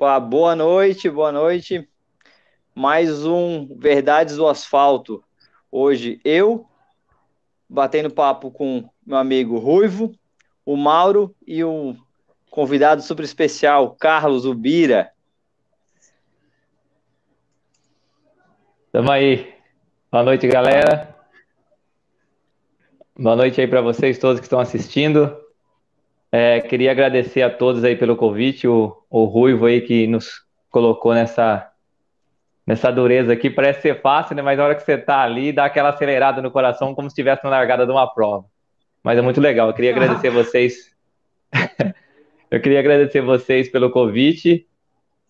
[0.00, 1.88] Opa, boa noite, boa noite.
[2.72, 5.24] Mais um Verdades do Asfalto.
[5.72, 6.68] Hoje eu,
[7.68, 10.14] batendo papo com meu amigo Ruivo,
[10.64, 11.96] o Mauro e o
[12.48, 15.10] convidado super especial, Carlos Ubira.
[18.92, 19.52] Tamo aí.
[20.12, 21.12] Boa noite, galera.
[23.18, 25.36] Boa noite aí para vocês todos que estão assistindo.
[26.30, 31.14] É, queria agradecer a todos aí pelo convite, o, o Ruivo aí que nos colocou
[31.14, 31.70] nessa,
[32.66, 33.48] nessa dureza aqui.
[33.48, 34.42] Parece ser fácil, né?
[34.42, 37.44] Mas na hora que você tá ali, dá aquela acelerada no coração, como se estivesse
[37.44, 38.44] na largada de uma prova.
[39.02, 39.68] Mas é muito legal.
[39.68, 40.94] Eu queria agradecer vocês.
[42.50, 44.66] Eu queria agradecer vocês pelo convite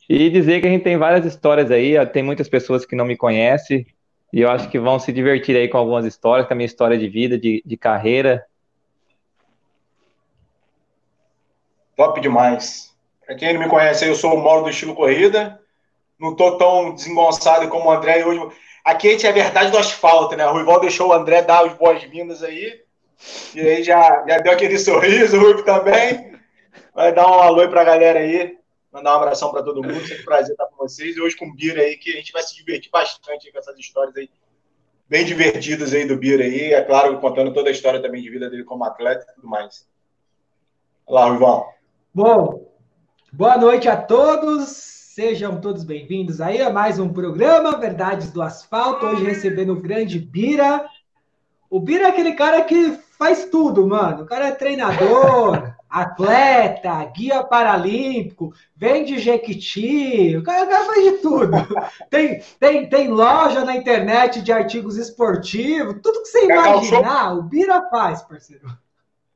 [0.09, 1.95] e dizer que a gente tem várias histórias aí.
[2.07, 3.85] Tem muitas pessoas que não me conhecem
[4.33, 6.99] e eu acho que vão se divertir aí com algumas histórias, com a minha história
[6.99, 8.45] de vida, de, de carreira
[11.99, 12.95] Top demais.
[13.27, 15.61] Para quem não me conhece, eu sou o Mauro do Estilo Corrida.
[16.17, 18.41] Não tô tão desengonçado como o André hoje.
[18.85, 20.47] Aqui a gente é a verdade do asfalto, né?
[20.47, 22.81] O Ruival deixou o André dar as boas-vindas aí.
[23.53, 26.39] E aí já, já deu aquele sorriso, o Ruivo também.
[26.95, 28.57] Vai dar um alô para a galera aí.
[28.93, 30.01] Mandar um abração para todo mundo.
[30.07, 31.17] Sempre um prazer estar com vocês.
[31.17, 33.77] E hoje com o Bira aí, que a gente vai se divertir bastante com essas
[33.77, 34.31] histórias aí.
[35.09, 36.73] Bem divertidas aí do Bira aí.
[36.75, 39.85] É claro, contando toda a história também de vida dele como atleta e tudo mais.
[41.05, 41.77] Olá, Ruivão.
[42.15, 42.73] Bom,
[43.31, 44.69] boa noite a todos.
[44.69, 49.05] Sejam todos bem-vindos aí a mais um programa Verdades do Asfalto.
[49.05, 50.87] Hoje recebendo o grande Bira.
[51.69, 54.23] O Bira é aquele cara que faz tudo, mano.
[54.23, 60.35] O cara é treinador, atleta, guia paralímpico, vende Jequiti.
[60.35, 61.53] O cara, o cara faz de tudo.
[62.09, 66.01] Tem, tem, tem loja na internet de artigos esportivos.
[66.03, 68.67] Tudo que você imaginar, o Bira faz, parceiro.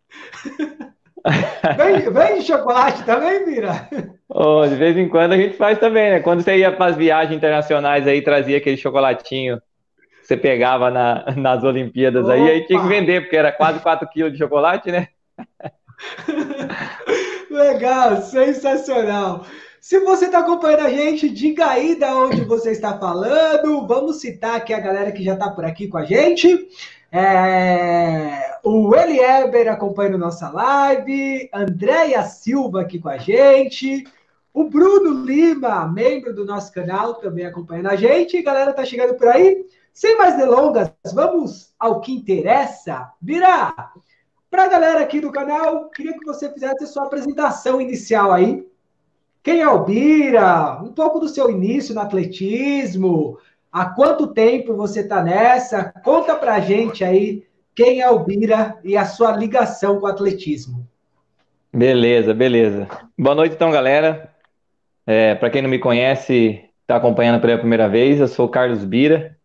[1.76, 3.88] Vende, vende chocolate também, Mira?
[4.28, 6.20] Oh, de vez em quando a gente faz também, né?
[6.20, 9.60] Quando você ia para as viagens internacionais aí, trazia aquele chocolatinho
[10.20, 12.34] que você pegava na, nas Olimpíadas Opa.
[12.34, 15.08] aí, aí tinha que vender, porque era quase 4 quilos de chocolate, né?
[17.50, 19.44] Legal, sensacional.
[19.80, 23.86] Se você está acompanhando a gente, diga aí de onde você está falando.
[23.86, 26.68] Vamos citar aqui a galera que já está por aqui com a gente.
[27.14, 34.04] É, o Elieber acompanhando nossa live, Andréia Silva aqui com a gente,
[34.50, 38.40] o Bruno Lima, membro do nosso canal, também acompanhando a gente.
[38.40, 39.66] Galera, tá chegando por aí.
[39.92, 43.12] Sem mais delongas, vamos ao que interessa.
[43.20, 43.92] Virá!
[44.50, 48.66] Para a galera aqui do canal, queria que você fizesse a sua apresentação inicial aí.
[49.42, 50.80] Quem é o Bira?
[50.82, 53.38] Um pouco do seu início no atletismo,
[53.72, 55.94] Há quanto tempo você está nessa?
[56.04, 57.42] Conta para a gente aí
[57.74, 60.86] quem é o Bira e a sua ligação com o atletismo.
[61.72, 62.86] Beleza, beleza.
[63.18, 64.30] Boa noite, então, galera.
[65.06, 68.84] É, para quem não me conhece, está acompanhando pela primeira vez, eu sou o Carlos
[68.84, 69.38] Bira.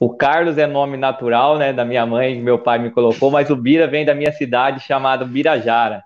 [0.00, 3.56] O Carlos é nome natural, né, da minha mãe, meu pai me colocou, mas o
[3.56, 6.02] Bira vem da minha cidade chamada Birajara.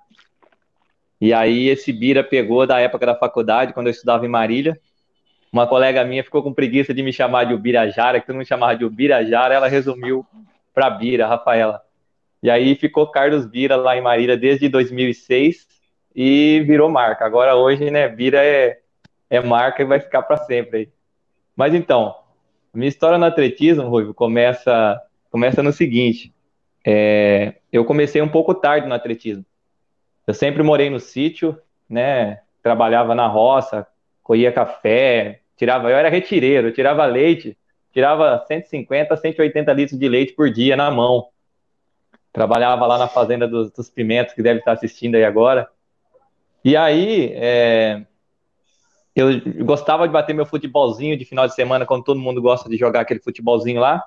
[1.21, 4.79] E aí esse Bira pegou da época da faculdade, quando eu estudava em Marília.
[5.53, 8.77] Uma colega minha ficou com preguiça de me chamar de Ubirajara, que todo mundo chamava
[8.77, 10.27] de Ubirajara, ela resumiu
[10.75, 11.83] para Bira, Rafaela.
[12.43, 15.67] E aí ficou Carlos Bira lá em Marília desde 2006
[16.15, 17.25] e virou marca.
[17.25, 18.79] Agora hoje, né, Bira é,
[19.29, 20.93] é marca e vai ficar para sempre.
[21.57, 22.15] Mas então,
[22.73, 25.01] minha história no atletismo, Ruivo, começa,
[25.31, 26.33] começa no seguinte.
[26.87, 29.45] É, eu comecei um pouco tarde no atletismo.
[30.27, 31.59] Eu sempre morei no sítio,
[31.89, 32.41] né?
[32.63, 33.87] Trabalhava na roça,
[34.29, 37.57] colhia café, tirava, eu era retireiro, tirava leite,
[37.91, 41.29] tirava 150, 180 litros de leite por dia na mão.
[42.31, 45.67] Trabalhava lá na fazenda dos, dos pimentos, que deve estar assistindo aí agora.
[46.63, 48.03] E aí, é,
[49.17, 52.77] eu gostava de bater meu futebolzinho de final de semana, quando todo mundo gosta de
[52.77, 54.05] jogar aquele futebolzinho lá.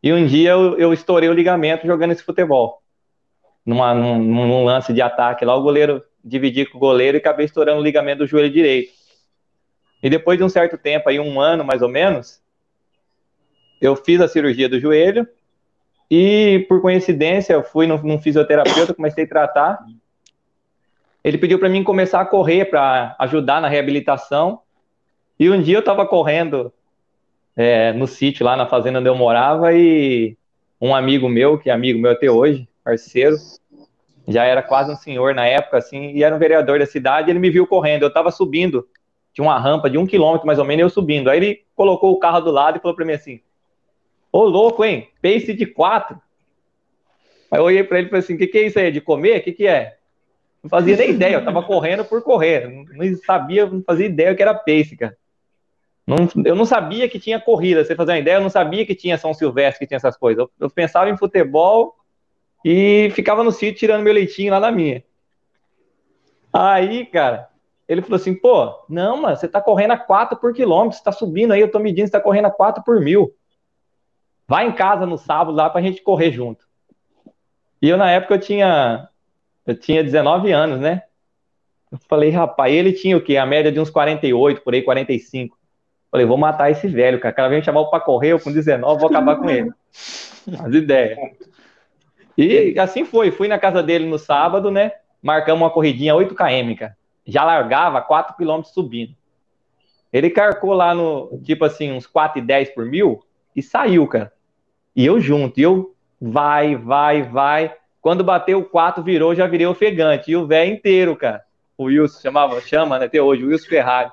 [0.00, 2.80] E um dia eu, eu estourei o ligamento jogando esse futebol.
[3.66, 7.46] Numa, num, num, lance de ataque lá, o goleiro dividi com o goleiro e acabei
[7.46, 8.97] estourando o ligamento do joelho direito.
[10.02, 12.40] E depois de um certo tempo, aí um ano mais ou menos,
[13.80, 15.26] eu fiz a cirurgia do joelho
[16.10, 19.78] e, por coincidência, eu fui num, num fisioterapeuta, comecei a tratar.
[21.22, 24.60] Ele pediu para mim começar a correr para ajudar na reabilitação.
[25.38, 26.72] E um dia eu estava correndo
[27.56, 30.36] é, no sítio, lá na fazenda onde eu morava, e
[30.80, 33.36] um amigo meu, que é amigo meu até hoje, parceiro,
[34.26, 37.38] já era quase um senhor na época, assim, e era um vereador da cidade, ele
[37.38, 38.02] me viu correndo.
[38.02, 38.86] Eu estava subindo
[39.38, 41.30] tinha uma rampa de um quilômetro mais ou menos, eu subindo.
[41.30, 43.40] Aí ele colocou o carro do lado e falou para mim assim:
[44.32, 45.08] Ô louco, hein?
[45.22, 46.20] Pace de quatro.
[47.48, 48.90] Aí eu olhei para ele e falei assim: O que, que é isso aí?
[48.90, 49.38] De comer?
[49.38, 49.96] O que, que é?
[50.60, 52.68] Não fazia nem ideia, eu tava correndo por correr.
[52.68, 55.16] Não sabia, não fazia ideia que era pace, cara.
[56.04, 58.94] Não, eu não sabia que tinha corrida, você fazer uma ideia, eu não sabia que
[58.94, 60.40] tinha São Silvestre, que tinha essas coisas.
[60.40, 61.94] Eu, eu pensava em futebol
[62.64, 65.04] e ficava no sítio tirando meu leitinho lá na minha.
[66.52, 67.48] Aí, cara,
[67.88, 71.10] ele falou assim, pô, não, mano, você tá correndo a 4 por quilômetro, você tá
[71.10, 73.34] subindo aí, eu tô medindo, você tá correndo a 4 por mil.
[74.46, 76.66] Vai em casa no sábado lá pra gente correr junto.
[77.80, 79.08] E eu, na época, eu tinha,
[79.66, 81.02] eu tinha 19 anos, né?
[81.90, 83.36] Eu falei, rapaz, ele tinha o quê?
[83.36, 85.56] A média de uns 48, por aí, 45.
[86.10, 87.32] Falei, vou matar esse velho, cara.
[87.32, 89.70] O cara vem me chamar pra correr, eu com 19, vou acabar com ele.
[90.60, 91.18] As ideias.
[92.36, 93.30] E assim foi.
[93.30, 94.92] Fui na casa dele no sábado, né?
[95.22, 96.96] Marcamos uma corridinha 8 km, cara.
[97.28, 99.14] Já largava 4 km subindo.
[100.10, 103.22] Ele carcou lá no, tipo assim, uns 4,10 por mil
[103.54, 104.32] e saiu, cara.
[104.96, 105.60] E eu junto.
[105.60, 107.74] E eu vai, vai, vai.
[108.00, 110.30] Quando bateu o 4, virou, já virei ofegante.
[110.30, 111.42] E o velho inteiro, cara.
[111.76, 114.10] O Wilson chamava, chama, né, até hoje, o Wilson Ferrari.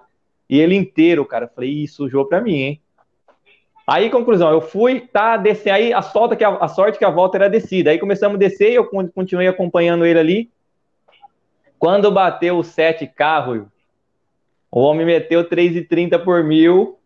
[0.50, 1.48] E ele inteiro, cara.
[1.48, 2.82] Falei, ih, sujou pra mim, hein?
[3.88, 7.10] Aí, conclusão, eu fui, tá, descer, aí a, solta que a, a sorte que a
[7.10, 7.92] volta era descida.
[7.92, 10.52] Aí começamos a descer, eu continuei acompanhando ele ali.
[11.86, 13.64] Quando bateu o 7K,
[14.72, 16.98] o homem meteu 3,30 por mil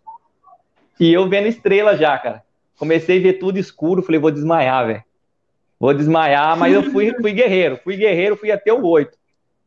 [0.98, 2.44] e eu vendo estrela já, cara.
[2.78, 5.04] Comecei a ver tudo escuro, falei, vou desmaiar, velho.
[5.78, 9.18] Vou desmaiar, mas eu fui, fui guerreiro, fui guerreiro, fui até o 8.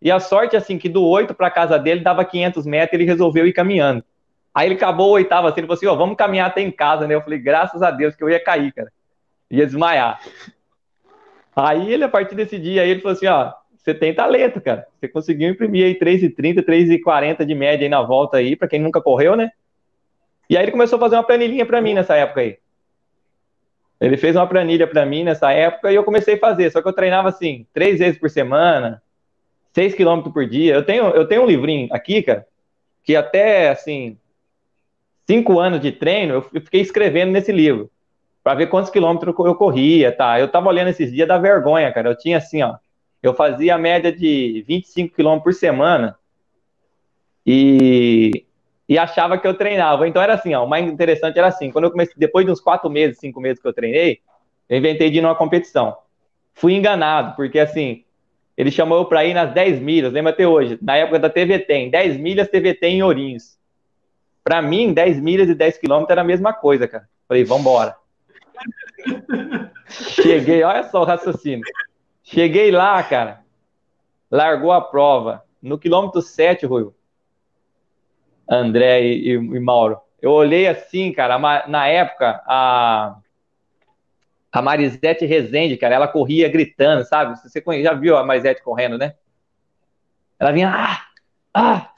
[0.01, 3.47] E a sorte, assim, que do 8 para casa dele dava 500 metros, ele resolveu
[3.47, 4.03] ir caminhando.
[4.55, 7.07] Aí ele acabou o oitavo assim, ele falou assim, ó, vamos caminhar até em casa,
[7.07, 7.15] né?
[7.15, 8.91] Eu falei, graças a Deus que eu ia cair, cara.
[9.51, 10.23] Ia desmaiar.
[11.55, 14.87] Aí ele, a partir desse dia, ele falou assim, ó, você tem talento, cara.
[14.99, 19.01] Você conseguiu imprimir aí 3,30, 3,40 de média aí na volta aí, para quem nunca
[19.01, 19.51] correu, né?
[20.49, 22.59] E aí ele começou a fazer uma planilhinha para mim nessa época aí.
[24.01, 26.89] Ele fez uma planilha para mim nessa época e eu comecei a fazer, só que
[26.89, 29.03] eu treinava assim, três vezes por semana,
[29.73, 30.75] 6 quilômetros por dia.
[30.75, 32.47] Eu tenho, eu tenho um livrinho aqui, cara,
[33.05, 34.17] que até assim,
[35.27, 37.91] cinco anos de treino, eu fiquei escrevendo nesse livro
[38.43, 40.39] para ver quantos quilômetros eu corria, tá?
[40.39, 42.11] Eu tava olhando esses dias da vergonha, cara.
[42.11, 42.75] Eu tinha assim, ó,
[43.23, 46.19] eu fazia a média de 25 quilômetros por semana
[47.47, 48.45] e,
[48.89, 50.09] e achava que eu treinava.
[50.09, 52.61] Então era assim, ó, o mais interessante era assim, quando eu comecei, depois de uns
[52.61, 54.21] quatro meses, cinco meses que eu treinei,
[54.69, 55.97] eu inventei de ir numa competição.
[56.55, 58.05] Fui enganado, porque assim,
[58.57, 61.73] ele chamou eu para ir nas 10 milhas, lembra até hoje, na época da TVT,
[61.73, 63.57] em 10 milhas TVT em Ourinhos.
[64.43, 67.09] Para mim, 10 milhas e 10 quilômetros era a mesma coisa, cara.
[67.29, 67.95] Falei, vambora.
[69.89, 71.65] Cheguei, olha só o raciocínio.
[72.23, 73.41] Cheguei lá, cara.
[74.31, 75.45] Largou a prova.
[75.61, 76.91] No quilômetro 7, Rui.
[78.49, 80.01] André e, e, e Mauro.
[80.21, 83.17] Eu olhei assim, cara, na época, a,
[84.53, 87.39] a Marisete Rezende, cara, ela corria gritando, sabe?
[87.41, 89.15] Você já viu a Marisete correndo, né?
[90.39, 91.01] Ela vinha, ah,
[91.55, 91.91] ah,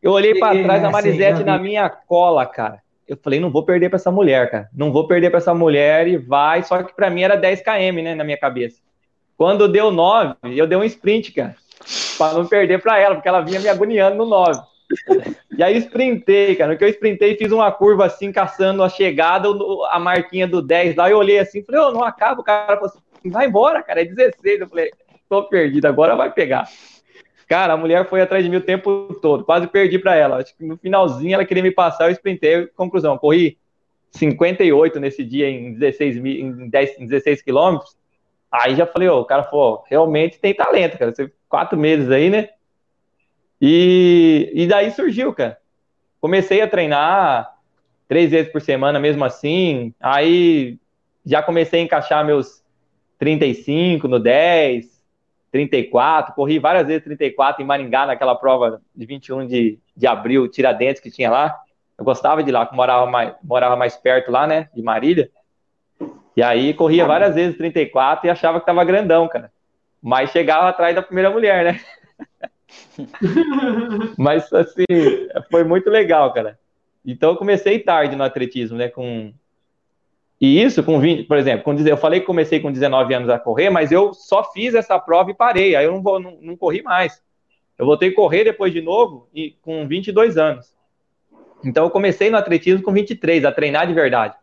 [0.00, 2.82] eu olhei para trás, a Marisete na minha cola, cara.
[3.06, 4.70] Eu falei, não vou perder para essa mulher, cara.
[4.72, 6.62] Não vou perder para essa mulher e vai.
[6.62, 8.80] Só que para mim era 10 km, né, na minha cabeça.
[9.36, 11.56] Quando deu 9, eu dei um sprint, cara,
[12.16, 14.60] para não perder para ela, porque ela vinha me agoniando no 9.
[15.56, 16.72] E aí sprintei, cara.
[16.72, 19.48] No que eu sprintei, fiz uma curva assim, caçando a chegada,
[19.90, 21.10] a marquinha do 10 lá.
[21.10, 22.40] Eu olhei assim, falei, oh, não acaba.
[22.40, 24.60] O cara falou assim, vai embora, cara, é 16.
[24.60, 24.90] Eu falei,
[25.28, 26.68] tô perdido, agora vai pegar.
[27.48, 30.38] Cara, a mulher foi atrás de mim o tempo todo, quase perdi para ela.
[30.38, 32.66] Acho que no finalzinho ela queria me passar, eu sprintei.
[32.68, 33.56] Conclusão, corri
[34.12, 37.96] 58 nesse dia em 16, em 10, em 16 quilômetros.
[38.50, 41.14] Aí já falei, ó, o cara falou, realmente tem talento, cara.
[41.14, 42.48] Você quatro meses aí, né?
[43.60, 45.58] E, e daí surgiu, cara.
[46.20, 47.54] Comecei a treinar
[48.08, 49.94] três vezes por semana, mesmo assim.
[50.00, 50.78] Aí
[51.24, 52.62] já comecei a encaixar meus
[53.18, 54.96] 35 no 10,
[55.50, 61.00] 34, corri várias vezes 34 em Maringá, naquela prova de 21 de, de abril, Tiradentes,
[61.00, 61.58] que tinha lá.
[61.98, 65.30] Eu gostava de lá, morava mais, morava mais perto lá, né, de Marília.
[66.36, 69.50] E aí corria várias vezes 34 e achava que tava grandão, cara.
[70.02, 71.80] Mas chegava atrás da primeira mulher, né?
[74.18, 74.84] Mas, assim,
[75.50, 76.58] foi muito legal, cara.
[77.04, 79.32] Então eu comecei tarde no atletismo, né, com
[80.38, 83.38] e isso com 20, por exemplo, com, eu falei que comecei com 19 anos a
[83.38, 86.56] correr, mas eu só fiz essa prova e parei, aí eu não, vou, não, não
[86.56, 87.22] corri mais.
[87.78, 90.74] Eu voltei a correr depois de novo e com 22 anos.
[91.64, 94.34] Então eu comecei no atletismo com 23, a treinar de verdade.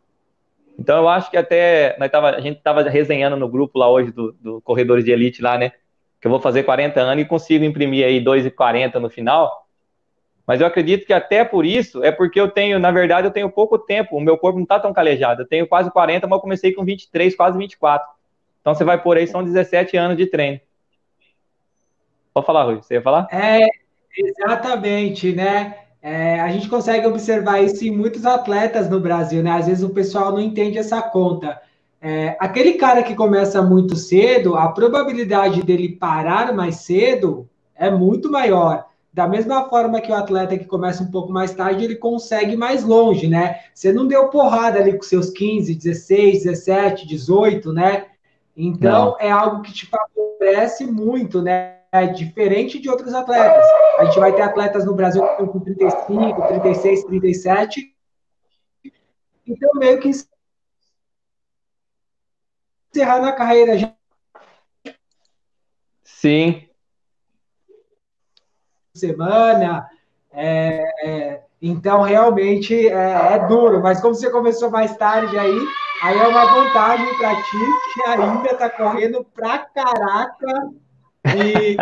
[0.77, 4.11] Então eu acho que até nós tava, a gente estava resenhando no grupo lá hoje
[4.11, 5.71] do, do Corredores de Elite lá, né?
[6.19, 9.67] Que eu vou fazer 40 anos e consigo imprimir aí 2,40 no final.
[10.45, 13.49] Mas eu acredito que até por isso é porque eu tenho, na verdade, eu tenho
[13.49, 15.43] pouco tempo, o meu corpo não está tão calejado.
[15.43, 18.07] Eu tenho quase 40, mas eu comecei com 23, quase 24.
[18.59, 20.59] Então você vai por aí, são 17 anos de treino.
[22.33, 23.27] Pode falar, Rui, você ia falar?
[23.31, 23.67] É,
[24.17, 25.82] exatamente, né?
[26.05, 29.51] É, a gente consegue observar isso em muitos atletas no Brasil, né?
[29.51, 31.62] Às vezes o pessoal não entende essa conta.
[32.01, 38.29] É, aquele cara que começa muito cedo, a probabilidade dele parar mais cedo é muito
[38.29, 38.86] maior.
[39.13, 42.83] Da mesma forma que o atleta que começa um pouco mais tarde, ele consegue mais
[42.83, 43.62] longe, né?
[43.74, 48.07] Você não deu porrada ali com seus 15, 16, 17, 18, né?
[48.57, 49.17] Então não.
[49.22, 51.82] é algo que te favorece muito, né?
[51.93, 53.63] É diferente de outros atletas.
[54.00, 57.95] A gente vai ter atletas no Brasil que estão com 35, 36, 37.
[59.45, 60.09] Então, meio que
[62.91, 63.93] encerrar na carreira já.
[66.03, 66.67] Sim.
[68.95, 69.88] Semana.
[70.31, 75.59] É, é, então, realmente é, é, duro, mas como você começou mais tarde aí,
[76.01, 77.57] aí é uma vantagem para ti,
[77.93, 80.73] que ainda está correndo pra caraca.
[81.25, 81.77] E.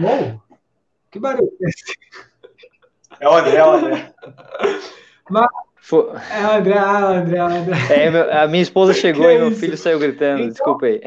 [0.00, 0.40] Uou!
[1.10, 1.96] Que barulho é esse?
[3.20, 4.14] É o André, é o André.
[5.30, 5.46] Mas,
[6.30, 7.76] é, André, André, André.
[7.90, 9.60] É, a minha esposa chegou e meu isso?
[9.60, 10.40] filho saiu gritando.
[10.40, 10.48] Então...
[10.48, 11.02] Desculpa aí.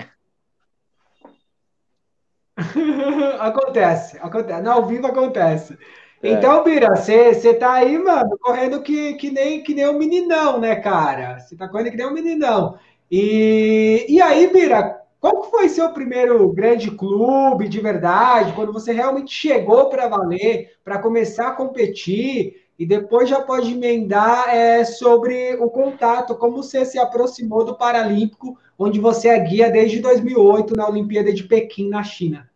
[3.39, 4.61] acontece, acontece.
[4.61, 5.77] No ao vivo acontece.
[6.23, 6.31] É.
[6.31, 10.75] Então, Bira, você tá aí, mano, correndo que, que, nem, que nem um meninão, né,
[10.77, 11.39] cara?
[11.39, 12.79] Você tá correndo que nem um meninão.
[13.11, 19.33] E, e aí, Bira, qual foi seu primeiro grande clube de verdade, quando você realmente
[19.33, 22.63] chegou para valer, para começar a competir?
[22.79, 28.57] E depois já pode emendar é, sobre o contato, como você se aproximou do Paralímpico,
[28.79, 32.47] onde você é guia desde 2008 na Olimpíada de Pequim, na China.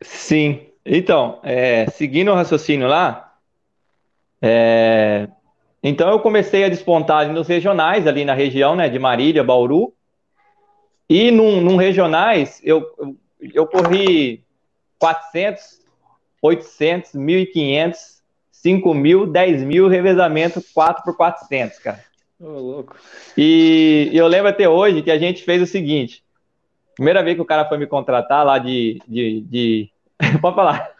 [0.00, 3.34] Sim, então, é, seguindo o raciocínio lá,
[4.40, 5.28] é,
[5.82, 9.92] então eu comecei a despontar nos regionais ali na região, né, de Marília, Bauru,
[11.08, 13.16] e num, num regionais eu, eu,
[13.54, 14.44] eu corri
[14.98, 15.80] 400,
[16.42, 17.96] 800, 1.500,
[18.52, 22.04] 5 mil, 10 mil, revezamento 4 por 400, cara.
[22.40, 22.96] Ô, oh, louco.
[23.36, 26.22] E, eu lembro até hoje que a gente fez o seguinte:
[26.94, 29.00] primeira vez que o cara foi me contratar lá de.
[29.06, 29.90] de, de...
[30.40, 30.92] Pode falar.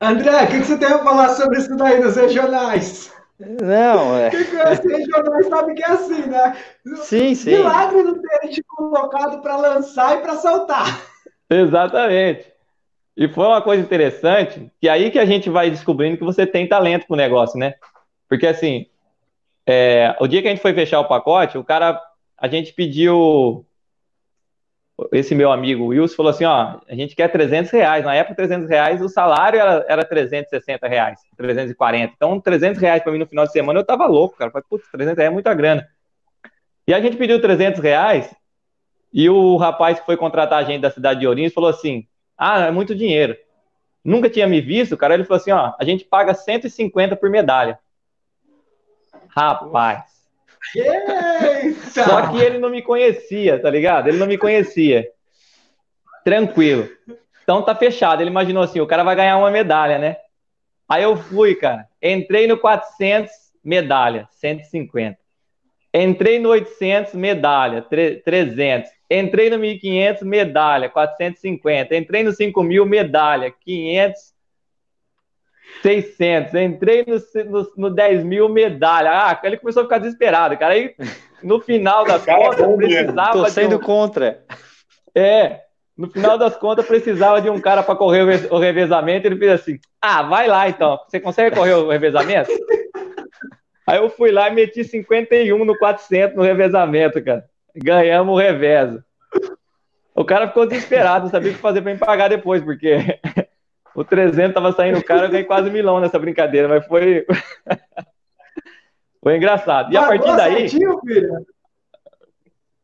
[0.00, 3.12] André, o que, que, você tem a falar sobre isso daí nos regionais?
[3.40, 4.30] Não, é.
[4.30, 6.56] Quem conhece regionais sabe que é assim, né?
[6.96, 7.50] Sim, sim.
[7.56, 11.02] Milagre não ter te colocado para lançar e para soltar.
[11.48, 12.52] Exatamente.
[13.16, 16.68] E foi uma coisa interessante, que aí que a gente vai descobrindo que você tem
[16.68, 17.74] talento pro negócio, né?
[18.28, 18.86] Porque assim,
[19.66, 22.00] é, o dia que a gente foi fechar o pacote, o cara,
[22.36, 23.64] a gente pediu,
[25.12, 28.68] esse meu amigo Wilson falou assim, ó, a gente quer 300 reais, na época 300
[28.68, 33.46] reais, o salário era, era 360 reais, 340, então 300 reais para mim no final
[33.46, 35.86] de semana eu tava louco, cara, falei, putz, 300 reais é muita grana.
[36.86, 38.34] E a gente pediu 300 reais,
[39.12, 42.66] e o rapaz que foi contratar a gente da cidade de Ourinhos falou assim, ah,
[42.66, 43.36] é muito dinheiro.
[44.04, 45.14] Nunca tinha me visto, cara.
[45.14, 47.78] Ele falou assim: ó, a gente paga 150 por medalha.
[49.28, 50.04] Rapaz.
[50.74, 51.49] Eita!
[51.90, 54.08] Só que ele não me conhecia, tá ligado?
[54.08, 55.08] Ele não me conhecia.
[56.24, 56.88] Tranquilo.
[57.42, 58.22] Então tá fechado.
[58.22, 60.16] Ele imaginou assim: o cara vai ganhar uma medalha, né?
[60.88, 61.86] Aí eu fui, cara.
[62.02, 63.30] Entrei no 400,
[63.64, 65.18] medalha, 150.
[65.92, 68.90] Entrei no 800, medalha, 300.
[69.10, 71.96] Entrei no 1.500, medalha, 450.
[71.96, 74.29] Entrei no 5.000, medalha, 500,
[75.82, 76.54] 600.
[76.54, 79.10] Entrei no, no, no 10 mil, medalha.
[79.10, 80.74] Ah, ele começou a ficar desesperado, cara.
[80.74, 80.94] Aí,
[81.42, 83.32] no final das é contas, é precisava.
[83.32, 83.80] Tô sendo um...
[83.80, 84.42] contra.
[85.14, 85.60] É.
[85.96, 89.26] No final das contas, precisava de um cara para correr o revezamento.
[89.26, 90.98] Ele fez assim: Ah, vai lá então.
[91.06, 92.50] Você consegue correr o revezamento?
[93.86, 97.44] Aí eu fui lá e meti 51 no 400 no revezamento, cara.
[97.74, 99.02] Ganhamos o revezo.
[100.14, 102.98] O cara ficou desesperado, não sabia o que fazer para me pagar depois, porque
[104.00, 107.26] o 300 tava saindo caro, eu ganhei quase milão nessa brincadeira, mas foi.
[109.22, 109.92] foi engraçado.
[109.92, 110.68] E a partir daí.
[110.68, 111.46] Certinho, filho?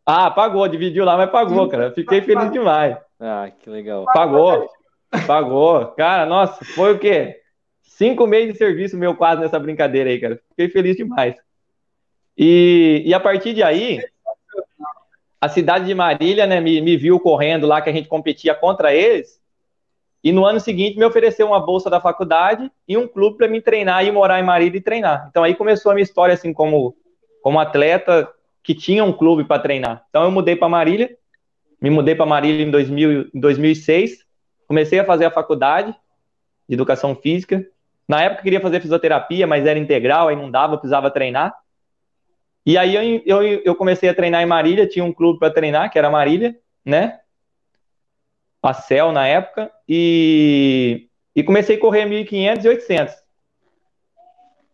[0.04, 1.90] Ah, pagou, dividiu lá, mas pagou, cara.
[1.92, 2.96] Fiquei feliz demais.
[3.18, 4.04] Ah, que legal.
[4.12, 4.68] Pagou,
[5.26, 5.86] pagou.
[5.88, 7.40] Cara, nossa, foi o quê?
[7.82, 10.38] Cinco meses de serviço meu quase nessa brincadeira aí, cara.
[10.50, 11.34] Fiquei feliz demais.
[12.36, 14.00] E, e a partir de aí,
[15.40, 18.94] a cidade de Marília, né, me, me viu correndo lá que a gente competia contra
[18.94, 19.35] eles.
[20.26, 23.62] E no ano seguinte me ofereceu uma bolsa da faculdade e um clube para me
[23.62, 25.28] treinar e morar em Marília e treinar.
[25.30, 26.96] Então aí começou a minha história assim como
[27.40, 28.28] como atleta
[28.60, 30.04] que tinha um clube para treinar.
[30.10, 31.16] Então eu mudei para Marília,
[31.80, 34.24] me mudei para Marília em, 2000, em 2006,
[34.66, 35.94] comecei a fazer a faculdade
[36.68, 37.64] de educação física.
[38.08, 41.54] Na época eu queria fazer fisioterapia, mas era integral, aí não dava, precisava treinar.
[42.66, 45.88] E aí eu, eu, eu comecei a treinar em Marília, tinha um clube para treinar,
[45.88, 47.20] que era Marília, né?
[48.68, 53.14] A Cel na época, e, e comecei a correr 1.500 e 800.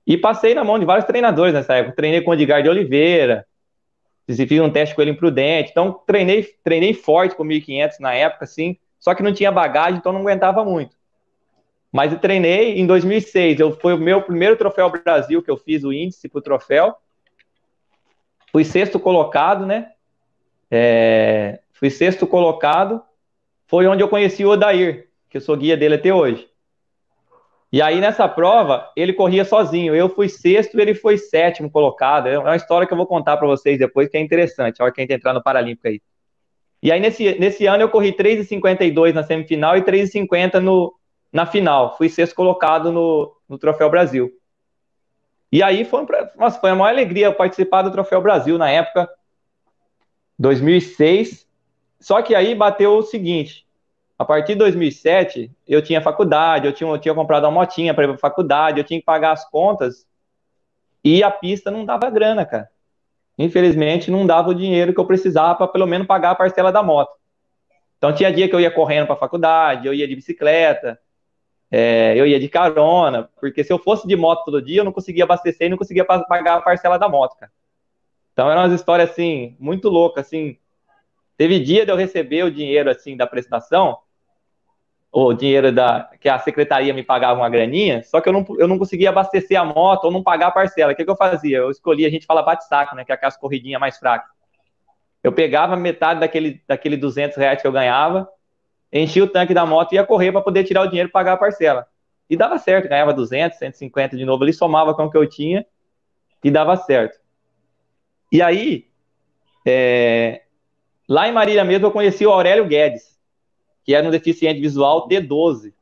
[0.07, 1.97] E passei na mão de vários treinadores nessa época.
[1.97, 3.47] Treinei com o Edgar de Oliveira,
[4.27, 5.71] fiz um teste com ele imprudente.
[5.71, 10.13] Então, treinei, treinei forte com 1.500 na época, assim, só que não tinha bagagem, então
[10.13, 10.97] não aguentava muito.
[11.93, 13.61] Mas eu treinei em 2006.
[13.61, 16.95] Eu, foi o meu primeiro troféu Brasil que eu fiz o índice para o troféu.
[18.51, 19.91] Fui sexto colocado, né?
[20.71, 23.03] É, fui sexto colocado.
[23.73, 26.47] Foi onde eu conheci o Odair, que eu sou guia dele até hoje.
[27.73, 29.95] E aí, nessa prova, ele corria sozinho.
[29.95, 32.27] Eu fui sexto, ele foi sétimo colocado.
[32.27, 34.93] É uma história que eu vou contar para vocês depois, que é interessante, a hora
[34.93, 36.03] que a gente entrar no Paralímpico aí.
[36.83, 40.95] E aí, nesse, nesse ano, eu corri 3,52 na semifinal e 3,50 no,
[41.33, 41.97] na final.
[41.97, 44.31] Fui sexto colocado no, no Troféu Brasil.
[45.51, 49.09] E aí foi, nossa, foi a maior alegria participar do Troféu Brasil na época,
[50.39, 51.51] 2006.
[52.03, 53.65] Só que aí bateu o seguinte:
[54.19, 58.05] a partir de 2007, eu tinha faculdade, eu tinha, eu tinha comprado uma motinha para
[58.05, 60.07] ir para faculdade, eu tinha que pagar as contas
[61.05, 62.69] e a pista não dava grana, cara.
[63.39, 66.83] Infelizmente, não dava o dinheiro que eu precisava para pelo menos pagar a parcela da
[66.83, 67.13] moto.
[67.97, 70.99] Então, tinha dia que eu ia correndo para a faculdade, eu ia de bicicleta,
[71.71, 74.93] é, eu ia de carona, porque se eu fosse de moto todo dia, eu não
[74.93, 77.51] conseguia abastecer e não conseguia pagar a parcela da moto, cara.
[78.33, 80.59] Então eram umas histórias assim, muito loucas, assim.
[81.37, 83.99] Teve dia de eu receber o dinheiro assim da prestação,
[85.11, 88.67] o dinheiro da que a secretaria me pagava uma graninha, só que eu não, eu
[88.67, 90.93] não conseguia abastecer a moto ou não pagar a parcela.
[90.93, 91.59] O que, que eu fazia?
[91.59, 93.05] Eu escolhia, a gente fala bate-saco, né?
[93.05, 94.31] Que é aquelas corridinhas mais fracas.
[95.23, 98.29] Eu pegava metade daquele, daquele 200 reais que eu ganhava,
[98.93, 101.35] enchia o tanque da moto e ia correr para poder tirar o dinheiro e pagar
[101.35, 101.87] a parcela.
[102.29, 105.67] E dava certo, ganhava 200, 150 de novo ali, somava com o que eu tinha
[106.43, 107.21] e dava certo.
[108.33, 108.89] E aí,
[109.67, 110.43] é,
[111.09, 113.19] lá em Marília mesmo, eu conheci o Aurélio Guedes,
[113.85, 115.73] que era um deficiente visual T12,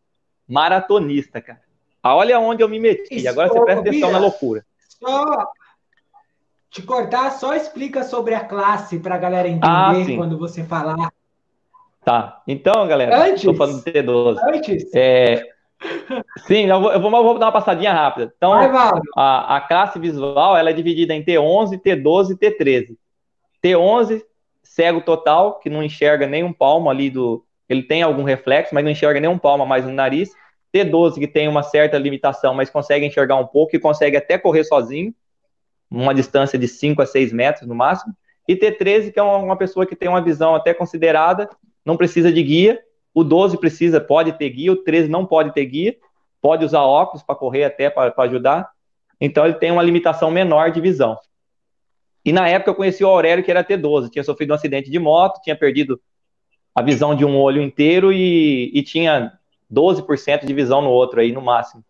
[0.48, 1.60] maratonista, cara.
[2.02, 3.16] Ah, olha onde eu me meti.
[3.16, 4.64] Isso, Agora você presta atenção na loucura.
[4.88, 5.50] Só
[6.70, 11.12] te cortar, só explica sobre a classe para a galera entender ah, quando você falar.
[12.02, 12.42] Tá.
[12.46, 14.38] Então, galera, antes, tô falando do T12.
[14.54, 14.94] Antes?
[14.94, 15.46] É,
[16.46, 18.32] sim, eu vou, eu vou, dar uma passadinha rápida.
[18.36, 18.70] Então, Vai,
[19.16, 22.96] a, a classe visual ela é dividida em T11, T12 e T13.
[23.62, 24.22] T11,
[24.70, 27.44] cego total, que não enxerga nem um palmo ali do.
[27.68, 30.30] Ele tem algum reflexo, mas não enxerga nem um palmo mais no nariz.
[30.72, 34.62] T12, que tem uma certa limitação, mas consegue enxergar um pouco e consegue até correr
[34.62, 35.12] sozinho,
[35.90, 38.14] uma distância de 5 a 6 metros no máximo.
[38.46, 41.50] E T13, que é uma, pessoa que tem uma visão até considerada,
[41.84, 42.80] não precisa de guia.
[43.12, 45.96] O 12 precisa, pode ter guia, o 13 não pode ter guia,
[46.40, 48.70] pode usar óculos para correr até para ajudar.
[49.20, 51.18] Então ele tem uma limitação menor de visão.
[52.24, 54.98] E na época eu conheci o Aurélio, que era T12, tinha sofrido um acidente de
[54.98, 56.00] moto, tinha perdido
[56.74, 59.32] a visão de um olho inteiro e, e tinha
[59.72, 61.84] 12% de visão no outro aí, no máximo.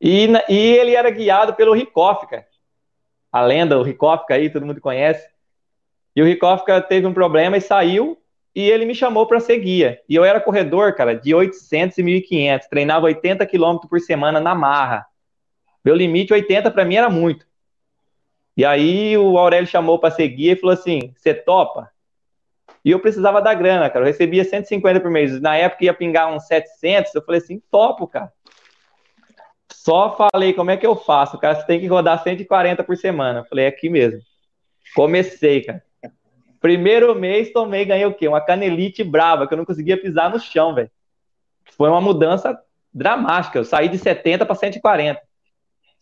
[0.00, 2.46] E, e ele era guiado pelo Rikoff, cara.
[3.32, 5.28] A lenda, o Rikoff aí, todo mundo conhece.
[6.14, 8.18] E o Rikofka teve um problema e saiu,
[8.54, 10.00] e ele me chamou para ser guia.
[10.08, 14.54] E eu era corredor, cara, de 800 e 1500, treinava 80 quilômetros por semana na
[14.54, 15.06] marra.
[15.84, 17.46] Meu limite 80 para mim era muito.
[18.56, 21.90] E aí o Aurélio chamou para ser guia e falou assim: "Você topa?"
[22.84, 24.04] E eu precisava da grana, cara.
[24.04, 25.40] Eu recebia 150 por mês.
[25.40, 27.14] Na época ia pingar uns 700.
[27.14, 28.32] Eu falei assim: "Topo, cara."
[29.70, 31.56] Só falei como é que eu faço, cara.
[31.56, 33.40] Você tem que rodar 140 por semana.
[33.40, 34.20] Eu falei: é "Aqui mesmo."
[34.94, 35.82] Comecei, cara.
[36.60, 38.26] Primeiro mês tomei, ganhei o quê?
[38.26, 40.90] Uma canelite brava, que eu não conseguia pisar no chão, velho.
[41.76, 42.58] Foi uma mudança
[42.92, 43.58] dramática.
[43.58, 45.20] Eu saí de 70 para 140.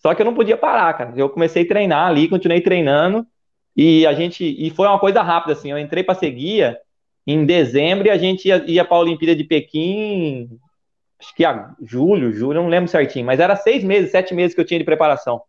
[0.04, 1.14] Só que eu não podia parar, cara.
[1.16, 3.26] Eu comecei a treinar ali, continuei treinando.
[3.74, 4.44] E a gente.
[4.44, 5.70] E foi uma coisa rápida, assim.
[5.70, 6.78] Eu entrei para ser guia
[7.26, 10.50] em dezembro e a gente ia, ia para a Olimpíada de Pequim.
[11.18, 14.60] Acho que a julho, julho, não lembro certinho, mas era seis meses, sete meses que
[14.60, 15.40] eu tinha de preparação.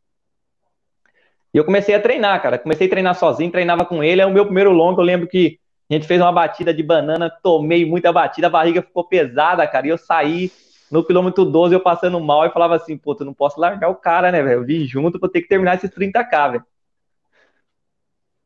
[1.53, 2.57] E eu comecei a treinar, cara.
[2.57, 4.21] Comecei a treinar sozinho, treinava com ele.
[4.21, 5.01] É o meu primeiro longo.
[5.01, 8.81] Eu lembro que a gente fez uma batida de banana, tomei muita batida, a barriga
[8.81, 9.85] ficou pesada, cara.
[9.85, 10.49] E eu saí
[10.91, 13.95] no quilômetro 12, eu passando mal e falava assim: pô, tu não posso largar o
[13.95, 14.59] cara, né, velho?
[14.59, 16.65] Eu vim junto, vou ter que terminar esses 30k, velho.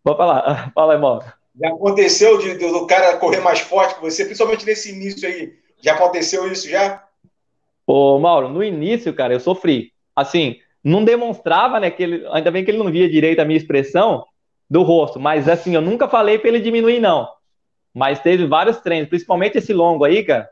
[0.03, 1.25] Vou falar, fala aí, Mauro.
[1.59, 5.53] Já aconteceu de, do cara correr mais forte que você, principalmente nesse início aí?
[5.81, 7.03] Já aconteceu isso já?
[7.85, 9.91] Ô, Mauro, no início, cara, eu sofri.
[10.15, 11.91] Assim, não demonstrava, né?
[11.91, 14.25] Que ele, ainda bem que ele não via direito a minha expressão
[14.69, 17.27] do rosto, mas assim, eu nunca falei para ele diminuir, não.
[17.93, 20.47] Mas teve vários treinos, principalmente esse longo aí, cara,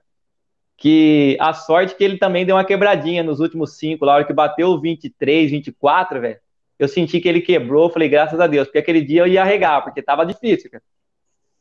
[0.77, 4.31] que a sorte que ele também deu uma quebradinha nos últimos cinco, lá, hora que
[4.31, 6.39] bateu 23, 24, velho.
[6.77, 9.83] Eu senti que ele quebrou, falei, graças a Deus, porque aquele dia eu ia regar,
[9.83, 10.83] porque tava difícil, cara.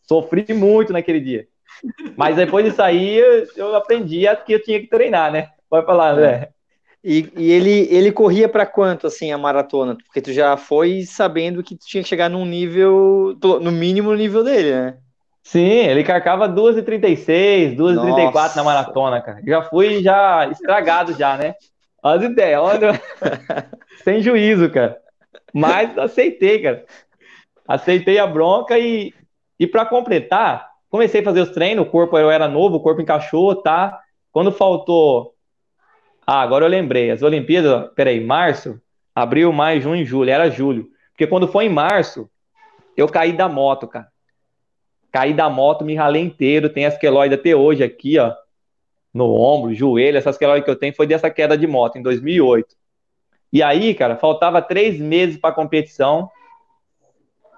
[0.03, 1.49] Sofri muito naquele dia.
[2.15, 3.17] Mas depois disso aí,
[3.57, 5.49] eu aprendi que eu tinha que treinar, né?
[5.69, 6.51] Pode falar, André.
[7.03, 9.97] E, e, ele, ele corria para quanto, assim, a maratona?
[9.97, 14.45] Porque tu já foi sabendo que tu tinha que chegar num nível, no mínimo nível
[14.45, 14.99] dele, né?
[15.47, 19.41] Sim, ele carcava 2h36, 2h34 na maratona, cara.
[19.47, 21.55] Já fui já estragado já, né?
[22.03, 23.01] Olha as ideias, olha.
[24.03, 24.99] Sem juízo, cara.
[25.55, 26.85] Mas aceitei, cara.
[27.67, 29.15] Aceitei a bronca e,
[29.57, 33.01] e para completar, comecei a fazer os treinos, o corpo eu era novo, o corpo
[33.01, 34.01] encaixou, tá?
[34.33, 35.33] Quando faltou
[36.27, 37.13] ah, agora eu lembrei.
[37.13, 38.81] As Olimpíadas, peraí, março,
[39.15, 40.29] abril, maio, junho, julho.
[40.29, 40.89] Era julho.
[41.13, 42.29] Porque quando foi em março,
[42.97, 44.09] eu caí da moto, cara.
[45.17, 46.69] Caí da moto, me ralei inteiro.
[46.69, 48.35] Tem as queloides até hoje aqui, ó.
[49.15, 50.19] No ombro, joelho.
[50.19, 52.77] Essas queloides que eu tenho foi dessa queda de moto, em 2008.
[53.51, 56.29] E aí, cara, faltava três meses para competição.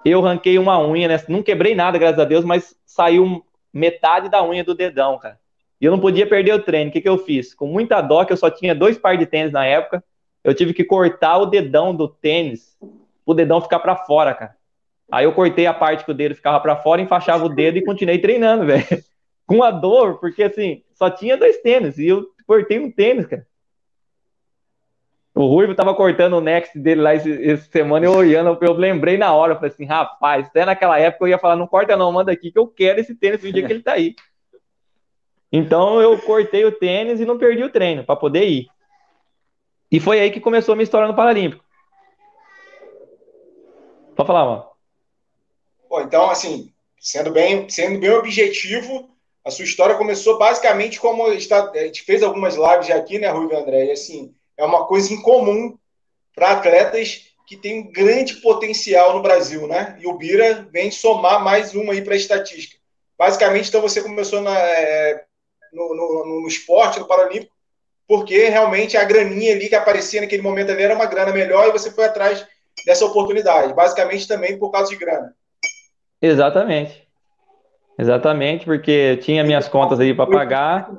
[0.05, 1.21] Eu ranquei uma unha, né?
[1.27, 5.37] Não quebrei nada, graças a Deus, mas saiu metade da unha do dedão, cara.
[5.81, 6.89] E eu não podia perder o treino.
[6.89, 7.53] O que, que eu fiz?
[7.53, 10.01] Com muita dó, que eu só tinha dois pares de tênis na época,
[10.45, 12.77] eu tive que cortar o dedão do tênis,
[13.25, 14.58] o dedão ficar para fora, cara.
[15.11, 17.85] Aí eu cortei a parte que o dedo ficava para fora, enfaixava o dedo e
[17.85, 18.85] continuei treinando, velho.
[19.45, 23.47] Com a dor, porque assim, só tinha dois tênis e eu cortei um tênis, cara.
[25.33, 29.33] O Ruivo tava cortando o next dele lá esse semana, eu olhando, eu lembrei na
[29.33, 32.31] hora, eu falei assim, rapaz, até naquela época eu ia falar, não corta não, manda
[32.31, 34.15] aqui que eu quero esse tênis no dia que ele tá aí.
[35.51, 38.67] Então eu cortei o tênis e não perdi o treino para poder ir.
[39.91, 41.63] E foi aí que começou a minha história no Paralímpico.
[44.15, 44.65] Pode falar, mano.
[46.01, 49.09] Então, assim, sendo bem, sendo bem objetivo,
[49.43, 53.55] a sua história começou basicamente como a gente fez algumas lives aqui, né, Rui e
[53.55, 53.85] André?
[53.85, 55.77] E assim, é uma coisa incomum
[56.35, 59.97] para atletas que tem um grande potencial no Brasil, né?
[59.99, 62.77] E o Bira vem somar mais uma aí para a estatística.
[63.17, 65.25] Basicamente, então você começou na, é,
[65.73, 67.51] no, no, no esporte, no Paralímpico,
[68.07, 71.71] porque realmente a graninha ali que aparecia naquele momento ali era uma grana melhor e
[71.71, 72.45] você foi atrás
[72.85, 73.73] dessa oportunidade.
[73.73, 75.35] Basicamente também por causa de grana.
[76.21, 77.07] Exatamente.
[77.97, 80.89] Exatamente, porque eu tinha minhas contas aí para pagar.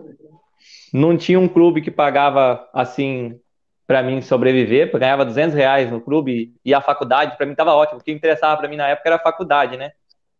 [0.92, 3.40] Não tinha um clube que pagava assim
[3.86, 7.98] para mim sobreviver, ganhava 200 reais no clube e a faculdade para mim estava ótimo.
[7.98, 9.92] O que interessava para mim na época era a faculdade, né?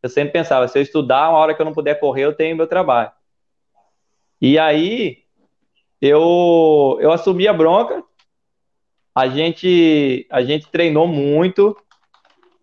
[0.02, 2.56] Eu sempre pensava, se eu estudar, uma hora que eu não puder correr, eu tenho
[2.56, 3.10] meu trabalho.
[4.40, 5.18] E aí
[6.00, 8.02] eu, eu assumi a bronca,
[9.14, 11.76] a gente, a gente treinou muito,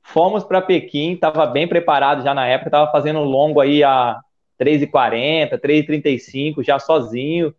[0.08, 4.20] fomos para Pequim, estava bem preparado já na época, estava fazendo longo aí a
[4.60, 7.54] 3h40, 3h35, já sozinho,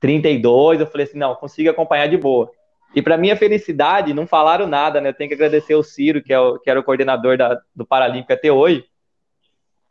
[0.00, 2.50] 32, eu falei assim, não, consigo acompanhar de boa.
[2.94, 5.10] E para minha felicidade, não falaram nada, né?
[5.10, 7.86] Eu tenho que agradecer o Ciro, que, é o, que era o coordenador da, do
[7.86, 8.84] Paralímpico até hoje,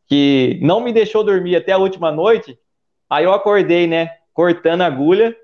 [0.07, 2.57] que não me deixou dormir até a última noite,
[3.09, 5.35] Aí eu acordei, né, cortando agulha,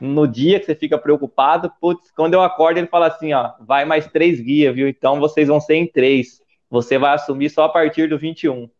[0.00, 3.84] no dia que você fica preocupado, putz, quando eu acordo ele fala assim, ó, vai
[3.84, 4.88] mais três guias, viu?
[4.88, 6.40] Então vocês vão ser em três.
[6.70, 8.70] Você vai assumir só a partir do 21.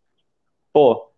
[0.73, 1.11] Pô,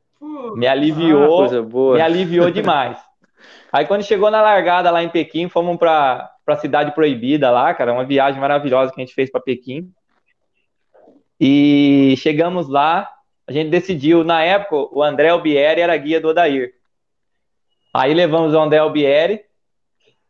[0.57, 2.99] me aliviou, ah, me aliviou demais.
[3.73, 7.93] Aí quando chegou na largada lá em Pequim, fomos para a cidade proibida lá, cara,
[7.93, 9.91] uma viagem maravilhosa que a gente fez para Pequim.
[11.41, 13.09] E chegamos lá,
[13.47, 16.73] a gente decidiu, na época, o André Albieri era guia do Odair.
[17.93, 19.43] Aí levamos o André Albieri.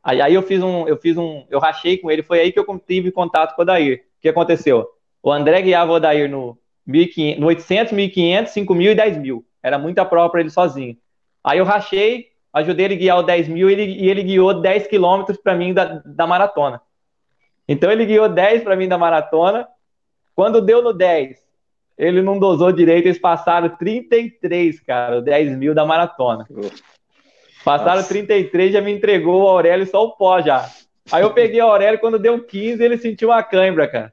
[0.03, 2.59] Aí, aí eu fiz um, eu fiz um, eu rachei com ele, foi aí que
[2.59, 4.05] eu tive contato com o Odair.
[4.19, 4.89] O que aconteceu?
[5.23, 9.45] O André guiava o Odair no, 1500, no 800, 1500, 5000 e 10 mil.
[9.63, 10.97] Era muita prova para ele sozinho.
[11.45, 14.61] Aí eu rachei, ajudei ele a guiar o 10 mil e ele, e ele guiou
[14.61, 16.81] 10 quilômetros para mim da, da maratona.
[17.69, 19.69] Então ele guiou 10 para mim da maratona.
[20.35, 21.39] Quando deu no 10,
[21.97, 26.47] ele não dosou direito, eles passaram 33, cara, o 10 mil da maratona.
[27.65, 28.09] Passaram Nossa.
[28.09, 30.69] 33, já me entregou o Aurélio só o pó já.
[31.11, 34.13] Aí eu peguei o Aurélio, quando deu 15, ele sentiu uma cãibra, cara.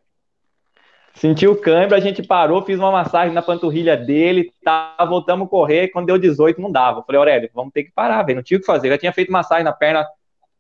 [1.14, 5.90] Sentiu cãibra, a gente parou, fiz uma massagem na panturrilha dele, tá, voltamos a correr,
[5.90, 7.04] quando deu 18 não dava.
[7.04, 8.88] falei, Aurélio, vamos ter que parar, velho, não tinha o que fazer.
[8.88, 10.08] Eu já tinha feito massagem na perna,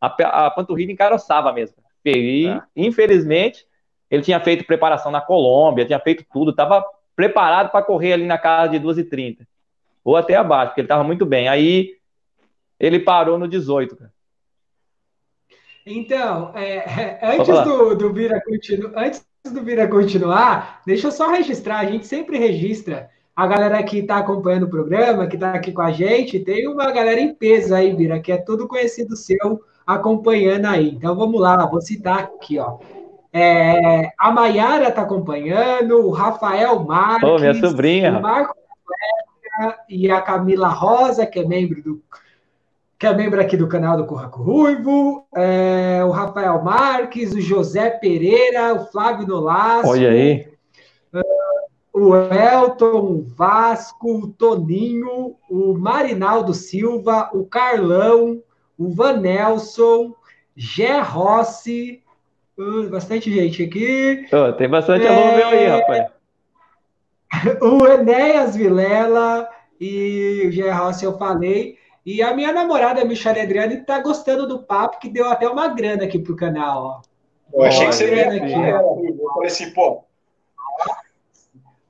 [0.01, 1.77] a, a panturrilha encaroçava mesmo.
[2.03, 2.61] E, é.
[2.75, 3.65] infelizmente,
[4.09, 6.83] ele tinha feito preparação na Colômbia, tinha feito tudo, tava
[7.15, 9.45] preparado para correr ali na casa de 2h30.
[10.03, 11.47] Ou até abaixo, porque ele tava muito bem.
[11.47, 11.98] Aí
[12.79, 14.11] ele parou no 18, cara.
[15.85, 21.31] Então, é, é antes do, do Vira continuar, antes do Vira continuar, deixa eu só
[21.31, 25.71] registrar, a gente sempre registra a galera que está acompanhando o programa, que está aqui
[25.71, 29.61] com a gente, tem uma galera em peso aí, Vira, que é tudo conhecido seu
[29.87, 30.89] acompanhando aí.
[30.89, 32.77] Então vamos lá, vou citar aqui, ó.
[33.31, 38.17] É, a Maiara está acompanhando, o Rafael Marques, oh, minha sobrinha.
[38.17, 38.55] o Marco
[39.87, 42.01] e a Camila Rosa, que é membro do
[42.99, 47.89] que é membro aqui do canal do Curraco Ruivo, é, o Rafael Marques, o José
[47.89, 49.87] Pereira, o Flávio Nolasco.
[49.87, 50.45] Olha aí.
[51.93, 58.43] o Elton, o Vasco, o Toninho, o Marinaldo Silva, o Carlão,
[58.77, 60.13] o Vanelson,
[60.53, 62.03] Gé Rossi,
[62.57, 64.25] uh, bastante gente aqui.
[64.33, 65.09] Oh, tem bastante é...
[65.09, 66.07] aluno meu aí, rapaz.
[67.61, 69.47] O Enéas Vilela
[69.79, 71.78] e o Gé Rossi eu falei.
[72.11, 75.67] E a minha namorada, a Michelle Adriane, tá gostando do papo, que deu até uma
[75.67, 77.01] grana aqui pro canal, ó.
[77.53, 80.03] Eu achei que você ia aqui, Eu falei assim, pô.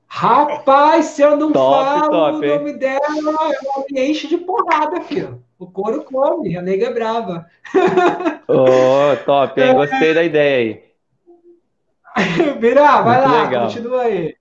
[0.05, 2.77] Rapaz, se eu não top, falo top, o nome hein?
[2.77, 5.41] dela, ela me enche de porrada, filho.
[5.58, 7.45] O couro come, a nega é brava.
[8.45, 9.73] Oh, top, hein?
[9.73, 10.84] Gostei da ideia
[12.17, 12.58] aí.
[12.60, 13.67] Virá, vai Muito lá, legal.
[13.67, 14.36] continua aí.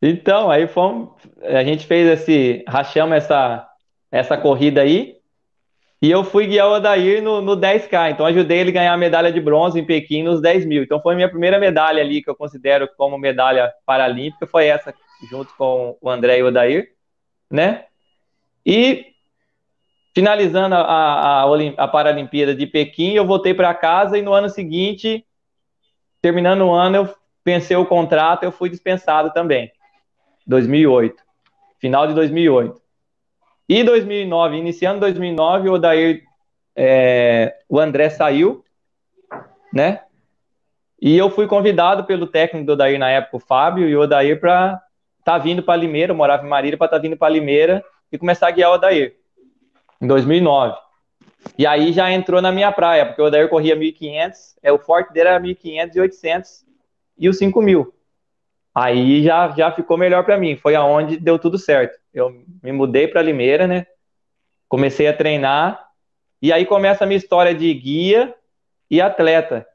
[0.00, 1.08] Então, aí fomos,
[1.42, 3.68] a gente fez esse, rachamos essa,
[4.14, 5.16] essa corrida aí,
[6.00, 8.96] e eu fui guiar o Odair no, no 10K, então ajudei ele a ganhar a
[8.96, 10.84] medalha de bronze em Pequim nos 10 mil.
[10.84, 14.94] Então foi minha primeira medalha ali, que eu considero como medalha paralímpica, foi essa,
[15.28, 16.92] junto com o André e o Odair,
[17.50, 17.86] né?
[18.64, 19.06] E
[20.14, 21.44] finalizando a, a,
[21.78, 25.26] a Paralimpíada de Pequim, eu voltei para casa e no ano seguinte,
[26.22, 29.72] terminando o ano, eu pensei o contrato, eu fui dispensado também.
[30.46, 31.20] 2008,
[31.80, 32.83] final de 2008.
[33.68, 36.22] E 2009, iniciando 2009, o Odair,
[36.76, 38.62] é, o André saiu,
[39.72, 40.02] né?
[41.00, 44.38] E eu fui convidado pelo técnico do Odair na época, o Fábio, e o Odair
[44.38, 44.80] para
[45.18, 47.84] estar tá vindo para Limeira, eu morava em Marília, para estar tá vindo para Limeira
[48.12, 49.16] e começar a guiar o Odair,
[50.00, 50.76] em 2009.
[51.58, 55.12] E aí já entrou na minha praia, porque o Odair corria 1.500, é, o forte
[55.12, 56.64] dele era 1.500 e 800
[57.18, 57.86] e os 5.000.
[58.74, 61.98] Aí já, já ficou melhor para mim, foi aonde deu tudo certo.
[62.14, 62.30] Eu
[62.62, 63.86] me mudei para Limeira, né?
[64.68, 65.88] Comecei a treinar
[66.40, 68.34] e aí começa a minha história de guia
[68.90, 69.66] e atleta.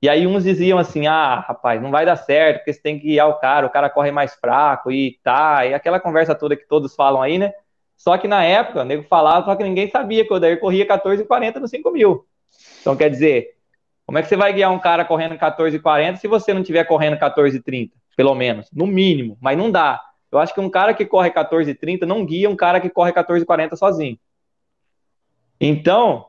[0.00, 3.08] E aí uns diziam assim: "Ah, rapaz, não vai dar certo, porque você tem que
[3.08, 5.66] guiar o cara, o cara corre mais fraco e tá".
[5.66, 7.52] E aquela conversa toda que todos falam aí, né?
[7.96, 10.86] Só que na época, o nego falava, só que ninguém sabia que o Odair corria
[10.86, 12.26] 14,40 no 5 mil.
[12.80, 13.56] Então, quer dizer,
[14.04, 17.16] como é que você vai guiar um cara correndo 14,40 se você não estiver correndo
[17.16, 17.92] 14,30?
[18.16, 20.00] pelo menos, no mínimo, mas não dá.
[20.32, 23.76] Eu acho que um cara que corre 14,30 não guia um cara que corre 14,40
[23.76, 24.18] sozinho.
[25.60, 26.26] Então,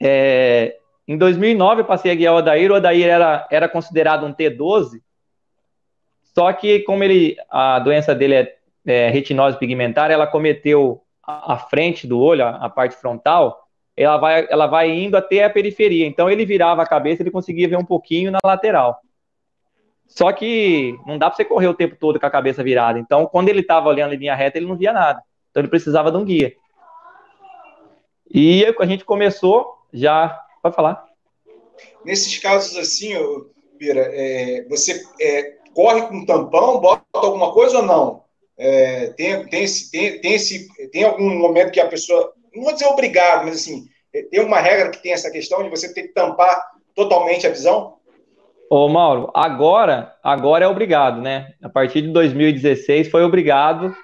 [0.00, 4.32] é, em 2009 eu passei a guiar o Odair, o Odair era, era considerado um
[4.32, 5.02] T12,
[6.34, 11.58] só que como ele, a doença dele é, é retinose pigmentar, ela cometeu a, a
[11.58, 16.06] frente do olho, a, a, parte frontal, ela vai, ela vai indo até a periferia.
[16.06, 19.00] Então ele virava a cabeça, ele conseguia ver um pouquinho na lateral.
[20.14, 22.98] Só que não dá para você correr o tempo todo com a cabeça virada.
[22.98, 25.22] Então, quando ele estava olhando em linha reta, ele não via nada.
[25.50, 26.54] Então, ele precisava de um guia.
[28.30, 30.38] E a gente começou já.
[30.62, 31.06] Pode falar.
[32.04, 33.14] Nesses casos assim,
[33.78, 38.22] Pira, é, você é, corre com tampão, bota alguma coisa ou não?
[38.56, 42.72] É, tem, tem, esse, tem, tem, esse, tem algum momento que a pessoa, não vou
[42.72, 43.86] dizer obrigado, mas assim,
[44.30, 46.62] tem uma regra que tem essa questão de você ter que tampar
[46.94, 47.96] totalmente a visão?
[48.74, 51.52] Ô, Mauro, agora, agora é obrigado, né?
[51.62, 53.94] A partir de 2016 foi obrigado,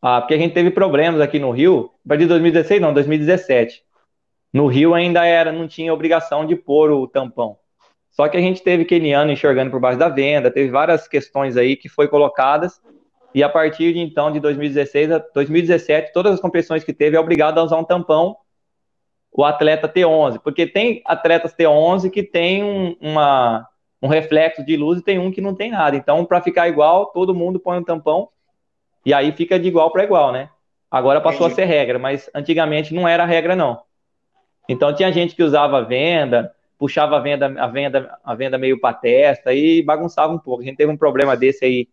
[0.00, 1.90] ah, porque a gente teve problemas aqui no Rio.
[2.06, 3.82] A partir de 2016, não, 2017.
[4.52, 7.56] No Rio ainda era, não tinha obrigação de pôr o tampão.
[8.08, 11.74] Só que a gente teve keniano enxergando por baixo da venda, teve várias questões aí
[11.74, 12.80] que foi colocadas.
[13.34, 17.20] E a partir de então, de 2016 a 2017, todas as competições que teve é
[17.20, 18.36] obrigado a usar um tampão
[19.32, 23.66] o atleta T11, porque tem atletas T11 que tem um, uma
[24.04, 25.96] um reflexo de luz e tem um que não tem nada.
[25.96, 28.28] Então, para ficar igual, todo mundo põe um tampão
[29.02, 30.50] e aí fica de igual para igual, né?
[30.90, 31.62] Agora passou Entendi.
[31.62, 33.80] a ser regra, mas antigamente não era regra não.
[34.68, 38.94] Então tinha gente que usava venda, puxava a venda, a venda, a venda meio para
[38.94, 40.62] testa e bagunçava um pouco.
[40.62, 41.88] A gente teve um problema desse aí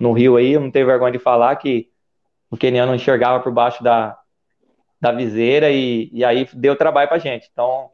[0.00, 1.88] no Rio aí, eu não tenho vergonha de falar que
[2.50, 4.18] o keniano enxergava por baixo da,
[5.00, 7.48] da viseira e, e aí deu trabalho para gente.
[7.52, 7.88] Então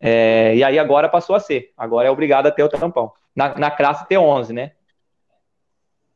[0.00, 1.72] é, e aí agora passou a ser.
[1.76, 3.12] Agora é obrigado a ter o tampão.
[3.34, 4.72] Na, na classe T11, né?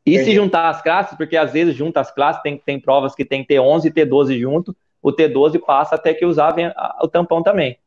[0.05, 0.31] E Entendi.
[0.31, 3.45] se juntar as classes, porque às vezes junta as classes, tem, tem provas que tem
[3.45, 6.55] T11 e T12 junto, o T12 passa até que usar
[7.01, 7.79] o tampão também.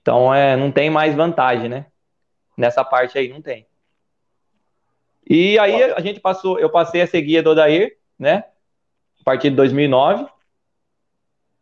[0.00, 1.86] Então é, não tem mais vantagem, né?
[2.56, 3.66] Nessa parte aí não tem.
[5.28, 8.44] E aí a gente passou, eu passei a seguir do Odair, né?
[9.20, 10.26] A partir de 2009.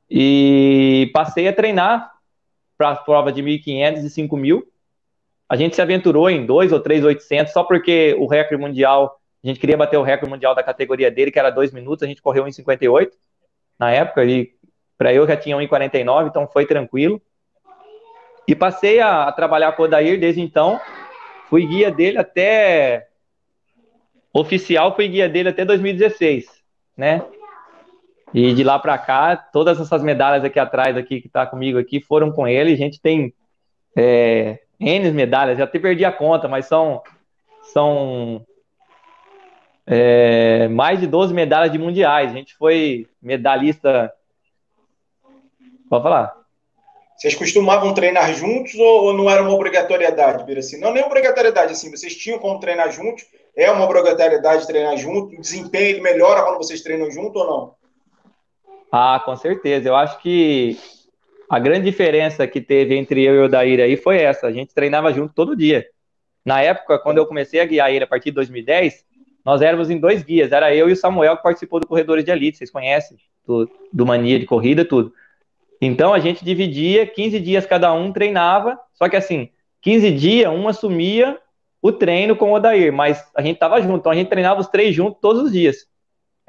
[0.09, 2.20] E passei a treinar
[2.81, 4.63] para a prova de 1.500 e 5.000.
[5.47, 9.61] A gente se aventurou em 2 ou 3.800 só porque o recorde mundial A gente
[9.61, 12.49] queria bater o recorde mundial da categoria dele, que era 2 minutos, a gente correu
[12.49, 13.15] em 58
[13.79, 14.55] na época, e
[14.97, 17.21] para eu já tinha 1,49, então foi tranquilo.
[18.49, 20.81] E passei a, a, trabalhar com o Odair desde então.
[21.51, 23.09] Fui guia dele até.
[24.33, 26.63] Oficial, fui guia dele até 2016,
[26.97, 27.23] né?
[28.33, 32.01] E de lá para cá, todas essas medalhas aqui atrás, aqui que tá comigo aqui,
[32.01, 32.73] foram com ele.
[32.73, 33.35] A gente tem
[33.97, 37.03] é, N medalhas, já até perdi a conta, mas são,
[37.73, 38.47] são
[39.87, 42.31] é, mais de 12 medalhas de mundiais.
[42.31, 44.13] A gente foi medalhista.
[45.89, 46.41] Pode falar.
[47.17, 50.61] Vocês costumavam treinar juntos ou, ou não era uma obrigatoriedade, Bira?
[50.61, 55.37] Assim, não, nem obrigatoriedade, assim, vocês tinham como treinar juntos, é uma obrigatoriedade treinar junto,
[55.37, 57.80] o desempenho melhora quando vocês treinam junto ou não?
[58.91, 59.89] Ah, com certeza.
[59.89, 60.77] Eu acho que
[61.49, 64.47] a grande diferença que teve entre eu e o Daíra aí foi essa.
[64.47, 65.87] A gente treinava junto todo dia.
[66.45, 69.05] Na época, quando eu comecei a guiar ele a partir de 2010,
[69.45, 70.51] nós éramos em dois guias.
[70.51, 72.59] Era eu e o Samuel que participou do Corredores de Elite.
[72.59, 73.17] Vocês conhecem?
[73.47, 75.13] Do, do Mania de Corrida, tudo.
[75.81, 78.79] Então a gente dividia, 15 dias cada um treinava.
[78.93, 79.51] Só que assim,
[79.83, 81.39] 15 dias, um assumia
[81.81, 83.99] o treino com o Odair, mas a gente tava junto.
[83.99, 85.90] Então a gente treinava os três juntos todos os dias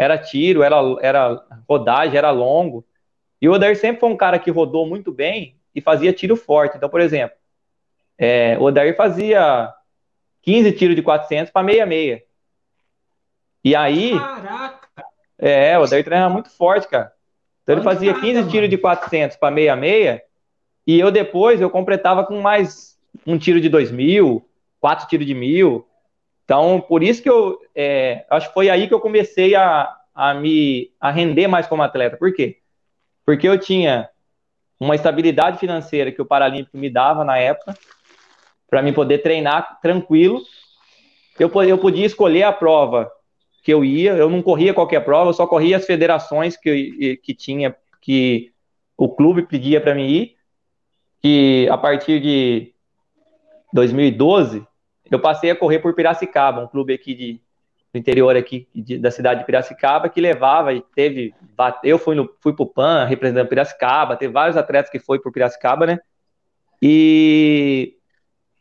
[0.02, 2.84] era tiro, era, era rodagem, era longo.
[3.40, 6.76] E o Odair sempre foi um cara que rodou muito bem e fazia tiro forte.
[6.76, 7.38] Então, por exemplo,
[8.18, 9.72] é, o Odair fazia
[10.42, 12.24] 15 tiros de 400 para meia-meia.
[13.64, 14.18] E aí.
[14.18, 15.06] Caraca!
[15.38, 17.14] É, o Odair treinava muito forte, cara.
[17.62, 20.24] Então ele fazia 15 tiros de 400 para meia-meia.
[20.88, 25.36] E eu depois eu completava com mais um tiro de 2 mil, quatro tiros de
[25.36, 25.88] mil.
[26.52, 30.34] Então, por isso que eu é, acho que foi aí que eu comecei a, a
[30.34, 32.18] me a render mais como atleta.
[32.18, 32.58] Por quê?
[33.26, 34.10] Porque eu tinha
[34.78, 37.74] uma estabilidade financeira que o Paralímpico me dava na época,
[38.70, 40.42] para mim poder treinar tranquilo.
[41.40, 43.10] Eu, eu podia escolher a prova
[43.64, 47.34] que eu ia, eu não corria qualquer prova, eu só corria as federações que, que
[47.34, 48.52] tinha, que
[48.98, 50.36] o clube pedia para mim ir,
[51.22, 52.74] que a partir de
[53.72, 54.68] 2012
[55.12, 57.42] eu passei a correr por Piracicaba, um clube aqui de,
[57.94, 61.34] do interior aqui de, da cidade de Piracicaba que levava e teve,
[61.84, 65.86] eu fui no, fui pro PAN representando Piracicaba, teve vários atletas que foi por Piracicaba,
[65.86, 66.00] né?
[66.82, 67.96] E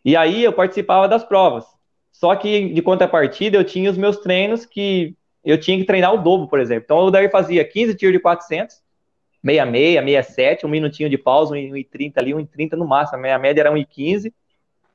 [0.05, 1.67] e aí eu participava das provas.
[2.11, 6.19] Só que de contrapartida eu tinha os meus treinos que eu tinha que treinar o
[6.19, 6.85] dobro, por exemplo.
[6.85, 8.77] Então o Daí fazia 15 tiros de 400,
[9.45, 13.19] 66, 67, um minutinho de pausa, 1,30 ali, 1,30 no máximo.
[13.19, 14.33] A minha média era 1,15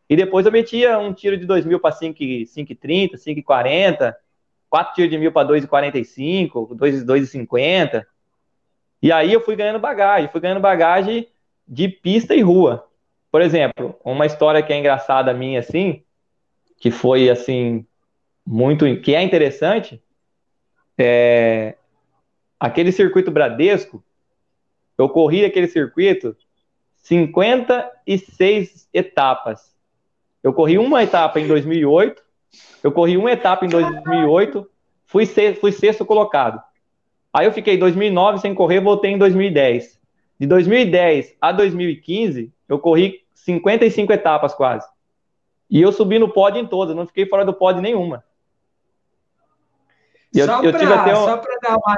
[0.09, 4.15] e depois eu metia um tiro de 2 mil para 5,30, 5,40,
[4.69, 8.05] quatro tiros de mil para 2,45, 2,50.
[9.01, 11.27] E aí eu fui ganhando bagagem, fui ganhando bagagem
[11.67, 12.87] de pista e rua.
[13.31, 16.03] Por exemplo, uma história que é engraçada minha, assim,
[16.77, 17.85] que foi, assim,
[18.45, 20.01] muito, que é interessante,
[20.97, 21.75] é
[22.59, 24.03] aquele circuito Bradesco,
[24.97, 26.35] eu corri aquele circuito
[26.97, 29.74] 56 etapas.
[30.45, 32.21] Eu corri uma etapa em 2008,
[32.83, 34.69] eu corri uma etapa em 2008,
[35.07, 36.61] fui, sexto, fui sexto colocado.
[37.33, 39.99] Aí eu fiquei 2009 sem correr, voltei em 2010.
[40.39, 44.87] De 2010 a 2015, eu corri 55 etapas quase.
[45.67, 48.23] E eu subi no pódio em todas, não fiquei fora do pódio nenhuma.
[50.31, 51.59] Eu, só para um...
[51.59, 51.95] dar uma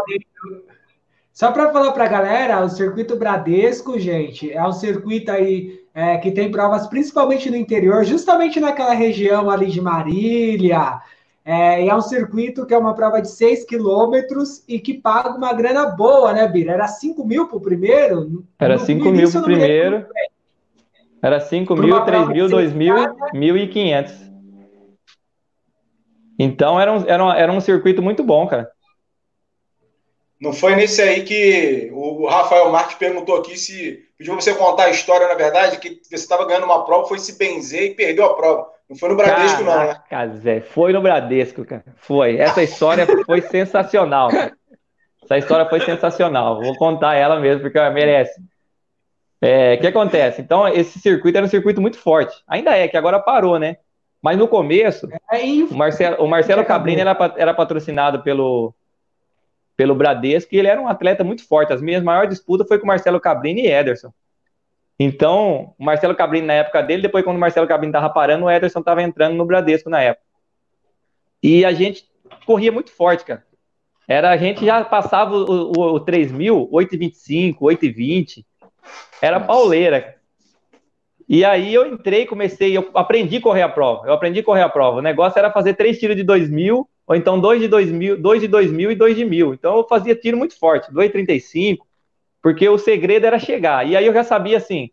[1.38, 6.16] só para falar para a galera, o circuito Bradesco, gente, é um circuito aí é,
[6.20, 11.02] que tem provas principalmente no interior, justamente naquela região ali de Marília.
[11.44, 15.36] É, e é um circuito que é uma prova de 6 quilômetros e que paga
[15.36, 16.74] uma grana boa, né, Bira?
[16.74, 18.46] Era 5 mil para o primeiro?
[18.60, 20.06] Era 5 mil para o primeiro.
[21.20, 22.96] Era 5 mil, 3 mil, 2 mil,
[23.34, 24.12] 1.500.
[26.38, 28.70] Então era um, era, um, era um circuito muito bom, cara.
[30.40, 34.90] Não foi nesse aí que o Rafael Marques perguntou aqui se pediu você contar a
[34.90, 38.36] história, na verdade, que você estava ganhando uma prova, foi se benzer e perdeu a
[38.36, 38.68] prova.
[38.90, 40.36] Não foi no Bradesco, Caraca, não, né?
[40.38, 41.84] Zé, foi no Bradesco, cara.
[41.98, 42.38] Foi.
[42.38, 44.30] Essa história foi sensacional.
[44.30, 44.54] Cara.
[45.24, 46.62] Essa história foi sensacional.
[46.62, 48.42] Vou contar ela mesmo, porque ela merece.
[49.42, 50.42] É, o que acontece?
[50.42, 52.42] Então, esse circuito era um circuito muito forte.
[52.48, 53.78] Ainda é, que agora parou, né?
[54.22, 55.38] Mas no começo, é,
[55.70, 58.74] o Marcelo, o Marcelo Cabrini era, era patrocinado pelo,
[59.78, 61.72] pelo Bradesco, e ele era um atleta muito forte.
[61.72, 64.12] As minhas maiores disputas foi com o Marcelo Cabrini e Ederson.
[65.00, 68.50] Então, o Marcelo Cabrini na época dele, depois quando o Marcelo Cabrini estava parando, o
[68.50, 70.26] Ederson estava entrando no Bradesco na época.
[71.42, 72.06] E a gente
[72.48, 73.46] corria muito forte, cara.
[74.08, 78.44] Era, a gente já passava o, o, o 3 mil, 8,25, 8,20.
[79.22, 80.16] Era pauleira.
[81.30, 84.08] E aí eu entrei, comecei, eu aprendi a correr a prova.
[84.08, 84.98] Eu aprendi a correr a prova.
[84.98, 88.42] O negócio era fazer três tiros de 2 mil ou então dois de 2000, dois
[88.42, 89.54] de 2000 e dois de mil.
[89.54, 91.78] Então eu fazia tiro muito forte, 2,35,
[92.42, 93.88] porque o segredo era chegar.
[93.88, 94.92] E aí eu já sabia assim,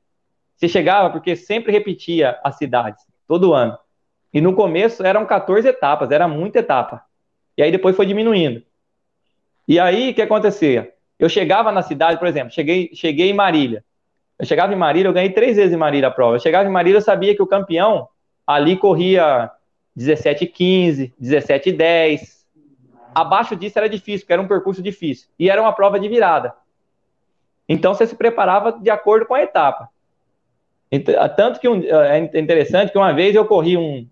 [0.56, 3.76] você chegava porque sempre repetia as cidades, todo ano.
[4.32, 7.02] E no começo eram 14 etapas, era muita etapa.
[7.58, 8.62] E aí depois foi diminuindo.
[9.66, 10.92] E aí o que acontecia?
[11.18, 13.84] Eu chegava na cidade, por exemplo, cheguei, cheguei em Marília.
[14.38, 16.36] Eu chegava em Marília, eu ganhei três vezes em Marília a prova.
[16.36, 18.08] Eu chegava em Marília, eu sabia que o campeão
[18.46, 19.50] ali corria
[19.96, 22.44] 17,15, 17,10.
[23.14, 25.28] Abaixo disso era difícil, porque era um percurso difícil.
[25.38, 26.54] E era uma prova de virada.
[27.68, 29.88] Então você se preparava de acordo com a etapa.
[31.36, 34.06] Tanto que um, é interessante que uma vez eu corri um.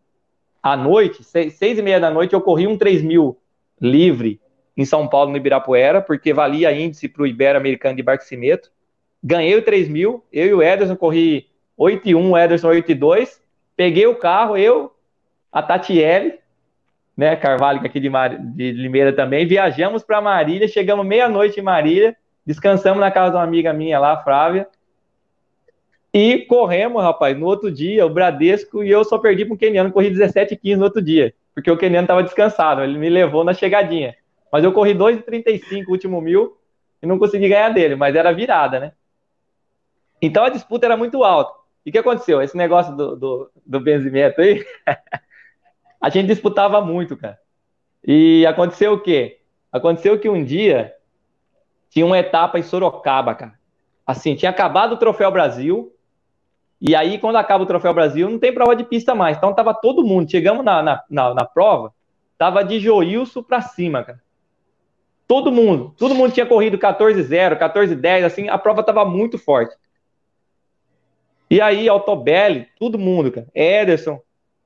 [0.63, 3.37] À noite, seis, seis e meia da noite, eu corri um 3 mil
[3.81, 4.41] livre
[4.77, 8.71] em São Paulo, no Ibirapuera, porque valia índice para o Ibero-Americano de Barquisimeto.
[9.23, 12.93] Ganhei o 3 mil, eu e o Ederson corri 8 e 1, o Ederson 8
[12.93, 13.43] e 2.
[13.77, 14.95] Peguei o carro, eu,
[15.53, 16.39] a Tatiele,
[17.17, 18.37] né, Carvalho aqui de, Mar...
[18.39, 23.43] de Limeira também, viajamos para Marília, chegamos meia-noite em Marília, descansamos na casa de uma
[23.43, 24.67] amiga minha lá, Flávia,
[26.15, 29.93] e corremos, rapaz, no outro dia, o Bradesco, e eu só perdi para o Keniano,
[29.93, 33.45] corri 17 e 15 no outro dia, porque o Keniano estava descansado, ele me levou
[33.45, 34.15] na chegadinha.
[34.51, 36.59] Mas eu corri 2,35 o último mil
[37.03, 38.93] e não consegui ganhar dele, mas era virada, né?
[40.21, 41.59] Então a disputa era muito alta.
[41.85, 42.43] E o que aconteceu?
[42.43, 44.65] Esse negócio do, do, do benzimento aí,
[46.03, 47.39] a gente disputava muito, cara.
[48.05, 49.41] E aconteceu o quê?
[49.71, 50.93] Aconteceu que um dia
[51.89, 53.55] tinha uma etapa em Sorocaba, cara.
[54.05, 55.95] Assim, tinha acabado o Troféu Brasil,
[56.85, 59.37] e aí, quando acaba o Troféu Brasil, não tem prova de pista mais.
[59.37, 60.29] Então, tava todo mundo.
[60.29, 61.95] Chegamos na, na, na, na prova,
[62.37, 64.21] tava de Joilson pra cima, cara.
[65.29, 65.95] Todo mundo.
[65.97, 69.77] Todo mundo tinha corrido 14-0, 14-10, assim, a prova tava muito forte.
[71.49, 73.47] E aí, Altobelli, todo mundo, cara.
[73.55, 74.21] Ederson,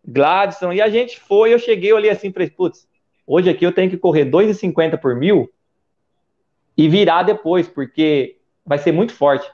[0.06, 2.86] Gladson, e a gente foi, eu cheguei, olhei assim, falei, putz,
[3.26, 5.50] hoje aqui eu tenho que correr 2,50 por mil
[6.76, 9.50] e virar depois, porque vai ser muito forte.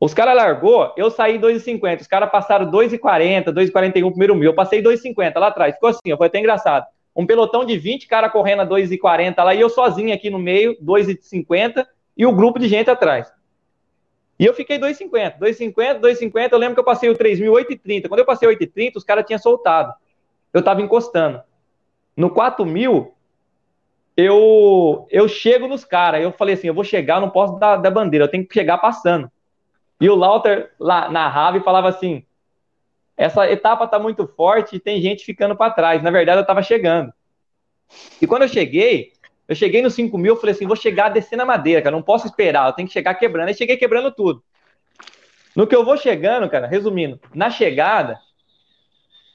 [0.00, 4.82] Os caras largou, eu saí 2,50, os caras passaram 2,40, 2,41 primeiro mil, eu passei
[4.82, 6.86] 2,50 lá atrás, ficou assim, foi até engraçado.
[7.16, 10.76] Um pelotão de 20 caras correndo a 2,40 lá, e eu sozinho aqui no meio,
[10.80, 11.84] 2,50,
[12.16, 13.32] e o grupo de gente atrás.
[14.38, 16.52] E eu fiquei 2,50, 2,50, 2,50.
[16.52, 19.92] Eu lembro que eu passei o 3.000, Quando eu passei 8,30, os caras tinham soltado.
[20.52, 21.42] Eu tava encostando.
[22.16, 23.10] No 4.000,
[24.16, 26.22] eu, eu chego nos caras.
[26.22, 28.78] Eu falei assim: eu vou chegar, não posso dar, da bandeira, eu tenho que chegar
[28.78, 29.30] passando.
[30.00, 32.24] E o Lauter lá narrava e falava assim:
[33.16, 36.02] essa etapa tá muito forte e tem gente ficando para trás.
[36.02, 37.12] Na verdade, eu tava chegando.
[38.20, 39.12] E quando eu cheguei,
[39.48, 42.26] eu cheguei no 5 mil, falei assim, vou chegar descendo a madeira, cara, não posso
[42.26, 43.48] esperar, eu tenho que chegar quebrando.
[43.48, 44.44] Aí cheguei quebrando tudo.
[45.56, 48.20] No que eu vou chegando, cara, resumindo, na chegada,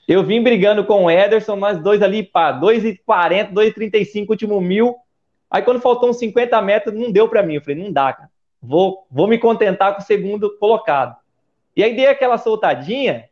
[0.07, 4.95] eu vim brigando com o Ederson, nós dois ali, pá, 2,40, 2,35, último mil.
[5.49, 7.55] Aí quando faltou uns 50 metros, não deu para mim.
[7.55, 8.29] Eu falei, não dá, cara.
[8.61, 11.15] Vou, vou me contentar com o segundo colocado.
[11.75, 13.29] E aí dei aquela soltadinha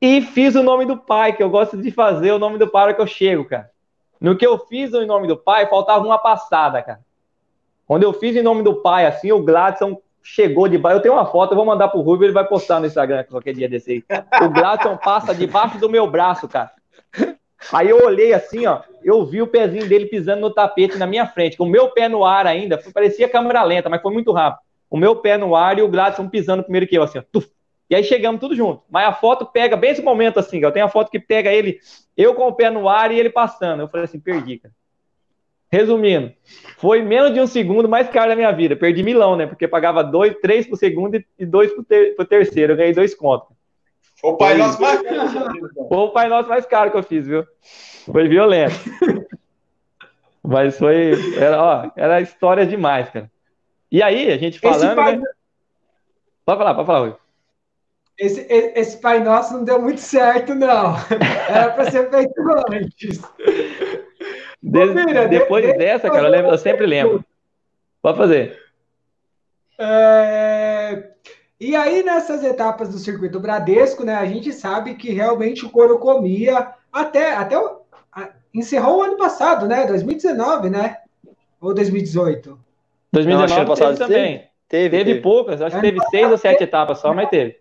[0.00, 2.94] e fiz o nome do pai, que eu gosto de fazer o nome do pai
[2.94, 3.70] que eu chego, cara.
[4.20, 7.00] No que eu fiz em nome do pai, faltava uma passada, cara.
[7.86, 10.98] Quando eu fiz em nome do pai, assim, o Gladson chegou de baixo.
[10.98, 13.54] Eu tenho uma foto, eu vou mandar pro Rubio, ele vai postar no Instagram qualquer
[13.54, 14.04] dia desse aí.
[14.44, 16.70] O Gladson passa debaixo do meu braço, cara.
[17.72, 21.26] Aí eu olhei assim, ó, eu vi o pezinho dele pisando no tapete na minha
[21.26, 24.60] frente, com o meu pé no ar ainda, parecia câmera lenta, mas foi muito rápido.
[24.88, 27.50] O meu pé no ar e o Gladson pisando primeiro que eu, assim, ó, tuf,
[27.90, 28.84] e aí chegamos tudo junto.
[28.88, 31.80] Mas a foto pega bem esse momento assim, eu tenho a foto que pega ele,
[32.16, 33.80] eu com o pé no ar e ele passando.
[33.80, 34.72] Eu falei assim, perdi, cara.
[35.72, 36.32] Resumindo,
[36.78, 38.76] foi menos de um segundo mais caro da minha vida.
[38.76, 39.46] Perdi milão, né?
[39.46, 42.72] Porque pagava dois, três pro segundo e dois pro, ter, pro terceiro.
[42.72, 43.56] Eu ganhei dois contos.
[44.20, 45.70] Foi o pai nosso mais caro.
[45.88, 47.44] Foi o pai nosso mais caro que eu fiz, viu?
[48.04, 48.74] Foi violento.
[50.42, 51.12] Mas foi.
[51.36, 53.30] Era, ó, era história demais, cara.
[53.90, 54.96] E aí, a gente falando.
[54.96, 55.16] Pai...
[55.16, 55.24] Né?
[56.44, 57.14] Pode falar, pode falar, Rui.
[58.20, 60.94] Esse, esse Pai Nosso não deu muito certo, não.
[61.48, 62.34] Era para ser feito
[62.70, 63.18] antes.
[64.62, 67.24] Mira, depois de, dessa, cara, eu, lembro, eu, sempre lembro.
[68.02, 68.58] Pode fazer.
[69.78, 71.12] É...
[71.58, 75.98] E aí, nessas etapas do circuito Bradesco, né, a gente sabe que realmente o couro
[75.98, 77.80] comia até, até o...
[78.52, 79.86] encerrou o ano passado, né?
[79.86, 80.98] 2019, né?
[81.58, 82.58] Ou 2018?
[83.12, 84.46] 2019 não, passado também.
[84.68, 87.58] Teve, teve, teve, poucas, acho que teve seis ou sete etapas só, mas teve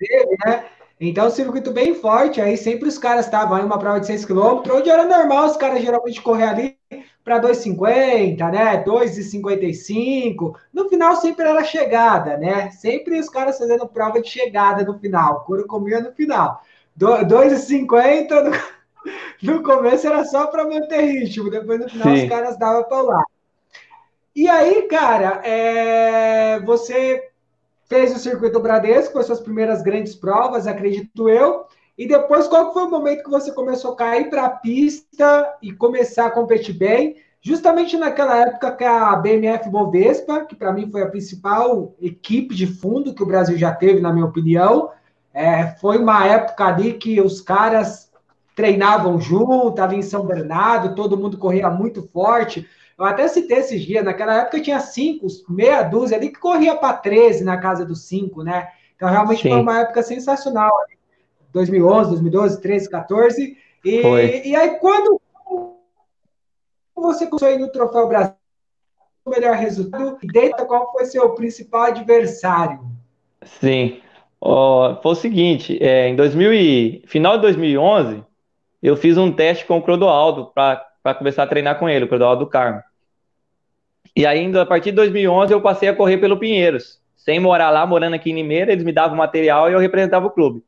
[0.00, 0.64] teve, né?
[1.00, 4.26] Então, um circuito bem forte, aí sempre os caras estavam em uma prova de 6
[4.26, 6.78] km, onde era normal os caras geralmente correr ali
[7.24, 8.84] para 2,50, né?
[8.84, 10.54] 2,55.
[10.74, 12.70] No final sempre era chegada, né?
[12.70, 16.62] Sempre os caras fazendo prova de chegada no final, couro comia no final.
[16.98, 18.50] 2,50 no...
[19.54, 22.24] no começo era só para manter ritmo, depois no final Sim.
[22.24, 23.24] os caras davam para lá.
[24.36, 26.60] E aí, cara, é...
[26.60, 27.29] você
[27.90, 31.66] fez o circuito Bradesco, as suas primeiras grandes provas, acredito eu.
[31.98, 35.72] E depois, qual foi o momento que você começou a cair para a pista e
[35.72, 37.16] começar a competir bem?
[37.42, 42.66] Justamente naquela época que a BMF Bovespa, que para mim foi a principal equipe de
[42.66, 44.90] fundo que o Brasil já teve, na minha opinião,
[45.34, 48.10] é, foi uma época ali que os caras
[48.54, 52.68] treinavam junto, ali em São Bernardo, todo mundo corria muito forte.
[53.00, 56.98] Eu até citei esses dias, naquela época tinha cinco, meia dúzia ali que corria para
[56.98, 58.68] 13 na casa dos cinco, né?
[58.94, 59.48] Então realmente Sim.
[59.48, 60.70] foi uma época sensacional.
[61.50, 63.56] 2011, 2012, 13, 14.
[63.82, 65.18] E, e aí quando
[66.94, 68.34] você começou aí no Troféu Brasil,
[69.24, 72.80] o melhor resultado e dentro qual foi seu principal adversário?
[73.42, 74.02] Sim.
[74.38, 78.22] Oh, foi o seguinte, é, em 2000 e, final de 2011,
[78.82, 82.46] eu fiz um teste com o Clodoaldo para começar a treinar com ele, o Clodoaldo
[82.46, 82.82] Carmo.
[84.14, 87.86] E ainda a partir de 2011 eu passei a correr pelo Pinheiros, sem morar lá,
[87.86, 90.64] morando aqui em Limeira, eles me davam material e eu representava o clube.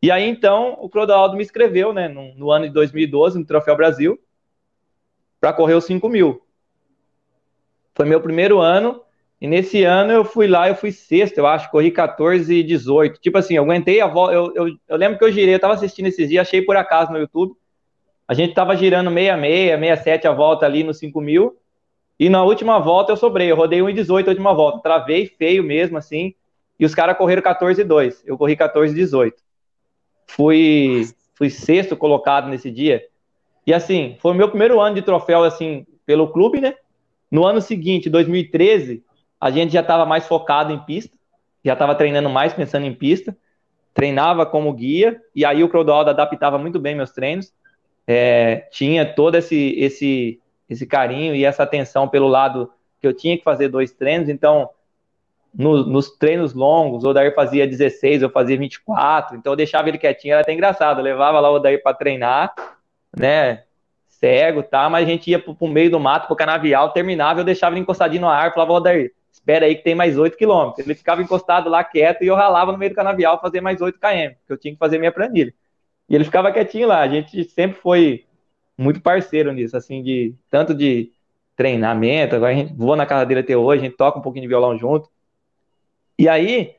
[0.00, 3.76] E aí então o Clodoaldo me escreveu, né, no, no ano de 2012, no Troféu
[3.76, 4.18] Brasil,
[5.40, 6.42] para correr os 5 mil.
[7.94, 9.02] Foi meu primeiro ano,
[9.42, 13.20] e nesse ano eu fui lá, eu fui sexto, eu acho, corri 14 e 18.
[13.20, 15.74] Tipo assim, eu aguentei a volta, eu, eu, eu, lembro que eu girei, eu tava
[15.74, 17.52] assistindo esses dias, achei por acaso no YouTube.
[18.28, 21.58] A gente tava girando 66, 67 a volta ali no 5 mil,
[22.22, 25.98] e na última volta eu sobrei, eu rodei 1,18 a última volta, travei feio mesmo,
[25.98, 26.32] assim,
[26.78, 29.42] e os caras correram 14 e 2, eu corri 14 e 18.
[30.28, 31.04] Fui,
[31.34, 33.04] fui sexto colocado nesse dia,
[33.66, 36.76] e assim, foi o meu primeiro ano de troféu, assim, pelo clube, né?
[37.28, 39.02] No ano seguinte, 2013,
[39.40, 41.16] a gente já estava mais focado em pista,
[41.64, 43.36] já estava treinando mais pensando em pista,
[43.92, 47.52] treinava como guia, e aí o Clodoaldo adaptava muito bem meus treinos,
[48.06, 50.40] é, tinha todo esse, esse,
[50.72, 52.70] esse carinho e essa atenção pelo lado
[53.00, 54.70] que eu tinha que fazer dois treinos, então
[55.54, 59.98] no, nos treinos longos, o Odair fazia 16, eu fazia 24, então eu deixava ele
[59.98, 62.54] quietinho, era até engraçado, eu levava lá o Odair para treinar,
[63.16, 63.64] né,
[64.06, 67.44] cego, tá, mas a gente ia pro, pro meio do mato, pro canavial, terminava, eu
[67.44, 70.86] deixava ele encostadinho no ar, falava, Odair, espera aí que tem mais 8 quilômetros.
[70.86, 73.98] Ele ficava encostado lá quieto e eu ralava no meio do canavial fazer mais 8
[73.98, 75.52] km, porque eu tinha que fazer minha planilha.
[76.08, 78.24] E ele ficava quietinho lá, a gente sempre foi
[78.82, 81.10] muito parceiro nisso, assim, de tanto de
[81.56, 84.42] treinamento, agora a gente voa na casa dele até hoje, a gente toca um pouquinho
[84.42, 85.08] de violão junto.
[86.18, 86.74] E aí,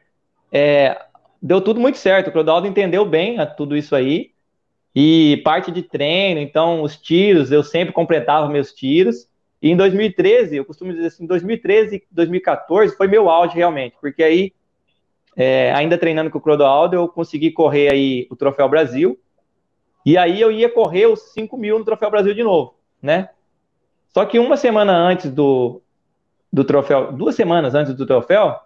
[0.51, 0.99] é,
[1.41, 4.33] deu tudo muito certo, o Clodaldo entendeu bem tudo isso aí,
[4.95, 9.27] e parte de treino, então os tiros, eu sempre completava meus tiros.
[9.61, 14.21] E em 2013, eu costumo dizer assim, 2013 e 2014 foi meu auge realmente, porque
[14.21, 14.53] aí,
[15.35, 19.17] é, ainda treinando com o Clodoaldo, eu consegui correr aí o Troféu Brasil.
[20.05, 23.29] E aí eu ia correr os 5 mil no Troféu Brasil de novo, né?
[24.13, 25.81] Só que uma semana antes do,
[26.51, 28.59] do troféu, duas semanas antes do troféu,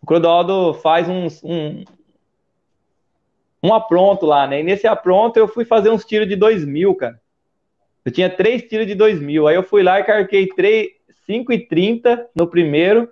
[0.00, 1.84] o Clodoaldo faz um, um,
[3.62, 4.60] um apronto lá, né?
[4.60, 7.20] E nesse apronto eu fui fazer uns tiros de 2 mil, cara.
[8.04, 9.48] Eu tinha três tiros de 2 mil.
[9.48, 10.88] Aí eu fui lá e carquei 3,
[11.26, 13.08] 5 e 30 no primeiro,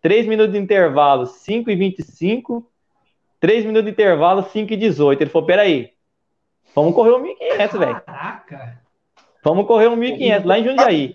[0.00, 2.66] 3 minutos de intervalo, 5 e 25,
[3.38, 5.22] 3 minutos de intervalo, 5 e 18.
[5.22, 5.90] Ele falou, peraí,
[6.74, 8.00] vamos correr um 1.500, velho.
[8.00, 8.80] Caraca!
[9.42, 11.14] Vamos correr um 1.500 lá em Jundiaí.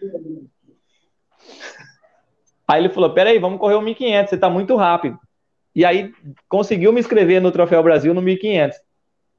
[2.67, 5.19] Aí ele falou, peraí, vamos correr um 1.500, você tá muito rápido.
[5.75, 6.11] E aí
[6.49, 8.77] conseguiu me inscrever no Troféu Brasil no 1500.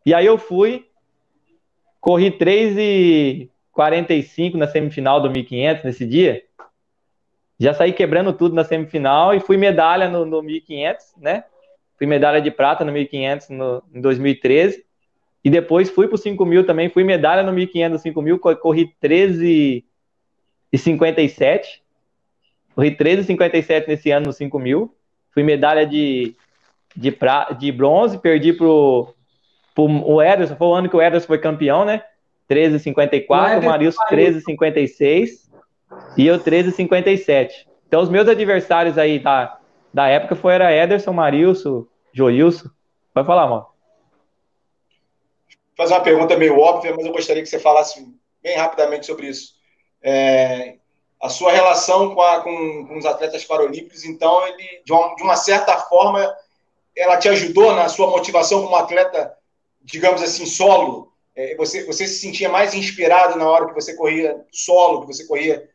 [0.04, 0.86] E aí eu fui,
[2.00, 6.42] corri 3 e 45 na semifinal do 1500 nesse dia.
[7.58, 11.44] Já saí quebrando tudo na semifinal e fui medalha no, no 1500, né?
[11.98, 14.85] Fui medalha de prata no 1500 no, em 2013.
[15.46, 19.84] E depois fui para o 5 também, fui medalha no 1500 5 mil, corri 13
[20.72, 21.82] e 57.
[22.74, 24.96] Corri 13 e 57 nesse ano no 5 mil
[25.36, 26.34] fui medalha de,
[26.96, 29.14] de, pra, de bronze, perdi pro,
[29.74, 32.02] pro o Ederson, foi o ano que o Ederson foi campeão, né?
[32.50, 35.28] 13,54, o Marilson 13,56
[36.16, 37.50] e eu 13,57.
[37.86, 39.58] Então os meus adversários aí da,
[39.92, 41.84] da época foram Ederson, Marilson,
[42.14, 42.70] Joilson.
[43.12, 43.66] Pode falar, mano.
[45.76, 48.04] Fazer uma pergunta meio óbvia, mas eu gostaria que você falasse
[48.42, 49.54] bem rapidamente sobre isso.
[50.02, 50.76] É,
[51.20, 55.22] a sua relação com, a, com, com, os atletas paralímpicos, então, ele, de uma, de
[55.22, 56.34] uma, certa forma,
[56.96, 59.34] ela te ajudou na sua motivação como atleta,
[59.82, 61.12] digamos assim, solo?
[61.34, 65.26] É, você, você se sentia mais inspirado na hora que você corria solo, que você
[65.26, 65.68] corria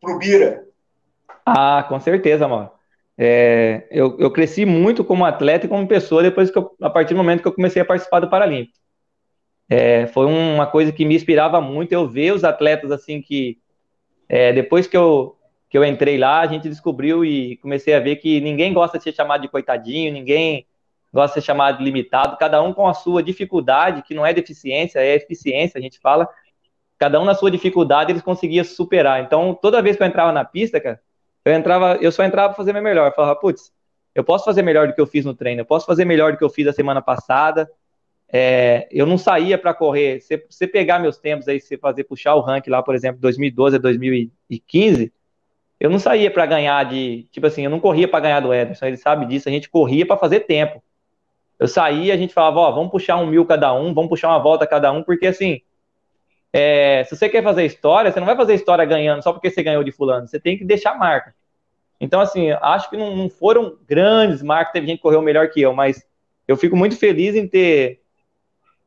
[0.00, 0.66] pro Bira?
[1.44, 2.70] Ah, com certeza, mano.
[3.18, 7.14] É, eu, eu cresci muito como atleta e como pessoa depois que eu, a partir
[7.14, 8.76] do momento que eu comecei a participar do Paralímpico.
[9.68, 13.58] É, foi uma coisa que me inspirava muito eu ver os atletas assim que
[14.28, 15.36] é, depois que eu
[15.68, 19.04] que eu entrei lá a gente descobriu e comecei a ver que ninguém gosta de
[19.04, 20.66] ser chamado de coitadinho, ninguém
[21.12, 24.32] gosta de ser chamado de limitado, cada um com a sua dificuldade, que não é
[24.32, 26.28] deficiência, é eficiência, a gente fala,
[26.98, 29.22] cada um na sua dificuldade eles conseguiam superar.
[29.22, 31.00] Então, toda vez que eu entrava na pista, cara,
[31.44, 33.08] eu entrava, eu só entrava para fazer meu melhor.
[33.08, 33.72] Eu falava, putz,
[34.14, 36.38] eu posso fazer melhor do que eu fiz no treino, eu posso fazer melhor do
[36.38, 37.70] que eu fiz a semana passada.
[38.32, 40.20] É, eu não saía para correr.
[40.20, 43.76] Se você pegar meus tempos aí, você fazer puxar o ranking lá, por exemplo, 2012
[43.76, 45.12] a 2015,
[45.78, 48.86] eu não saía para ganhar de, tipo assim, eu não corria para ganhar do Ederson,
[48.86, 50.82] ele sabe disso, a gente corria para fazer tempo.
[51.58, 54.38] Eu saía, a gente falava, ó, vamos puxar um mil cada um, vamos puxar uma
[54.38, 55.60] volta cada um, porque assim,
[56.52, 59.62] é, se você quer fazer história, você não vai fazer história ganhando só porque você
[59.62, 61.34] ganhou de fulano, você tem que deixar marca.
[62.00, 65.60] Então, assim, acho que não, não foram grandes marcas, teve gente que correu melhor que
[65.60, 66.04] eu, mas
[66.46, 68.02] eu fico muito feliz em ter,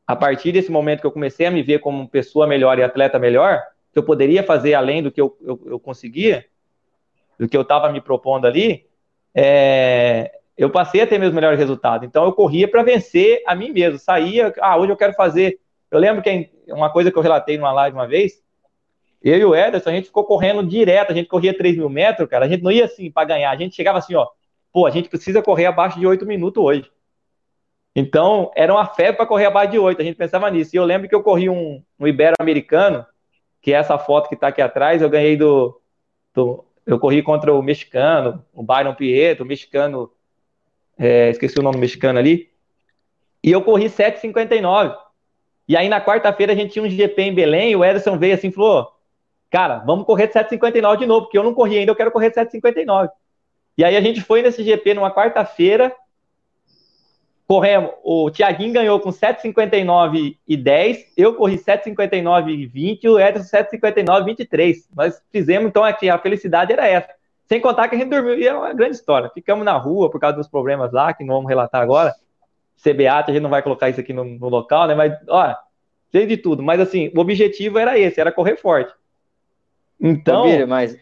[0.10, 3.20] a partir desse momento que eu comecei a me ver como pessoa melhor e atleta
[3.20, 3.62] melhor,
[3.93, 6.47] que eu poderia fazer além do que eu, eu, eu conseguia,
[7.38, 8.88] do que eu estava me propondo ali,
[9.36, 12.07] é, eu passei a ter meus melhores resultados.
[12.07, 13.99] Então eu corria para vencer a mim mesmo.
[13.99, 15.60] Saía, ah, hoje eu quero fazer.
[15.91, 18.41] Eu lembro que uma coisa que eu relatei numa live uma vez,
[19.24, 22.28] eu e o Ederson, a gente ficou correndo direto, a gente corria 3 mil metros,
[22.28, 24.26] cara, a gente não ia assim para ganhar, a gente chegava assim, ó,
[24.74, 26.91] pô, a gente precisa correr abaixo de 8 minutos hoje.
[27.95, 30.71] Então, era uma febre para correr abaixo de 8, a gente pensava nisso.
[30.73, 33.05] E eu lembro que eu corri um, um Ibero-Americano,
[33.61, 35.79] que é essa foto que está aqui atrás, eu ganhei do,
[36.33, 40.11] do, Eu corri contra o mexicano, o Byron Pietro, o mexicano
[40.97, 42.49] é, esqueci o nome mexicano ali,
[43.43, 44.95] e eu corri 7,59.
[45.67, 48.47] E aí na quarta-feira a gente tinha um GP em Belém, o Ederson veio assim
[48.47, 48.91] e falou:
[49.49, 53.09] Cara, vamos correr 7,59 de novo, porque eu não corri ainda, eu quero correr 7,59.
[53.77, 55.95] E aí a gente foi nesse GP numa quarta-feira,
[57.50, 63.20] corremos, o Tiaguinho ganhou com 7,59 e 10, eu corri 7,59 e 20 e o
[63.20, 64.89] Ederson 7,59 e 23.
[64.95, 67.10] Nós fizemos, então, aqui, a felicidade era essa.
[67.47, 69.32] Sem contar que a gente dormiu, e é uma grande história.
[69.34, 72.14] Ficamos na rua por causa dos problemas lá, que não vamos relatar agora.
[72.84, 74.93] CBA, a gente não vai colocar isso aqui no, no local, né?
[74.93, 75.56] Mas, ó,
[76.12, 76.62] cheio de tudo.
[76.62, 78.93] Mas, assim, o objetivo era esse, era correr forte.
[80.00, 80.45] Então...
[80.45, 80.95] Ô, mas...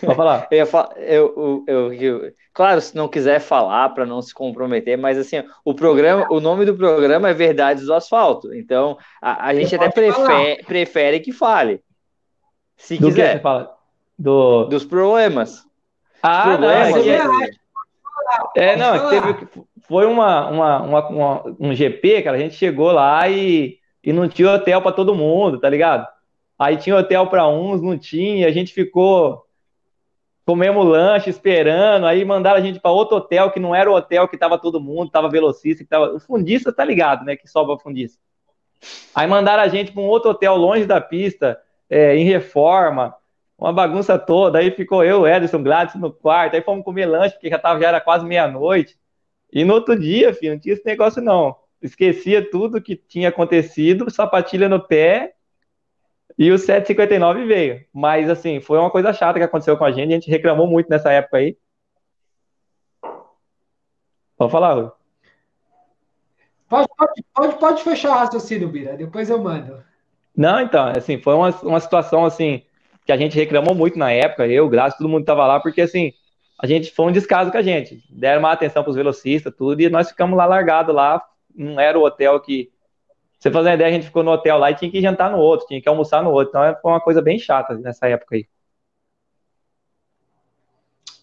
[0.00, 0.48] Pode falar.
[0.50, 5.42] eu, eu, eu, eu, claro, se não quiser falar para não se comprometer, mas assim,
[5.64, 8.54] o programa, o nome do programa é Verdades do Asfalto.
[8.54, 11.82] Então, a, a gente até prefere, prefere que fale.
[12.76, 13.26] Se do quiser.
[13.26, 13.76] Que você fala?
[14.18, 14.64] Do...
[14.64, 15.64] Dos problemas.
[16.22, 17.50] Ah, problemas, não, é,
[18.54, 19.48] é, não, teve,
[19.88, 24.28] foi uma, uma, uma, uma, um GP, cara, a gente chegou lá e, e não
[24.28, 26.06] tinha hotel para todo mundo, tá ligado?
[26.58, 29.42] Aí tinha hotel para uns, não tinha, a gente ficou
[30.50, 34.26] comemos lanche esperando, aí mandaram a gente para outro hotel que não era o hotel
[34.26, 37.78] que tava todo mundo, tava velocista, que tava, o fundista tá ligado, né, que sobra
[37.78, 38.18] fundista.
[39.14, 41.56] Aí mandaram a gente para um outro hotel longe da pista,
[41.88, 43.14] é, em reforma,
[43.56, 44.58] uma bagunça toda.
[44.58, 46.56] Aí ficou eu, Ederson, Gladys no quarto.
[46.56, 48.98] Aí fomos comer lanche, porque já, tava, já era quase meia-noite.
[49.52, 51.54] E no outro dia, filho, não tinha esse negócio não.
[51.80, 55.34] Esquecia tudo que tinha acontecido, sapatilha no pé
[56.38, 57.84] e o 759 veio.
[57.92, 60.10] Mas, assim, foi uma coisa chata que aconteceu com a gente.
[60.10, 61.56] A gente reclamou muito nessa época aí.
[64.36, 64.90] Pode falar, Rui.
[66.68, 68.96] Pode, pode, pode, pode fechar o raciocínio, Bira.
[68.96, 69.82] Depois eu mando.
[70.36, 72.62] Não, então, assim, foi uma, uma situação, assim,
[73.04, 76.12] que a gente reclamou muito na época, eu, Graça, todo mundo tava lá, porque assim,
[76.58, 78.04] a gente foi um descaso com a gente.
[78.08, 81.22] Deram uma atenção para os velocistas, tudo, e nós ficamos lá largados lá.
[81.54, 82.70] Não era o hotel que.
[83.40, 85.38] Você fazer uma ideia, a gente ficou no hotel lá e tinha que jantar no
[85.38, 86.50] outro, tinha que almoçar no outro.
[86.50, 88.46] Então foi uma coisa bem chata nessa época aí.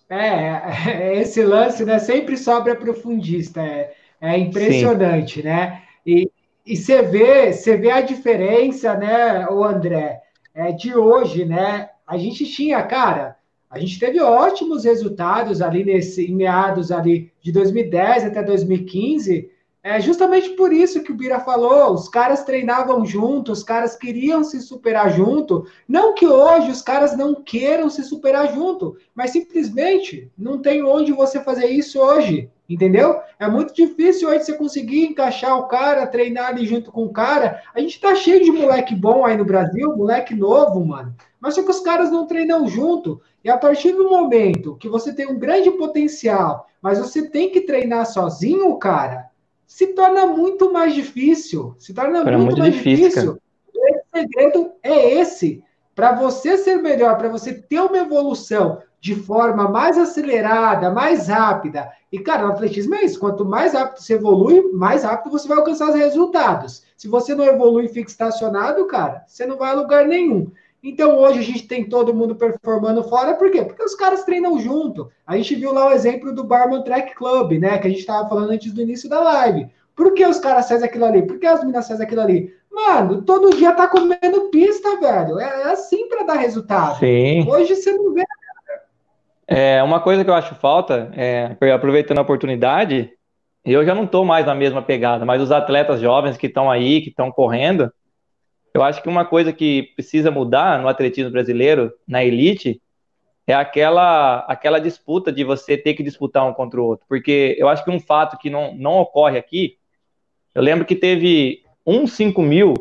[0.10, 2.00] É, esse lance, né?
[2.00, 3.62] Sempre sobra profundista.
[3.62, 5.48] É, é impressionante, Sim.
[5.48, 5.84] né?
[6.06, 6.32] E,
[6.66, 10.24] e você vê, você vê a diferença, né, o André?
[10.58, 11.92] é, de hoje, né?
[12.06, 13.38] A gente tinha, cara,
[13.70, 19.52] a gente teve ótimos resultados ali nesse em meados ali de 2010 até 2015.
[19.90, 24.44] É justamente por isso que o Bira falou, os caras treinavam junto, os caras queriam
[24.44, 25.66] se superar junto.
[25.88, 31.14] Não que hoje os caras não queiram se superar junto, mas simplesmente não tem onde
[31.14, 32.50] você fazer isso hoje.
[32.68, 33.22] Entendeu?
[33.40, 37.64] É muito difícil hoje você conseguir encaixar o cara, treinar ali junto com o cara.
[37.74, 41.16] A gente tá cheio de moleque bom aí no Brasil, moleque novo, mano.
[41.40, 43.22] Mas só que os caras não treinam junto.
[43.42, 47.62] E a partir do momento que você tem um grande potencial, mas você tem que
[47.62, 49.28] treinar sozinho, cara,
[49.68, 51.76] se torna muito mais difícil.
[51.78, 53.08] Se torna muito, muito, mais difícil.
[53.08, 53.42] difícil.
[53.76, 55.62] O segredo é esse.
[55.94, 61.92] Para você ser melhor, para você ter uma evolução de forma mais acelerada, mais rápida.
[62.12, 63.20] E, cara, o atletismo é isso.
[63.20, 66.84] Quanto mais rápido você evolui, mais rápido você vai alcançar os resultados.
[66.96, 70.50] Se você não evolui e fica estacionado, cara, você não vai a lugar nenhum.
[70.84, 73.64] Então, hoje a gente tem todo mundo performando fora, por quê?
[73.64, 75.10] Porque os caras treinam junto.
[75.26, 77.78] A gente viu lá o exemplo do Barman Track Club, né?
[77.78, 79.68] Que a gente estava falando antes do início da live.
[79.96, 81.24] Por que os caras fazem aquilo ali?
[81.24, 82.54] Por que as meninas fazem aquilo ali?
[82.72, 85.40] Mano, todo dia tá comendo pista, velho.
[85.40, 87.00] É, é assim para dar resultado.
[87.00, 87.50] Sim.
[87.50, 88.24] Hoje você não vê
[89.48, 93.10] é, uma coisa que eu acho falta, é, aproveitando a oportunidade,
[93.64, 97.00] eu já não estou mais na mesma pegada, mas os atletas jovens que estão aí,
[97.00, 97.90] que estão correndo,
[98.74, 102.82] eu acho que uma coisa que precisa mudar no atletismo brasileiro, na elite,
[103.48, 107.06] é aquela, aquela disputa de você ter que disputar um contra o outro.
[107.08, 109.78] Porque eu acho que um fato que não, não ocorre aqui,
[110.54, 112.74] eu lembro que teve um 5 mil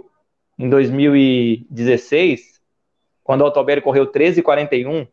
[0.59, 2.61] em 2016,
[3.23, 5.07] quando o Altobelli correu 13,41,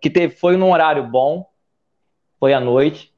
[0.00, 1.46] que teve, foi num horário bom,
[2.38, 3.12] foi à noite,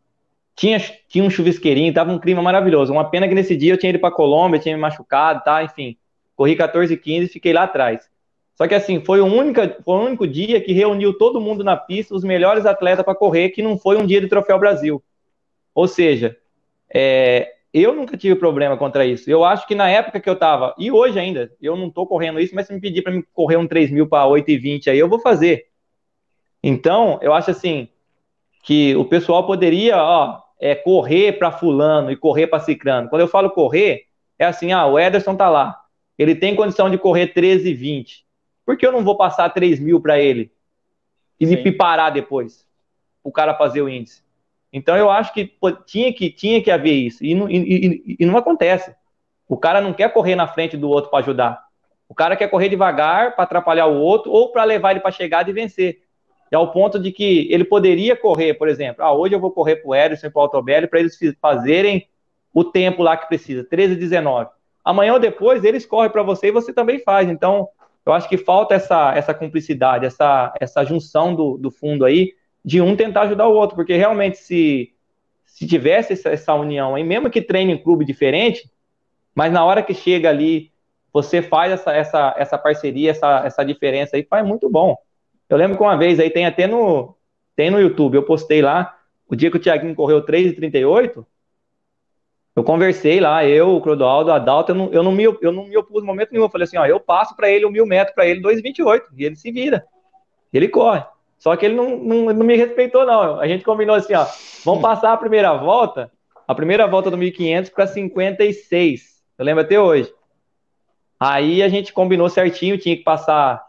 [0.54, 2.92] tinha, tinha um chuvisqueirinho, tava um clima maravilhoso.
[2.92, 5.62] Uma pena que nesse dia eu tinha ido para Colômbia, tinha me machucado, tá?
[5.62, 5.98] Enfim,
[6.36, 8.08] corri 14 e 15 e fiquei lá atrás.
[8.54, 11.76] Só que assim, foi o, único, foi o único dia que reuniu todo mundo na
[11.76, 15.02] pista, os melhores atletas para correr, que não foi um dia de Troféu Brasil.
[15.74, 16.36] Ou seja,
[16.92, 19.30] é, eu nunca tive problema contra isso.
[19.30, 22.40] Eu acho que na época que eu tava, e hoje ainda, eu não tô correndo
[22.40, 24.98] isso, mas se me pedir para correr um 3 mil para 8 e 20 aí,
[24.98, 25.66] eu vou fazer.
[26.62, 27.88] Então, eu acho assim
[28.62, 33.10] que o pessoal poderia, ó, é, correr para fulano e correr para ciclano.
[33.10, 34.06] Quando eu falo correr,
[34.38, 35.78] é assim, ah, o Ederson tá lá.
[36.18, 38.24] Ele tem condição de correr 13 e 20.
[38.64, 40.50] Por que eu não vou passar 3 mil para ele?
[41.38, 42.66] E me parar depois?
[43.22, 44.22] O cara fazer o índice.
[44.72, 47.24] Então eu acho que pô, tinha que tinha que haver isso.
[47.24, 48.94] E não, e, e, e não acontece.
[49.48, 51.66] O cara não quer correr na frente do outro para ajudar.
[52.08, 55.50] O cara quer correr devagar para atrapalhar o outro ou para levar ele para chegada
[55.50, 56.06] e vencer
[56.54, 59.88] ao ponto de que ele poderia correr, por exemplo, ah, hoje eu vou correr para
[59.88, 62.08] o Edson e para o Altobelli para eles fazerem
[62.52, 64.50] o tempo lá que precisa, 13 e 19.
[64.86, 67.28] Amanhã ou depois eles correm para você e você também faz.
[67.28, 67.68] Então,
[68.06, 72.32] eu acho que falta essa, essa cumplicidade, essa, essa junção do, do fundo aí,
[72.64, 74.92] de um tentar ajudar o outro, porque realmente se,
[75.44, 78.70] se tivesse essa, essa união aí, mesmo que treine em clube diferente,
[79.34, 80.70] mas na hora que chega ali,
[81.12, 84.96] você faz essa, essa, essa parceria, essa, essa diferença aí, faz muito bom.
[85.48, 87.16] Eu lembro que uma vez aí tem até no
[87.56, 91.26] tem no YouTube, eu postei lá o dia que o Thiaguinho correu 3,38.
[92.56, 95.66] Eu conversei lá, eu, o Clodoaldo, o Adalto, eu não, eu, não me, eu não
[95.66, 96.44] me opus em momento nenhum.
[96.44, 99.02] Eu falei assim: ó, eu passo para ele um mil metros para ele 2,28.
[99.14, 99.84] E ele se vira.
[100.50, 101.04] Ele corre.
[101.38, 103.38] Só que ele não, não, não, me respeitou, não.
[103.38, 104.24] A gente combinou assim: ó,
[104.64, 106.10] vamos passar a primeira volta,
[106.48, 109.22] a primeira volta do 1.500 para 56.
[109.38, 110.10] Eu lembro até hoje.
[111.20, 113.62] Aí a gente combinou certinho, tinha que passar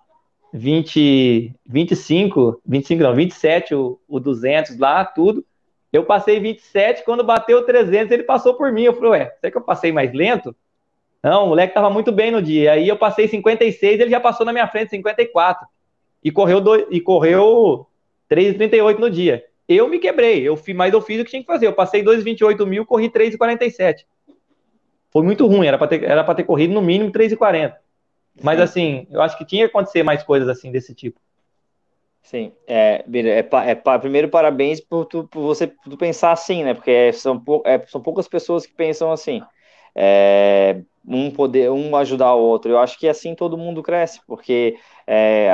[0.54, 5.44] 20, 25, 25 não, 27 o, o 200 lá, tudo.
[5.92, 8.84] Eu passei 27, quando bateu 300 ele passou por mim.
[8.84, 10.56] Eu falei, ué, será que eu passei mais lento?
[11.24, 12.74] Não, o moleque tava muito bem no dia.
[12.74, 15.68] Aí eu passei 56, ele já passou na minha frente 54.
[16.24, 17.88] E correu do, e correu
[18.30, 19.46] 3,38 no dia.
[19.68, 21.68] Eu me quebrei, eu fiz, mas eu fiz o que tinha que fazer.
[21.68, 24.06] Eu passei 2,28 mil, corri 3,47.
[25.10, 27.76] Foi muito ruim, era para ter, era ter corrido no mínimo 3,40.
[28.42, 31.20] Mas assim, eu acho que tinha que acontecer mais coisas assim desse tipo.
[32.28, 36.74] Sim, é, é, é, é primeiro parabéns por, tu, por você por pensar assim, né?
[36.74, 39.42] Porque é, são, pou, é, são poucas pessoas que pensam assim.
[39.96, 42.70] É, um poder, um ajudar o outro.
[42.70, 44.76] Eu acho que assim todo mundo cresce, porque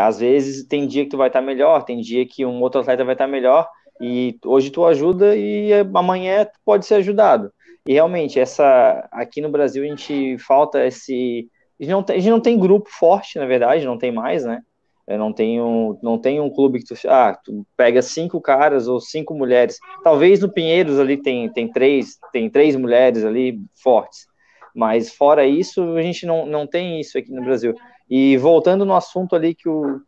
[0.04, 3.06] às vezes tem dia que tu vai estar melhor, tem dia que um outro atleta
[3.06, 3.70] vai estar melhor,
[4.02, 7.54] e hoje tu ajuda e amanhã pode ser ajudado.
[7.88, 11.48] E realmente, essa aqui no Brasil a gente falta esse
[11.80, 14.44] a gente, não tem, a gente não tem grupo forte, na verdade, não tem mais,
[14.44, 14.64] né?
[15.08, 18.99] Eu não tenho, não tem um clube que tu, ah, tu pega cinco caras ou
[18.99, 19.78] cinco mulheres.
[20.04, 24.26] Talvez no Pinheiros ali tem, tem três, tem três mulheres ali fortes.
[24.74, 27.76] Mas fora isso, a gente não, não tem isso aqui no Brasil.
[28.10, 30.01] E voltando no assunto ali que o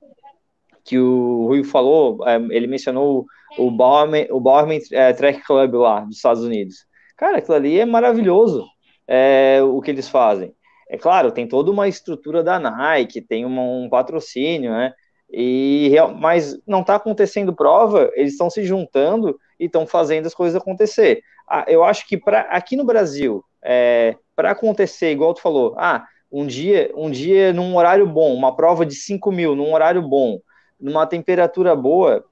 [0.86, 3.26] que o Rui falou, é, ele mencionou
[3.58, 6.86] o Bowerman, o Bowerman é, Track Club lá dos Estados Unidos.
[7.18, 8.64] Cara, aquilo ali é maravilhoso
[9.08, 10.54] é, o que eles fazem.
[10.90, 14.94] É claro, tem toda uma estrutura da Nike, tem uma, um patrocínio, né?
[15.32, 20.56] E, mas não está acontecendo prova, eles estão se juntando e estão fazendo as coisas
[20.56, 21.22] acontecer.
[21.48, 26.06] Ah, eu acho que pra, aqui no Brasil, é, para acontecer, igual tu falou, ah,
[26.32, 30.40] um dia, um dia num horário bom, uma prova de 5 mil, num horário bom,
[30.80, 32.24] numa temperatura boa,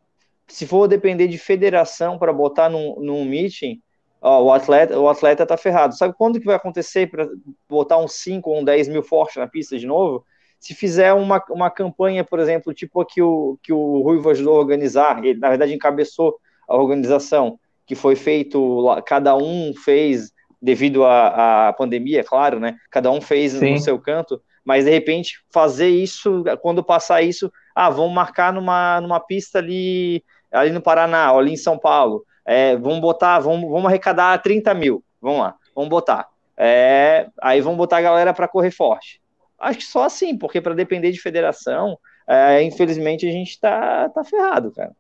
[0.47, 3.82] se for depender de federação para botar num, num meeting,
[4.24, 5.95] ó, o atleta o atleta tá ferrado.
[5.95, 7.28] Sabe quando que vai acontecer para
[7.69, 10.26] botar um 5 ou um 10 mil forte na pista de novo?
[10.63, 14.55] se fizer uma, uma campanha, por exemplo, tipo a que o, que o Ruivo ajudou
[14.55, 21.03] a organizar, ele na verdade encabeçou a organização, que foi feito, cada um fez, devido
[21.03, 22.78] à, à pandemia, é claro, né?
[22.89, 23.74] Cada um fez Sim.
[23.74, 29.01] no seu canto, mas de repente fazer isso, quando passar isso, ah, vamos marcar numa,
[29.01, 33.70] numa pista ali, ali no Paraná, ou ali em São Paulo, é, vamos botar, vamos,
[33.70, 36.28] vamos arrecadar 30 mil, vamos lá, vamos botar.
[36.56, 39.22] É, aí vamos botar a galera para correr forte.
[39.60, 44.24] Acho que só assim, porque para depender de federação, é, infelizmente a gente tá, tá
[44.24, 44.91] ferrado, cara.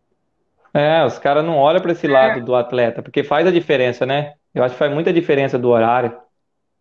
[0.73, 4.33] É, os caras não olham para esse lado do atleta, porque faz a diferença, né?
[4.55, 6.17] Eu acho que faz muita diferença do horário.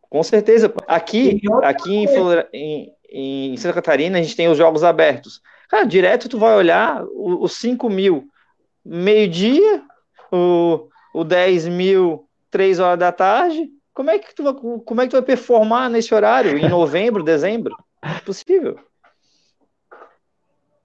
[0.08, 0.72] Com certeza.
[0.86, 2.06] Aqui, aqui em,
[2.52, 5.42] em, em Santa Catarina, a gente tem os jogos abertos.
[5.68, 8.28] Cara, direto tu vai olhar os 5 mil
[8.84, 9.82] meio-dia,
[10.32, 13.68] o, o 10 mil 3 horas da tarde.
[13.94, 16.56] Como é que tu vai, como é que tu vai performar nesse horário?
[16.56, 17.76] Em novembro, dezembro?
[18.20, 18.78] Impossível.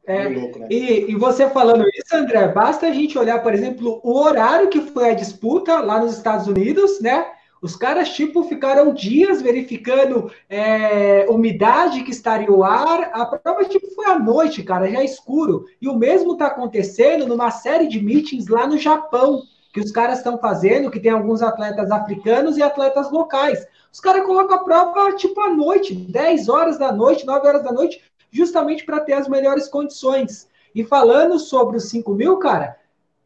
[0.05, 0.67] É, louco, né?
[0.69, 4.79] e, e, você falando isso, André, basta a gente olhar, por exemplo, o horário que
[4.79, 7.29] foi a disputa lá nos Estados Unidos, né?
[7.61, 13.09] Os caras, tipo, ficaram dias verificando é, umidade que estaria o ar.
[13.13, 15.65] A prova, tipo, foi à noite, cara, já escuro.
[15.81, 19.41] E o mesmo está acontecendo numa série de meetings lá no Japão,
[19.73, 23.65] que os caras estão fazendo, que tem alguns atletas africanos e atletas locais.
[23.91, 27.71] Os caras colocam a prova, tipo, à noite, 10 horas da noite, 9 horas da
[27.71, 28.01] noite,
[28.31, 30.47] justamente para ter as melhores condições.
[30.75, 32.77] E falando sobre os 5 mil, cara,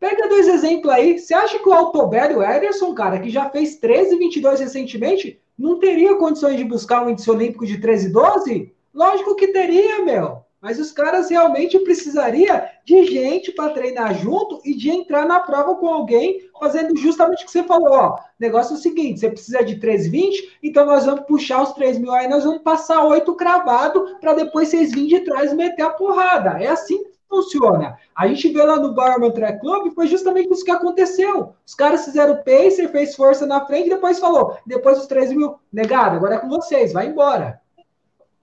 [0.02, 1.20] Pega dois exemplos aí.
[1.20, 5.39] Você acha que o Altobelli, o Ederson, cara, que já fez 13 e 22 recentemente,
[5.56, 8.74] não teria condições de buscar um índice olímpico de 13 e 12?
[8.91, 10.39] Lógico que teria, meu.
[10.60, 15.76] Mas os caras realmente precisaria de gente para treinar junto e de entrar na prova
[15.76, 17.91] com alguém fazendo justamente o que você falou.
[17.91, 20.34] Ó, negócio é o seguinte: você precisa de 3,20,
[20.64, 24.70] então nós vamos puxar os 3 mil aí, nós vamos passar 8 cravado para depois
[24.70, 26.60] vocês virem de trás e meter a porrada.
[26.60, 27.97] É assim funciona.
[28.13, 31.55] A gente vê lá no Barman Track Club, foi justamente isso que aconteceu.
[31.65, 36.17] Os caras fizeram pacer, fez força na frente depois falou, depois os 3 mil, negado,
[36.17, 37.61] agora é com vocês, vai embora.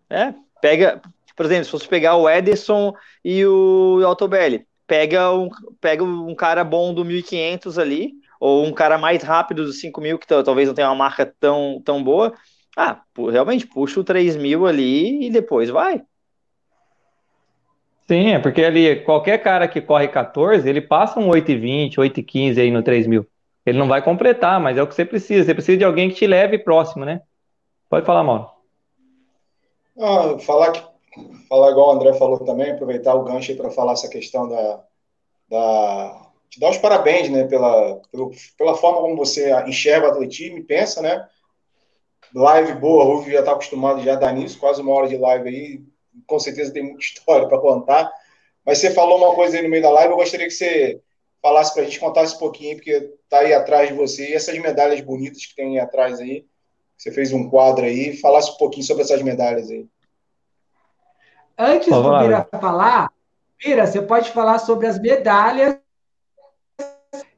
[0.09, 0.33] É,
[0.63, 1.03] pega,
[1.37, 6.65] por exemplo, se você pegar o Ederson e o Altobelli, pega um, pega um cara
[6.65, 10.89] bom do 1500 ali, ou um cara mais rápido do 5000, que talvez não tenha
[10.89, 12.33] uma marca tão, tão boa,
[12.77, 16.03] ah, realmente, puxa o 3000 ali e depois vai.
[18.09, 22.71] Sim, é porque ali qualquer cara que corre 14, ele passa um 8,20, 8,15 aí
[22.71, 23.27] no 3 mil.
[23.67, 25.45] Ele não vai completar, mas é o que você precisa.
[25.45, 27.21] Você precisa de alguém que te leve próximo, né?
[27.91, 28.49] Pode falar, Mauro.
[30.01, 30.83] Ah, falar, que,
[31.51, 34.81] falar igual o André falou também, aproveitar o gancho para falar essa questão da,
[35.51, 36.29] da.
[36.49, 37.45] Te dar os parabéns, né?
[37.45, 38.01] Pela,
[38.57, 41.29] pela, forma como você enxerga o atletismo e pensa, né?
[42.35, 45.19] Live boa, o Rubio já está acostumado já a dar nisso, quase uma hora de
[45.19, 45.83] live aí
[46.27, 48.11] com certeza tem muita história para contar.
[48.65, 51.01] Mas você falou uma coisa aí no meio da live, eu gostaria que você
[51.41, 54.59] falasse para a gente, contasse um pouquinho, porque tá aí atrás de você, e essas
[54.59, 56.45] medalhas bonitas que tem aí atrás aí,
[56.97, 59.87] você fez um quadro aí, falasse um pouquinho sobre essas medalhas aí.
[61.57, 63.13] Antes do Bira falar,
[63.59, 65.79] Bira, você pode falar sobre as medalhas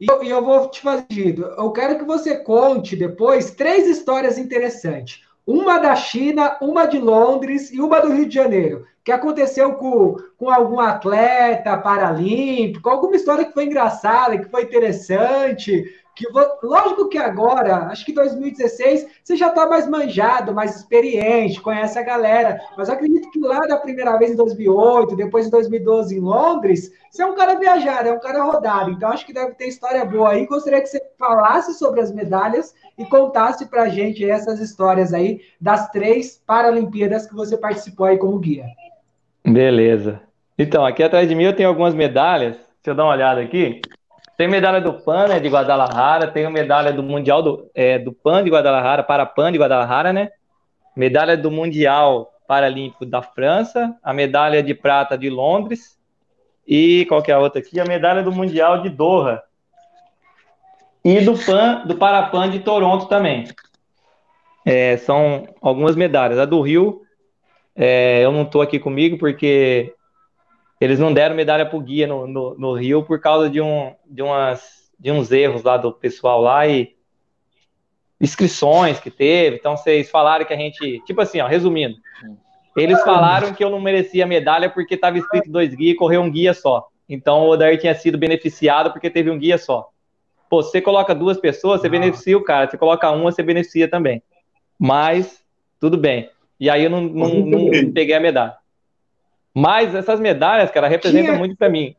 [0.01, 1.39] e eu, eu, vou te fazer.
[1.39, 7.73] Eu quero que você conte depois três histórias interessantes uma da China, uma de Londres
[7.73, 13.45] e uma do Rio de Janeiro, que aconteceu com, com algum atleta paralímpico, alguma história
[13.45, 15.85] que foi engraçada, que foi interessante,
[16.21, 21.99] que lógico que agora, acho que 2016, você já está mais manjado, mais experiente, conhece
[21.99, 26.21] a galera, mas acredito que lá da primeira vez em 2008, depois em 2012 em
[26.21, 29.69] Londres, você é um cara viajado, é um cara rodado, então acho que deve ter
[29.69, 30.47] história boa aí.
[30.47, 35.41] Gostaria que você falasse sobre as medalhas e contasse para a gente essas histórias aí
[35.59, 38.67] das três Paralimpíadas que você participou aí como guia.
[39.45, 40.21] Beleza.
[40.59, 42.57] Então, aqui atrás de mim eu tenho algumas medalhas.
[42.57, 43.81] Deixa eu dar uma olhada aqui.
[44.41, 48.43] Tem medalha do PAN, né, de Guadalajara, tem medalha do Mundial do, é, do PAN
[48.43, 50.31] de Guadalajara, para PAN de Guadalajara, né?
[50.97, 55.99] Medalha do Mundial Paralímpico da França, a medalha de prata de Londres
[56.67, 57.79] e qual que é a outra aqui?
[57.79, 59.43] A medalha do Mundial de Doha,
[61.05, 63.45] e do PAN, do Parapan de Toronto também.
[64.65, 66.39] É, são algumas medalhas.
[66.39, 67.03] A do Rio,
[67.77, 69.93] é, eu não estou aqui comigo porque
[70.81, 73.95] eles não deram medalha para o guia no, no, no, Rio por causa de, um,
[74.07, 76.97] de, umas, de uns erros lá do pessoal lá e
[78.19, 79.57] inscrições que teve.
[79.57, 81.97] Então vocês falaram que a gente, tipo assim, ó, resumindo,
[82.77, 86.31] eles falaram que eu não merecia medalha porque estava escrito dois guias e correu um
[86.31, 86.89] guia só.
[87.07, 89.89] Então o Odair tinha sido beneficiado porque teve um guia só.
[90.49, 91.91] Pô, você coloca duas pessoas, você ah.
[91.91, 92.69] beneficia o cara.
[92.69, 94.23] Você coloca uma, você beneficia também.
[94.79, 95.45] Mas,
[95.79, 96.31] tudo bem.
[96.59, 98.60] E aí eu não, não, não peguei a medalha.
[99.55, 101.95] Mas essas medalhas, cara, representam muito para mim.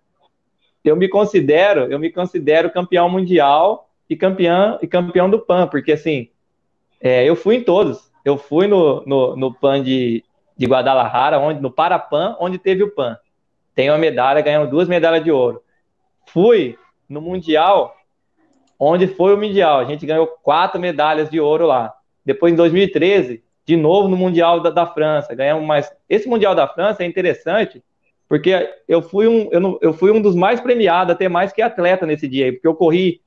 [0.83, 5.91] Eu me considero, eu me considero campeão mundial e campeão e campeão do PAN, porque
[5.91, 6.29] assim,
[6.99, 8.11] é, eu fui em todos.
[8.23, 10.23] Eu fui no, no, no PAN de,
[10.55, 13.17] de Guadalajara, onde, no Parapan, onde teve o PAN.
[13.73, 15.61] Tenho uma medalha, ganhamos duas medalhas de ouro.
[16.27, 16.77] Fui
[17.09, 17.95] no Mundial,
[18.79, 19.79] onde foi o Mundial.
[19.79, 21.93] A gente ganhou quatro medalhas de ouro lá.
[22.25, 25.35] Depois, em 2013, de novo no Mundial da, da França.
[25.35, 25.91] Ganhamos mais.
[26.09, 27.83] Esse Mundial da França é interessante,
[28.27, 31.61] porque eu fui um, eu, não, eu fui um dos mais premiados, até mais que
[31.61, 33.21] atleta nesse dia aí, porque eu corri.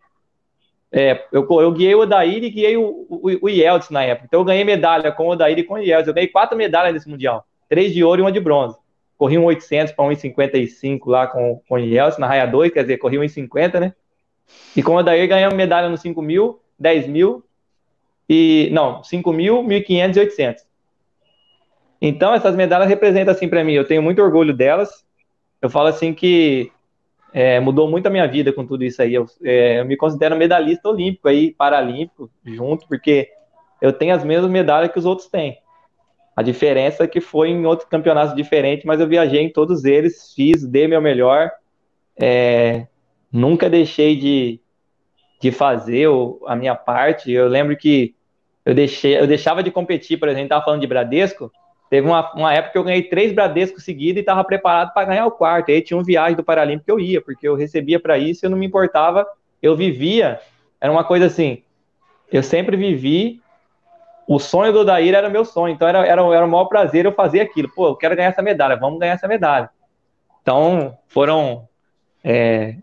[0.91, 4.27] É, eu, eu guiei o Odair e guiei o, o, o Yeltsin na época.
[4.29, 6.11] Então eu ganhei medalha com o Odair e com o Yeltsin.
[6.11, 7.45] Eu ganhei quatro medalhas nesse Mundial.
[7.69, 8.77] Três de ouro e uma de bronze.
[9.19, 12.99] Corri um 800 para 1,55 lá com, com o Yeltsin na raia 2, quer dizer,
[12.99, 13.95] corri 1,50, né?
[14.77, 17.45] E com o Odair ganhamos medalha no 5 mil, 10 mil
[18.29, 20.65] e não, 5 mil, 1.500 e 800.
[22.01, 23.73] Então essas medalhas representam assim para mim.
[23.73, 25.05] Eu tenho muito orgulho delas.
[25.61, 26.71] Eu falo assim que
[27.33, 29.15] é, mudou muito a minha vida com tudo isso aí.
[29.15, 33.29] Eu, é, eu, me considero medalhista olímpico aí, paralímpico, junto, porque
[33.81, 35.59] eu tenho as mesmas medalhas que os outros têm.
[36.37, 40.33] A diferença é que foi em outros campeonatos diferentes, mas eu viajei em todos eles,
[40.35, 41.51] fiz, dei meu melhor.
[42.21, 42.87] É,
[43.33, 44.61] nunca deixei de,
[45.45, 47.31] de fazer o, a minha parte.
[47.31, 48.15] Eu lembro que
[48.65, 51.53] eu, deixei, eu deixava de competir, por exemplo, estava falando de Bradesco.
[51.91, 55.27] Teve uma, uma época que eu ganhei três Bradescos seguidos e estava preparado para ganhar
[55.27, 55.71] o quarto.
[55.71, 58.49] Aí tinha um viagem do Paralímpico que eu ia, porque eu recebia para isso, eu
[58.49, 59.27] não me importava,
[59.61, 60.41] eu vivia.
[60.81, 61.63] Era uma coisa assim,
[62.33, 63.43] eu sempre vivi.
[64.27, 67.13] O sonho do Odair era meu sonho, então era, era, era o maior prazer eu
[67.13, 67.69] fazer aquilo.
[67.69, 69.69] Pô, eu quero ganhar essa medalha, vamos ganhar essa medalha.
[70.41, 71.69] Então foram
[72.25, 72.77] é,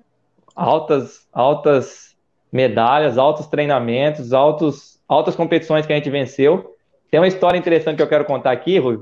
[0.56, 2.11] altas, altas
[2.52, 6.76] medalhas, altos treinamentos, altos, altas competições que a gente venceu.
[7.10, 9.00] Tem uma história interessante que eu quero contar aqui, Rui.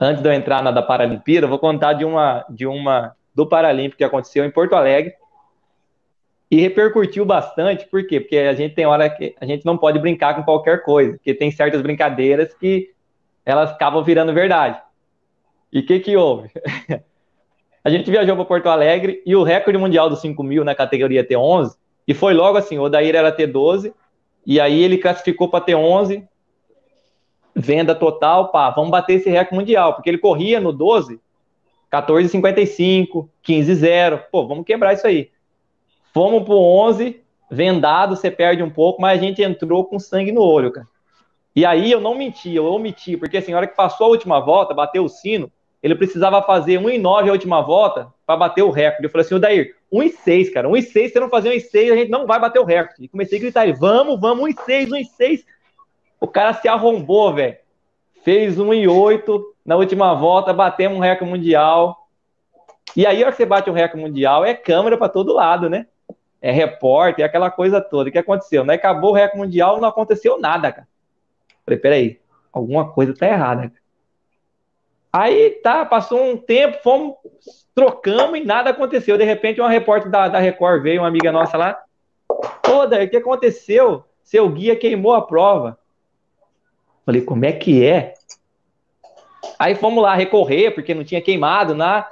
[0.00, 3.46] Antes de eu entrar na da Paralimpíada, eu vou contar de uma, de uma do
[3.46, 5.14] Paralímpico que aconteceu em Porto Alegre
[6.50, 7.86] e repercutiu bastante.
[7.86, 8.20] Por quê?
[8.20, 11.34] Porque a gente tem hora que a gente não pode brincar com qualquer coisa, porque
[11.34, 12.90] tem certas brincadeiras que
[13.44, 14.80] elas acabam virando verdade.
[15.72, 16.50] E o que que houve?
[17.82, 21.26] a gente viajou para Porto Alegre e o recorde mundial dos 5 mil na categoria
[21.26, 21.74] T11
[22.06, 23.92] e foi logo assim, o Odair era T12,
[24.46, 26.26] e aí ele classificou para T11,
[27.54, 31.20] venda total, pá, vamos bater esse recorde mundial, porque ele corria no 12,
[31.92, 35.30] 14,55, 15,0, pô, vamos quebrar isso aí.
[36.12, 40.42] Fomos pro 11, vendado, você perde um pouco, mas a gente entrou com sangue no
[40.42, 40.86] olho, cara.
[41.54, 44.40] E aí eu não menti, eu omiti, porque assim, a hora que passou a última
[44.40, 45.50] volta, bateu o sino,
[45.82, 49.04] ele precisava fazer 1,9 a última volta para bater o recorde.
[49.04, 52.26] Eu falei assim, o Dair, 1,6, cara, 1,6, se não fazer 1,6, a gente não
[52.26, 53.04] vai bater o recorde.
[53.04, 55.44] E comecei a gritar, vamos, vamos, 1,6, 1,6.
[56.20, 57.56] O cara se arrombou, velho.
[58.22, 62.08] Fez 1,8 na última volta, batemos um recorde mundial.
[62.96, 65.70] E aí, a hora que você bate um recorde mundial, é câmera para todo lado,
[65.70, 65.86] né?
[66.40, 68.08] É repórter, é aquela coisa toda.
[68.08, 68.64] O que aconteceu?
[68.64, 70.88] Não acabou o recorde mundial, não aconteceu nada, cara.
[71.64, 72.20] Falei, peraí,
[72.52, 73.85] alguma coisa tá errada, cara.
[75.18, 77.14] Aí tá, passou um tempo, fomos,
[77.74, 79.16] trocamos e nada aconteceu.
[79.16, 81.82] De repente, uma repórter da, da Record veio, uma amiga nossa lá.
[82.62, 84.04] Toda, o que aconteceu?
[84.22, 85.78] Seu guia queimou a prova.
[87.06, 88.12] Falei, como é que é?
[89.58, 92.04] Aí fomos lá recorrer, porque não tinha queimado, né?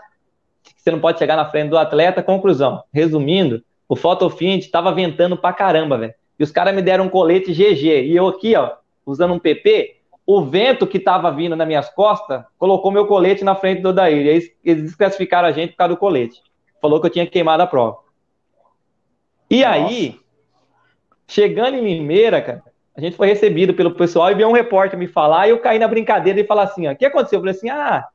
[0.74, 2.22] Você não pode chegar na frente do atleta.
[2.22, 6.14] Conclusão, resumindo, o Photofint tava ventando pra caramba, velho.
[6.38, 8.06] E os caras me deram um colete GG.
[8.06, 9.96] E eu aqui, ó, usando um PP,
[10.26, 14.26] o vento que estava vindo nas minhas costas colocou meu colete na frente do Odair.
[14.26, 16.42] Eles, eles desclassificaram a gente por causa do colete.
[16.80, 17.98] Falou que eu tinha queimado a prova.
[19.50, 19.74] E Nossa.
[19.74, 20.20] aí,
[21.26, 22.62] chegando em Limeira, cara,
[22.96, 25.78] a gente foi recebido pelo pessoal e veio um repórter me falar, e eu caí
[25.78, 27.38] na brincadeira e falar assim: ó, o que aconteceu?
[27.38, 28.08] Eu falei assim: ah,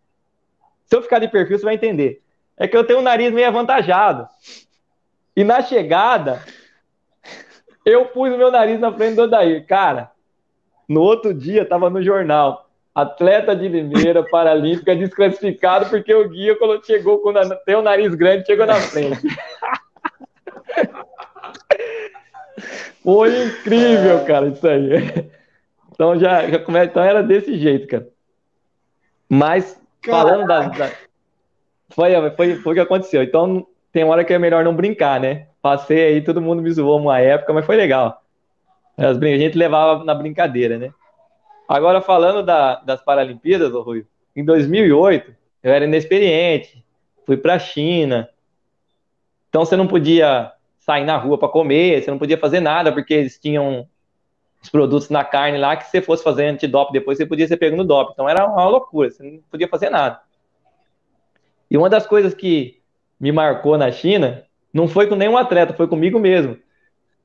[0.85, 2.21] se eu ficar de perfil, você vai entender.
[2.57, 4.27] É que eu tenho um nariz meio avantajado.
[5.35, 6.43] E na chegada,
[7.85, 9.65] eu pus o meu nariz na frente do Odair.
[9.65, 10.11] Cara,
[10.89, 12.67] no outro dia, estava no jornal.
[12.93, 17.31] Atleta de Limeira, Paralímpica, desclassificado porque o guia quando chegou com
[17.65, 19.21] tem o nariz grande, chegou na frente.
[23.03, 25.29] Foi incrível, cara, isso aí.
[25.93, 26.83] Então já, já come...
[26.83, 28.07] então era desse jeito, cara.
[29.29, 30.91] Mas falando da, da,
[31.89, 33.21] foi, foi, foi o que aconteceu.
[33.23, 35.47] Então tem hora que é melhor não brincar, né?
[35.61, 38.21] Passei aí, todo mundo me zoou uma época, mas foi legal.
[38.99, 40.91] As, a gente levava na brincadeira, né?
[41.67, 45.33] Agora, falando da, das Paralimpíadas, Rui, em 2008,
[45.63, 46.83] eu era inexperiente,
[47.25, 48.27] fui para a China,
[49.47, 53.13] então você não podia sair na rua para comer, você não podia fazer nada, porque
[53.13, 53.87] eles tinham
[54.61, 57.57] os produtos na carne lá, que se você fosse fazer antidoping depois, você podia ser
[57.57, 58.13] pego no doping.
[58.13, 60.19] Então era uma loucura, você não podia fazer nada.
[61.69, 62.81] E uma das coisas que
[63.19, 64.43] me marcou na China
[64.73, 66.57] não foi com nenhum atleta, foi comigo mesmo.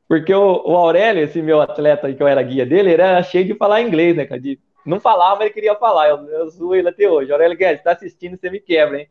[0.08, 3.44] Porque o, o Aurélio, esse meu atleta que eu era guia dele, ele era cheio
[3.44, 4.40] de falar inglês, né, cara?
[4.84, 6.08] Não falava, mas ele queria falar.
[6.08, 7.32] Eu, eu zoei ele até hoje.
[7.32, 9.08] Aurélio Guedes, tá assistindo, você me quebra, hein?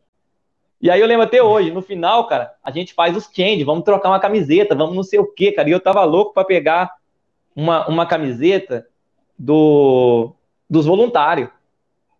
[0.80, 3.84] E aí eu lembro até hoje, no final, cara, a gente faz os change, vamos
[3.84, 5.68] trocar uma camiseta, vamos não sei o quê, cara.
[5.68, 6.92] E eu tava louco para pegar
[7.56, 8.86] uma, uma camiseta
[9.38, 10.34] do,
[10.68, 11.48] dos voluntários.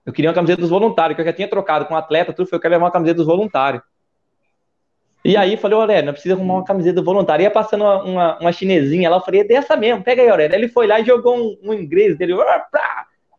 [0.04, 2.48] Eu queria uma camiseta dos voluntários, que eu já tinha trocado com um atleta, tudo,
[2.48, 3.82] foi eu quero levar uma camiseta dos voluntários.
[5.24, 7.42] E aí falei, Aurélio, não precisa arrumar uma camiseta do voluntário.
[7.42, 10.54] Ia passando uma, uma, chinesinha lá, eu falei, é dessa mesmo, pega aí, Aurélio.
[10.54, 12.34] Ele foi lá e jogou um, um inglês dele,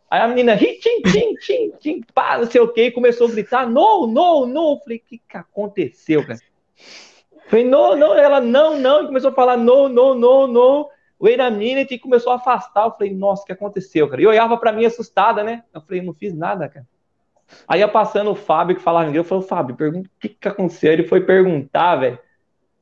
[0.10, 3.32] Aí a menina, tim, tim, tim, tim, pá, não sei o que, e começou a
[3.32, 4.80] gritar, no, no, no.
[4.80, 6.40] falei, o que, que aconteceu, cara?
[7.48, 10.90] falei, não, não, ela, não, não, e começou a falar, no, no, no, no.
[11.22, 12.86] Wait a minute, e começou a afastar.
[12.86, 14.22] Eu falei, nossa, o que aconteceu, cara?
[14.22, 15.64] E olhava pra mim assustada, né?
[15.74, 16.86] Eu falei, não fiz nada, cara.
[17.68, 20.48] Aí ia passando o Fábio que falava inglês, eu falei, Fábio, pergunta o que, que
[20.48, 20.92] aconteceu.
[20.92, 22.20] Ele foi perguntar, velho.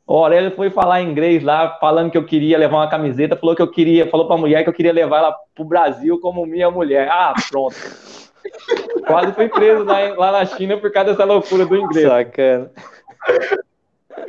[0.05, 3.61] O Aurélio foi falar inglês lá, falando que eu queria levar uma camiseta, falou que
[3.61, 7.07] eu queria, falou pra mulher que eu queria levar ela pro Brasil como minha mulher.
[7.09, 7.75] Ah, pronto.
[9.07, 12.07] Quase fui preso lá, lá na China por causa dessa loucura do inglês.
[12.07, 12.71] Sacana.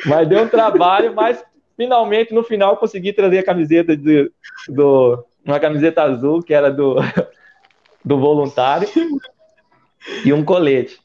[0.07, 1.45] Mas deu um trabalho, mas
[1.77, 4.31] finalmente no final consegui trazer a camiseta de,
[4.69, 6.97] do uma camiseta azul que era do
[8.05, 8.89] do voluntário
[10.25, 10.99] e um colete.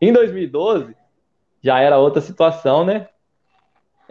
[0.00, 0.94] Em 2012
[1.62, 3.08] já era outra situação, né?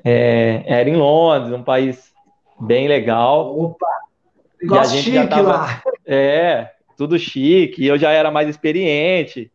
[0.04, 2.14] É, era em Londres, um país
[2.60, 3.58] bem legal.
[3.58, 3.88] Opa!
[4.62, 5.84] Igual chique tava, lá.
[6.06, 9.52] É, tudo chique, eu já era mais experiente.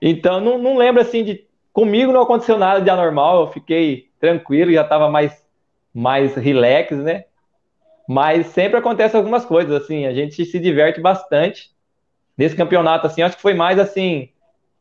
[0.00, 1.46] Então, não, não lembro assim de.
[1.72, 5.44] Comigo não aconteceu nada de anormal, eu fiquei tranquilo, já estava mais,
[5.92, 7.24] mais relax, né?
[8.08, 11.70] Mas sempre acontece algumas coisas, assim, a gente se diverte bastante.
[12.36, 14.28] Nesse campeonato, assim, acho que foi mais assim,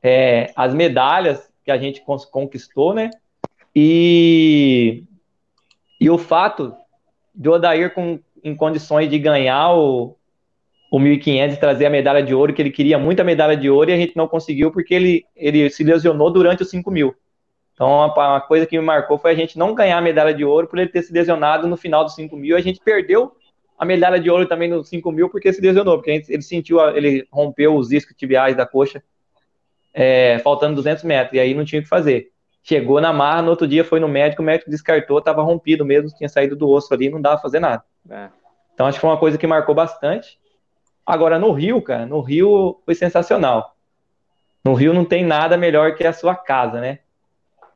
[0.04, 3.10] é, as medalhas que a gente conquistou, né?
[3.76, 5.04] E,
[6.00, 6.76] e o fato
[7.34, 10.16] de Odair com, em condições de ganhar o,
[10.92, 13.90] o 1.500 e trazer a medalha de ouro, que ele queria muita medalha de ouro
[13.90, 17.14] e a gente não conseguiu porque ele, ele se lesionou durante os 5.000.
[17.74, 20.68] Então, uma, coisa que me marcou foi a gente não ganhar a medalha de ouro
[20.68, 22.56] por ele ter se lesionado no final dos 5.000.
[22.56, 23.36] A gente perdeu
[23.78, 27.76] a medalha de ouro também nos 5.000 porque se lesionou, porque ele sentiu, ele rompeu
[27.76, 29.04] os discos tibiais da coxa,
[29.94, 32.32] é, faltando 200 metros, e aí não tinha o que fazer
[32.66, 36.10] chegou na marra, no outro dia foi no médico, o médico descartou, estava rompido mesmo,
[36.18, 37.84] tinha saído do osso ali, não dava fazer nada.
[38.10, 38.28] É.
[38.74, 40.40] Então acho que foi uma coisa que marcou bastante.
[41.06, 43.76] Agora no Rio, cara, no Rio foi sensacional.
[44.64, 47.00] No Rio não tem nada melhor que a sua casa, né?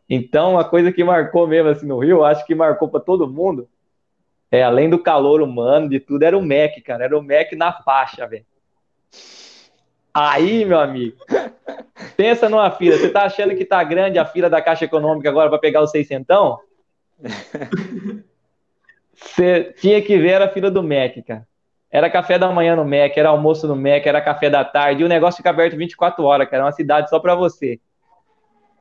[0.10, 3.70] Então a coisa que marcou mesmo assim no Rio, acho que marcou para todo mundo,
[4.52, 7.72] é além do calor humano, de tudo, era o Mac, cara, era o Mac na
[7.72, 8.46] faixa, velho.
[10.14, 11.18] Aí, meu amigo,
[12.18, 12.98] pensa numa fila.
[12.98, 15.88] Você tá achando que tá grande a fila da Caixa Econômica agora para pegar o
[15.88, 16.60] seiscentão?
[19.14, 21.48] Você tinha que ver a fila do MEC, cara.
[21.92, 25.06] Era café da manhã no MEC, era almoço no MEC, era café da tarde, e
[25.06, 26.58] o negócio fica aberto 24 horas, cara.
[26.58, 27.80] Era uma cidade só para você.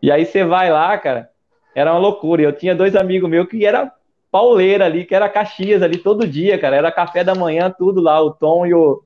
[0.01, 1.31] E aí você vai lá, cara,
[1.75, 2.43] era uma loucura.
[2.43, 3.93] Eu tinha dois amigos meus que era
[4.31, 6.76] pauleira ali, que era Caxias ali todo dia, cara.
[6.76, 9.03] Era café da manhã, tudo lá, o Tom e o,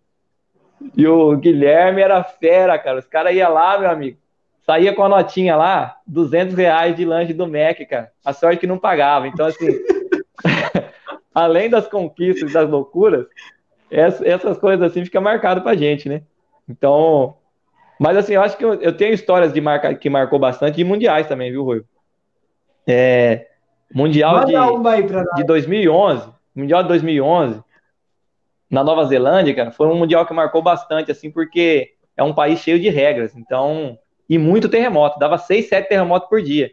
[0.96, 2.98] e o Guilherme era fera, cara.
[2.98, 4.18] Os caras iam lá, meu amigo.
[4.64, 8.12] Saía com a notinha lá, 200 reais de lanche do Mac, cara.
[8.24, 9.26] A sorte que não pagava.
[9.26, 9.66] Então, assim,
[11.34, 13.26] além das conquistas e das loucuras,
[13.90, 16.22] essas coisas assim ficam marcado pra gente, né?
[16.68, 17.36] Então,
[17.98, 20.84] mas assim, eu acho que eu, eu tenho histórias de marca que marcou bastante de
[20.84, 21.84] mundiais também, viu, Rui?
[22.86, 23.48] É,
[23.94, 24.54] mundial de,
[25.36, 27.62] de 2011, Mundial de 2011,
[28.70, 32.60] na Nova Zelândia, cara, foi um mundial que marcou bastante, assim, porque é um país
[32.60, 33.98] cheio de regras, então,
[34.28, 36.70] e muito terremoto, dava seis, sete terremotos por dia.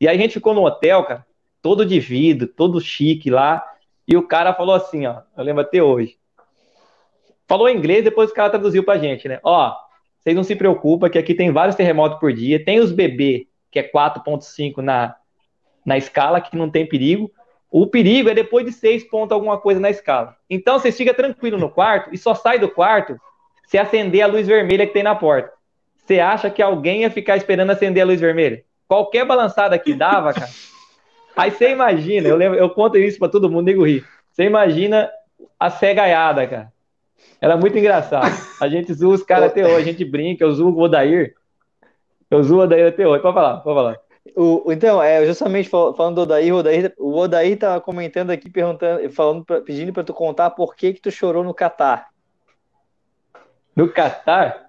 [0.00, 1.26] E aí a gente ficou no hotel, cara,
[1.60, 3.62] todo de vidro, todo chique lá,
[4.08, 6.16] e o cara falou assim, ó, eu lembro até hoje.
[7.46, 9.40] Falou em inglês, depois o cara traduziu pra gente, né?
[9.42, 9.74] Ó,
[10.18, 13.78] vocês não se preocupem que aqui tem vários terremotos por dia, tem os bebê, que
[13.78, 15.14] é 4.5 na,
[15.86, 17.30] na escala, que não tem perigo,
[17.70, 20.36] o perigo é depois de seis pontos alguma coisa na escala.
[20.50, 23.18] Então você fica tranquilo no quarto e só sai do quarto
[23.66, 25.52] se acender a luz vermelha que tem na porta.
[25.96, 28.64] Você acha que alguém ia ficar esperando acender a luz vermelha?
[28.88, 30.50] Qualquer balançada que dava, cara.
[31.36, 34.04] Aí você imagina, eu, lembro, eu conto isso para todo mundo, nego rir.
[34.32, 35.10] Você imagina
[35.58, 36.72] a cegaiada, cara.
[37.40, 38.32] Era muito engraçado.
[38.60, 41.34] A gente zoa os caras até hoje, a gente brinca, eu zoo o Odair.
[42.30, 43.20] Eu zoo o Odair até hoje.
[43.20, 44.05] Pode falar, pode falar.
[44.34, 49.10] O, então, é, justamente falando do Odair, o Odair, o Odair tava comentando aqui, perguntando,
[49.10, 52.08] falando, pedindo para tu contar por que que tu chorou no Catar.
[53.74, 54.66] No Catar?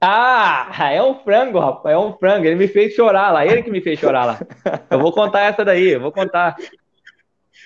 [0.00, 2.44] Ah, é um frango, rapaz, é um frango.
[2.44, 4.40] Ele me fez chorar lá, ele que me fez chorar lá.
[4.90, 6.56] Eu vou contar essa daí, eu vou contar.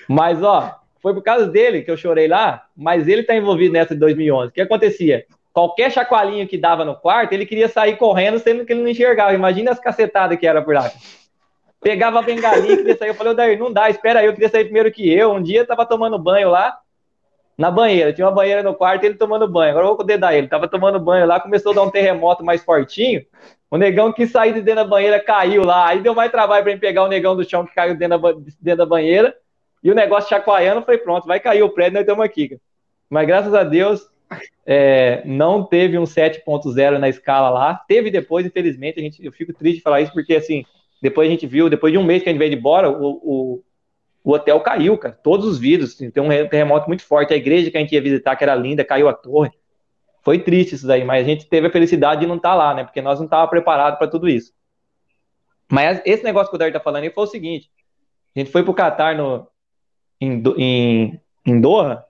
[0.06, 3.94] Mas, ó, foi por causa dele que eu chorei lá, mas ele tá envolvido nessa
[3.94, 4.48] de 2011.
[4.48, 5.24] O que acontecia?
[5.56, 9.32] Qualquer chacoalhinho que dava no quarto, ele queria sair correndo, sendo que ele não enxergava.
[9.32, 10.92] Imagina as cacetadas que era por lá.
[11.80, 13.08] Pegava a bengalinha, queria sair.
[13.08, 15.32] Eu falei, Daí, não dá, espera aí, eu queria sair primeiro que eu.
[15.32, 16.78] Um dia eu tava tomando banho lá,
[17.56, 18.12] na banheira.
[18.12, 19.70] Tinha uma banheira no quarto ele tomando banho.
[19.70, 20.46] Agora eu vou dedar ele.
[20.46, 23.24] Tava tomando banho lá, começou a dar um terremoto mais fortinho.
[23.70, 25.88] O negão que saiu de dentro da banheira caiu lá.
[25.88, 28.32] Aí deu mais trabalho para ele pegar o negão do chão que caiu dentro da,
[28.60, 29.34] dentro da banheira.
[29.82, 32.60] E o negócio chacoalhando, foi pronto, vai cair o prédio, nós estamos aqui.
[33.08, 34.06] Mas graças a Deus,
[34.64, 37.74] é, não teve um 7.0 na escala lá.
[37.74, 40.64] Teve depois, infelizmente, a gente, eu fico triste de falar isso, porque assim,
[41.00, 43.20] depois a gente viu, depois de um mês que a gente veio de embora, o,
[43.22, 43.64] o,
[44.24, 45.18] o hotel caiu, cara.
[45.22, 47.32] Todos os vidros, tem um terremoto muito forte.
[47.32, 49.52] A igreja que a gente ia visitar, que era linda, caiu a torre.
[50.22, 52.74] Foi triste isso daí, mas a gente teve a felicidade de não estar tá lá,
[52.74, 52.82] né?
[52.82, 54.52] Porque nós não estávamos preparados para tudo isso.
[55.70, 57.70] Mas esse negócio que o Dar tá falando aí foi o seguinte:
[58.34, 59.46] a gente foi pro Catar no,
[60.20, 62.04] em, em, em Doha,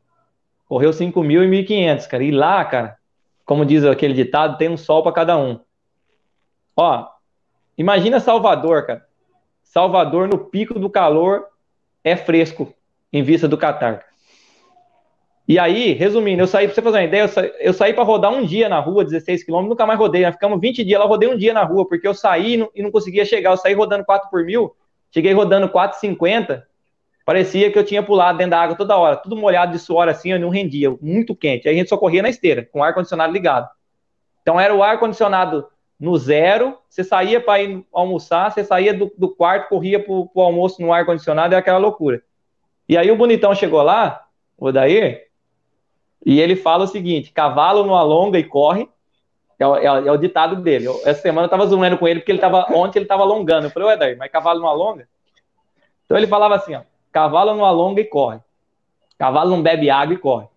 [0.68, 2.22] correu 5 mil e 1.500, cara.
[2.22, 2.97] E lá, cara,
[3.44, 5.60] como diz aquele ditado, tem um sol para cada um.
[6.76, 7.06] Ó,
[7.78, 9.06] imagina Salvador, cara.
[9.62, 11.47] Salvador, no pico do calor,
[12.02, 12.72] é fresco
[13.12, 14.05] em vista do Catar.
[15.48, 18.32] E aí, resumindo, eu saí, pra você fazer uma ideia, eu saí, saí para rodar
[18.32, 20.22] um dia na rua, 16 quilômetros, nunca mais rodei.
[20.22, 22.70] Nós ficamos 20 dias lá, rodei um dia na rua, porque eu saí e não,
[22.74, 23.52] e não conseguia chegar.
[23.52, 24.74] Eu saí rodando 4 por mil,
[25.12, 26.64] cheguei rodando 4,50.
[27.26, 30.30] Parecia que eu tinha pulado dentro da água toda hora, tudo molhado de suor assim,
[30.30, 31.68] eu não rendia, muito quente.
[31.68, 33.68] Aí a gente só corria na esteira, com o ar-condicionado ligado.
[34.42, 35.66] Então era o ar-condicionado
[35.98, 40.30] no zero, você saía para ir almoçar, você saía do, do quarto, corria para o
[40.40, 42.22] almoço no ar-condicionado, é aquela loucura.
[42.88, 44.24] E aí o bonitão chegou lá,
[44.56, 45.20] o Daí,
[46.24, 48.88] e ele fala o seguinte: cavalo não alonga e corre.
[49.58, 50.86] É, é, é o ditado dele.
[50.86, 53.66] Eu, essa semana eu tava zoando com ele, porque ele tava, ontem ele tava alongando.
[53.66, 55.08] Eu falei, ué, Daí, mas cavalo não alonga?
[56.04, 56.82] Então ele falava assim: ó,
[57.16, 58.40] cavalo não alonga e corre.
[59.16, 60.48] Cavalo não bebe água e corre.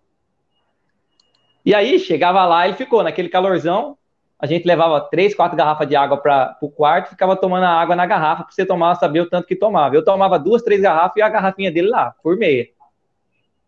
[1.64, 3.96] E aí chegava lá, ele ficou naquele calorzão,
[4.38, 7.96] a gente levava três, quatro garrafas de água para o quarto ficava tomando a água
[7.96, 9.94] na garrafa para você tomar, saber o tanto que tomava.
[9.94, 12.68] Eu tomava duas, três garrafas e a garrafinha dele lá, por meia.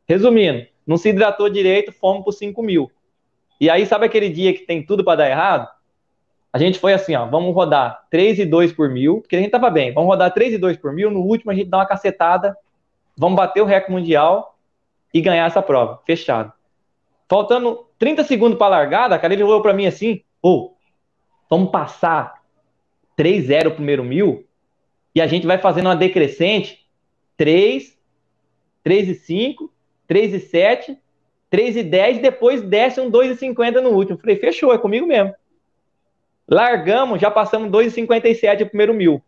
[0.06, 2.92] Resumindo, não se hidratou direito, fomos por 5 mil.
[3.58, 5.66] E aí, sabe aquele dia que tem tudo para dar errado?
[6.52, 9.50] A gente foi assim, ó, vamos rodar 3 e 2 por mil, porque a gente
[9.50, 11.86] tava bem, vamos rodar 3 e 2 por mil, no último a gente dá uma
[11.86, 12.54] cacetada,
[13.16, 14.58] vamos bater o recorde mundial
[15.12, 16.52] e ganhar essa prova, fechado.
[17.28, 20.76] Faltando 30 segundos para largada, a cara ele olhou para mim assim, ou,
[21.48, 22.42] vamos passar
[23.16, 24.46] 3-0 o primeiro mil
[25.14, 26.86] e a gente vai fazendo uma decrescente
[27.36, 27.98] 3,
[28.82, 29.72] 3 e 5,
[30.06, 30.98] 3 e 7,
[31.50, 34.18] 3 e 10, depois desce um 2,50 no último.
[34.18, 35.34] Falei, fechou, é comigo mesmo.
[36.48, 39.22] Largamos, já passamos 2,57 o primeiro mil.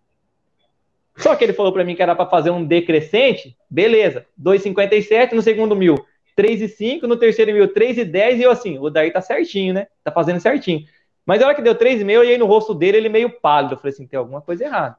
[1.16, 5.43] Só que ele falou para mim que era para fazer um decrescente, beleza, 2,57 no
[5.43, 5.95] segundo mil,
[6.36, 9.86] 3,5 no terceiro mil, 3,10 e eu assim, o daí tá certinho, né?
[10.03, 10.85] Tá fazendo certinho.
[11.24, 13.74] Mas a hora que deu 3,5, eu olhei no rosto dele, ele meio pálido.
[13.74, 14.97] Eu falei assim, tem alguma coisa errada.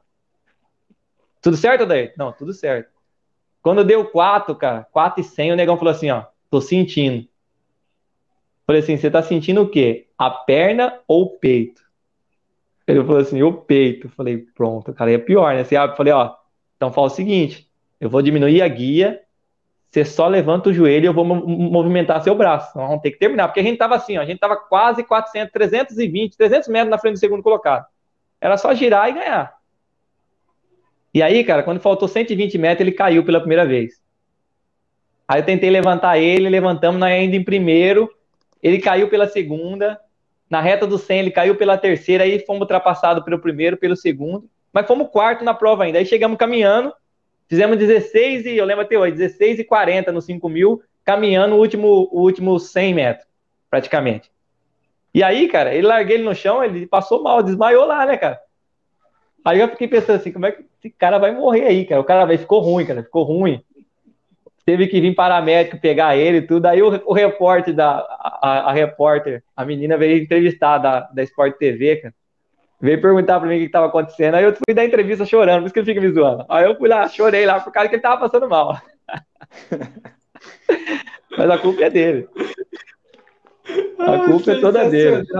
[1.41, 2.11] Tudo certo, Daí?
[2.17, 2.89] Não, tudo certo.
[3.61, 7.27] Quando deu 4, cara, 4 e 100, o negão falou assim, ó, tô sentindo.
[8.65, 10.07] Falei assim, você tá sentindo o quê?
[10.17, 11.84] A perna ou o peito?
[12.87, 14.09] Ele falou assim, o peito.
[14.09, 15.63] Falei, pronto, cara, é pior, né?
[15.63, 16.35] Você abre, falei, ó,
[16.75, 17.67] então fala o seguinte,
[17.99, 19.21] eu vou diminuir a guia,
[19.89, 22.77] você só levanta o joelho e eu vou movimentar seu braço.
[22.77, 25.51] Vamos ter que terminar, porque a gente tava assim, ó, a gente tava quase 400,
[25.51, 27.85] 320, 300 metros na frente do segundo colocado.
[28.41, 29.55] Era só girar e ganhar.
[31.13, 34.01] E aí, cara, quando faltou 120 metros, ele caiu pela primeira vez.
[35.25, 38.13] Aí eu tentei levantar ele, levantamos ainda em primeiro,
[38.61, 39.99] ele caiu pela segunda,
[40.49, 44.49] na reta do 100 ele caiu pela terceira, aí fomos ultrapassados pelo primeiro, pelo segundo,
[44.71, 45.99] mas fomos quarto na prova ainda.
[45.99, 46.93] Aí chegamos caminhando,
[47.47, 51.59] Fizemos 16 e, eu lembro até hoje, 16 e 40 no 5 mil, caminhando o
[51.59, 53.27] último, o último 100 metros,
[53.69, 54.31] praticamente.
[55.13, 58.39] E aí, cara, ele larguei ele no chão, ele passou mal, desmaiou lá, né, cara?
[59.43, 62.01] Aí eu fiquei pensando assim, como é que esse cara vai morrer aí, cara?
[62.01, 63.63] O cara vai, ficou ruim, cara, ficou ruim.
[64.65, 66.65] Teve que vir paramédico pegar ele e tudo.
[66.65, 67.99] Aí o, o repórter da,
[68.41, 72.13] a, a, repórter, a menina veio entrevistar da, da Sport TV, cara
[72.79, 74.35] veio perguntar pra mim o que estava acontecendo.
[74.35, 76.45] Aí eu fui dar entrevista chorando, por isso que ele fica me zoando.
[76.49, 78.79] Aí eu fui lá, chorei lá, por causa que ele tava passando mal.
[81.37, 82.29] Mas a culpa é dele.
[83.99, 85.25] A culpa é toda dele.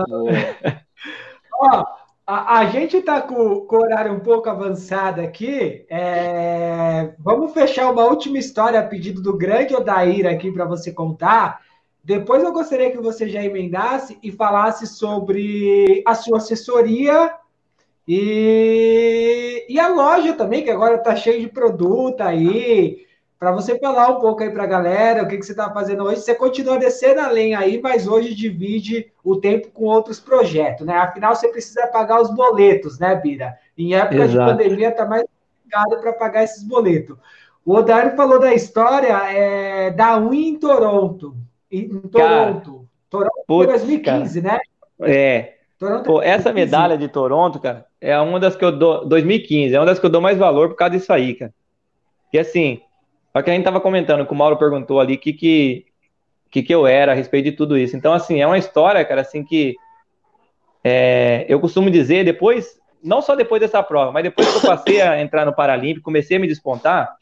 [1.58, 1.84] Ó,
[2.26, 5.86] a, a, gente tá com, com, o horário um pouco avançado aqui.
[5.88, 7.14] É...
[7.20, 11.60] Vamos fechar uma última história a pedido do grande Odair aqui para você contar
[12.02, 17.32] Depois eu gostaria que você já emendasse e falasse sobre a sua assessoria
[18.08, 23.05] e, e a loja também, que agora está cheio de produto aí.
[23.38, 26.04] Para você falar um pouco aí para a galera, o que, que você está fazendo
[26.04, 26.22] hoje.
[26.22, 30.94] Você continua descendo a lenha aí, mas hoje divide o tempo com outros projetos, né?
[30.94, 33.58] Afinal, você precisa pagar os boletos, né, Bira?
[33.76, 34.30] Em época Exato.
[34.30, 37.16] de pandemia, está mais complicado para pagar esses boletos.
[37.64, 41.36] O Odário falou da história é, da unha em Toronto.
[41.70, 42.72] Em Toronto.
[42.72, 44.54] Cara, Toronto foi 2015, cara.
[44.54, 44.60] né?
[45.02, 45.56] É.
[45.78, 49.06] Toronto Pô, essa medalha de Toronto, cara, é uma das que eu dou.
[49.06, 51.52] 2015, é uma das que eu dou mais valor por causa disso aí, cara.
[52.30, 52.80] Que assim,
[53.36, 55.84] só que a gente tava comentando, que o Mauro perguntou ali, o que que,
[56.50, 57.94] que que eu era a respeito de tudo isso.
[57.94, 59.76] Então, assim, é uma história, cara, assim, que
[60.82, 65.02] é, eu costumo dizer, depois, não só depois dessa prova, mas depois que eu passei
[65.02, 67.14] a entrar no Paralímpico, comecei a me despontar,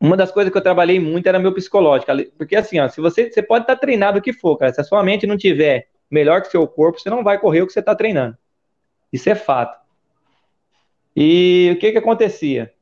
[0.00, 2.12] uma das coisas que eu trabalhei muito era meu psicológico.
[2.38, 4.72] Porque assim, ó, se você, você pode estar tá treinado o que for, cara.
[4.72, 7.66] Se a sua mente não tiver melhor que seu corpo, você não vai correr o
[7.66, 8.38] que você está treinando.
[9.12, 9.76] Isso é fato.
[11.16, 12.72] E o que que acontecia?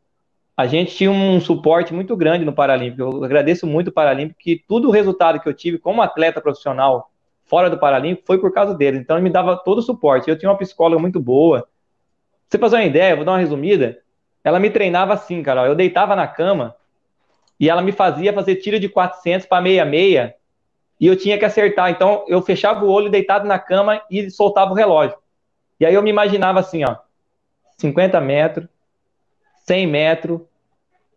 [0.58, 3.00] A gente tinha um suporte muito grande no Paralímpico.
[3.00, 7.12] Eu agradeço muito o Paralímpico, que todo o resultado que eu tive como atleta profissional
[7.44, 8.98] fora do Paralímpico foi por causa dele.
[8.98, 10.28] Então ele me dava todo o suporte.
[10.28, 11.60] Eu tinha uma psicóloga muito boa.
[11.60, 11.68] Pra
[12.48, 14.00] você fazer uma ideia, vou dar uma resumida.
[14.42, 15.64] Ela me treinava assim, cara.
[15.64, 16.74] Eu deitava na cama,
[17.60, 20.34] e ela me fazia fazer tiro de 400 para meia-meia,
[21.00, 21.88] e eu tinha que acertar.
[21.88, 25.16] Então, eu fechava o olho deitado na cama e soltava o relógio.
[25.78, 26.96] E aí eu me imaginava assim, ó,
[27.76, 28.68] 50 metros,
[29.68, 30.40] 100 metros,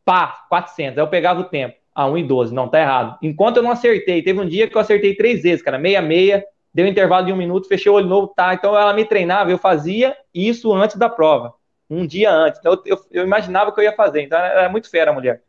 [0.05, 0.97] pá, 400.
[0.97, 3.17] Aí eu pegava o tempo, a 1 e 12, não, tá errado.
[3.21, 6.85] Enquanto eu não acertei, teve um dia que eu acertei três vezes, cara, meia-meia, deu
[6.85, 8.53] um intervalo de um minuto, fechei o olho novo, tá.
[8.53, 11.53] Então ela me treinava, eu fazia isso antes da prova,
[11.89, 12.59] um dia antes.
[12.59, 14.21] Então eu, eu, eu imaginava que eu ia fazer.
[14.21, 15.41] Então era muito fera a mulher.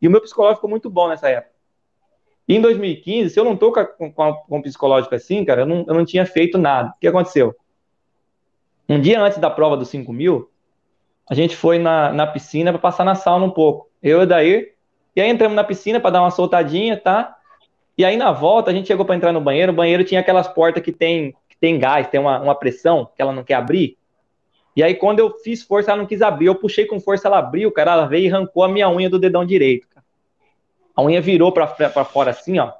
[0.00, 1.54] E o meu psicológico ficou muito bom nessa época.
[2.48, 5.84] E em 2015, se eu não tô com, com, com psicológico assim, cara, eu não,
[5.86, 6.90] eu não tinha feito nada.
[6.90, 7.54] O que aconteceu?
[8.88, 10.48] Um dia antes da prova dos 5 mil,
[11.28, 13.88] a gente foi na, na piscina para passar na sauna um pouco.
[14.02, 14.74] Eu e o Dair.
[15.14, 17.36] E aí entramos na piscina para dar uma soltadinha, tá?
[17.98, 19.72] E aí na volta a gente chegou para entrar no banheiro.
[19.72, 23.20] O banheiro tinha aquelas portas que tem, que tem gás, tem uma, uma pressão que
[23.20, 23.96] ela não quer abrir.
[24.76, 26.46] E aí, quando eu fiz força, ela não quis abrir.
[26.46, 27.92] Eu puxei com força, ela abriu, cara.
[27.92, 29.88] Ela veio e arrancou a minha unha do dedão direito.
[29.88, 30.04] Cara.
[30.94, 31.66] A unha virou pra
[32.04, 32.72] fora assim, ó.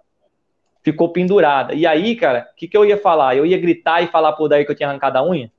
[0.83, 1.73] Ficou pendurada.
[1.73, 3.35] E aí, cara, o que, que eu ia falar?
[3.35, 5.51] Eu ia gritar e falar pro Daí que eu tinha arrancado a unha?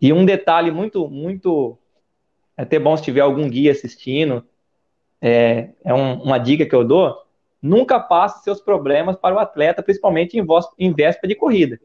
[0.00, 1.76] E um detalhe muito, muito.
[2.56, 4.44] É até bom se tiver algum guia assistindo.
[5.20, 7.16] É, é um, uma dica que eu dou.
[7.60, 11.80] Nunca passe seus problemas para o atleta, principalmente em, voz, em véspera de corrida.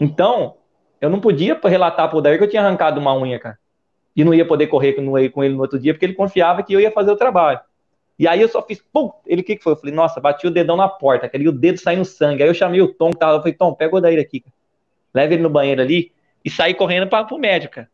[0.00, 0.56] Então,
[1.00, 3.58] eu não podia relatar pro Dair que eu tinha arrancado uma unha, cara.
[4.14, 6.80] E não ia poder correr com ele no outro dia, porque ele confiava que eu
[6.80, 7.60] ia fazer o trabalho.
[8.18, 9.72] E aí eu só fiz, pum, ele o que, que foi?
[9.72, 12.42] Eu falei, nossa, bati o dedão na porta, cara, e o dedo saindo sangue.
[12.42, 14.52] Aí eu chamei o Tom, que tava, eu falei, Tom, pega o Dair aqui, cara.
[15.14, 16.12] Leva ele no banheiro ali
[16.44, 17.88] e saí correndo para pro médico, cara.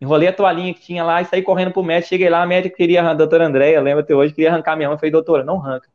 [0.00, 2.08] Enrolei a toalhinha que tinha lá e saí correndo pro médico.
[2.08, 4.94] Cheguei lá, a médica queria, a doutora Andréia, lembra até hoje, queria arrancar minha mão.
[4.94, 5.88] Eu falei, doutora, não arranca.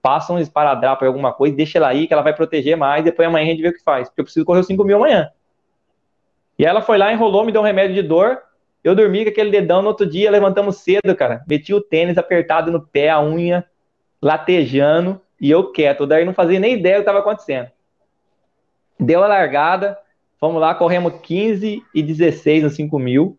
[0.00, 3.04] Passa um esparadrapo alguma coisa, deixa ela aí, que ela vai proteger mais.
[3.04, 4.08] Depois amanhã a gente vê o que faz.
[4.08, 5.30] Porque eu preciso correr os 5 mil amanhã.
[6.58, 8.42] E ela foi lá, enrolou, me deu um remédio de dor.
[8.82, 11.44] Eu dormi com aquele dedão no outro dia, levantamos cedo, cara.
[11.48, 13.64] Meti o tênis apertado no pé, a unha
[14.20, 16.06] latejando, e eu quieto.
[16.06, 17.70] Daí não fazia nem ideia do que estava acontecendo.
[18.98, 19.98] Deu a largada,
[20.42, 23.38] fomos lá, corremos 15 e 16 no 5 mil.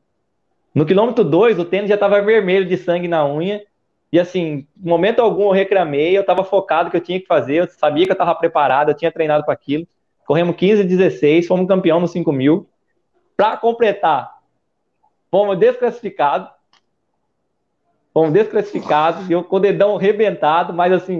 [0.73, 3.61] No quilômetro 2, o tênis já estava vermelho de sangue na unha.
[4.09, 7.67] E assim, momento algum eu reclamei, eu estava focado que eu tinha que fazer, eu
[7.67, 9.85] sabia que eu estava preparado, eu tinha treinado para aquilo.
[10.25, 12.69] Corremos 15 e 16, fomos campeão no 5 mil.
[13.35, 14.38] Para completar,
[15.30, 16.47] fomos desclassificados.
[18.13, 21.19] Fomos desclassificados, eu com o dedão arrebentado, mas assim,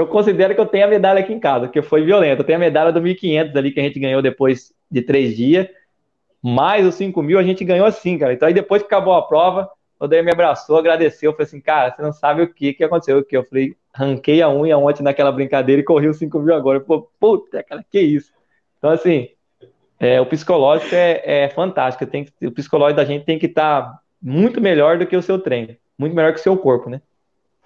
[0.00, 2.40] eu considero que eu tenho a medalha aqui em casa, que foi violento.
[2.40, 5.66] Eu tenho a medalha do 1.500 ali que a gente ganhou depois de três dias,
[6.40, 8.32] mais os 5 mil a gente ganhou assim, cara.
[8.32, 9.68] Então aí depois que acabou a prova,
[9.98, 13.18] o Daí me abraçou, agradeceu, falei assim, cara, você não sabe o que que aconteceu,
[13.18, 16.54] o que eu falei, ranquei a unha ontem naquela brincadeira e corri os 5 mil
[16.54, 16.78] agora.
[16.78, 18.32] Pô, puta, cara, que isso.
[18.78, 19.28] Então assim,
[19.98, 22.06] é, o psicológico é, é fantástico.
[22.06, 25.40] Tem, o psicológico da gente tem que estar tá muito melhor do que o seu
[25.40, 27.02] treino, muito melhor que o seu corpo, né?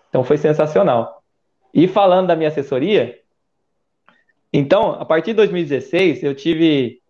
[0.08, 1.21] Então foi sensacional.
[1.72, 3.18] E falando da minha assessoria,
[4.52, 7.00] então, a partir de 2016, eu tive.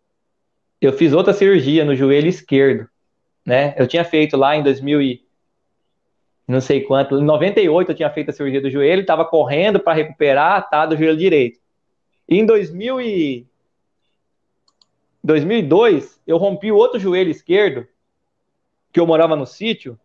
[0.81, 2.89] Eu fiz outra cirurgia no joelho esquerdo,
[3.45, 3.75] né?
[3.77, 5.23] Eu tinha feito lá em 2000 e
[6.47, 9.95] não sei quanto, em 98 eu tinha feito a cirurgia do joelho, estava correndo para
[9.95, 11.59] recuperar, tá, do joelho direito.
[12.29, 13.47] E em 2000 e
[15.23, 17.87] 2002, eu rompi o outro joelho esquerdo,
[18.93, 19.99] que eu morava no sítio,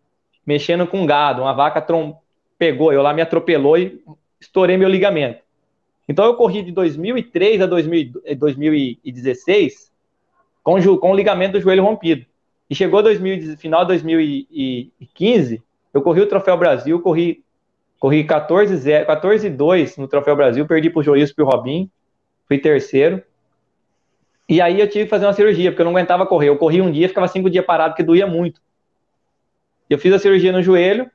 [0.46, 1.42] mexendo com gado.
[1.42, 2.18] Uma vaca trom...
[2.58, 4.02] pegou, eu lá me atropelou e
[4.40, 5.42] estourei meu ligamento.
[6.08, 9.92] Então eu corri de 2003 a 2016
[10.64, 12.26] com, com o ligamento do joelho rompido.
[12.70, 15.62] E chegou 2000, final de 2015,
[15.94, 17.44] eu corri o Troféu Brasil, corri
[18.00, 21.90] corri 14 14 2 no Troféu Brasil, perdi pro Joilson e pro Robin,
[22.48, 23.24] fui terceiro.
[24.50, 26.48] E aí eu tive que fazer uma cirurgia, porque eu não aguentava correr.
[26.48, 28.62] Eu corri um dia, ficava cinco dias parado, porque doía muito.
[29.90, 31.10] Eu fiz a cirurgia no joelho,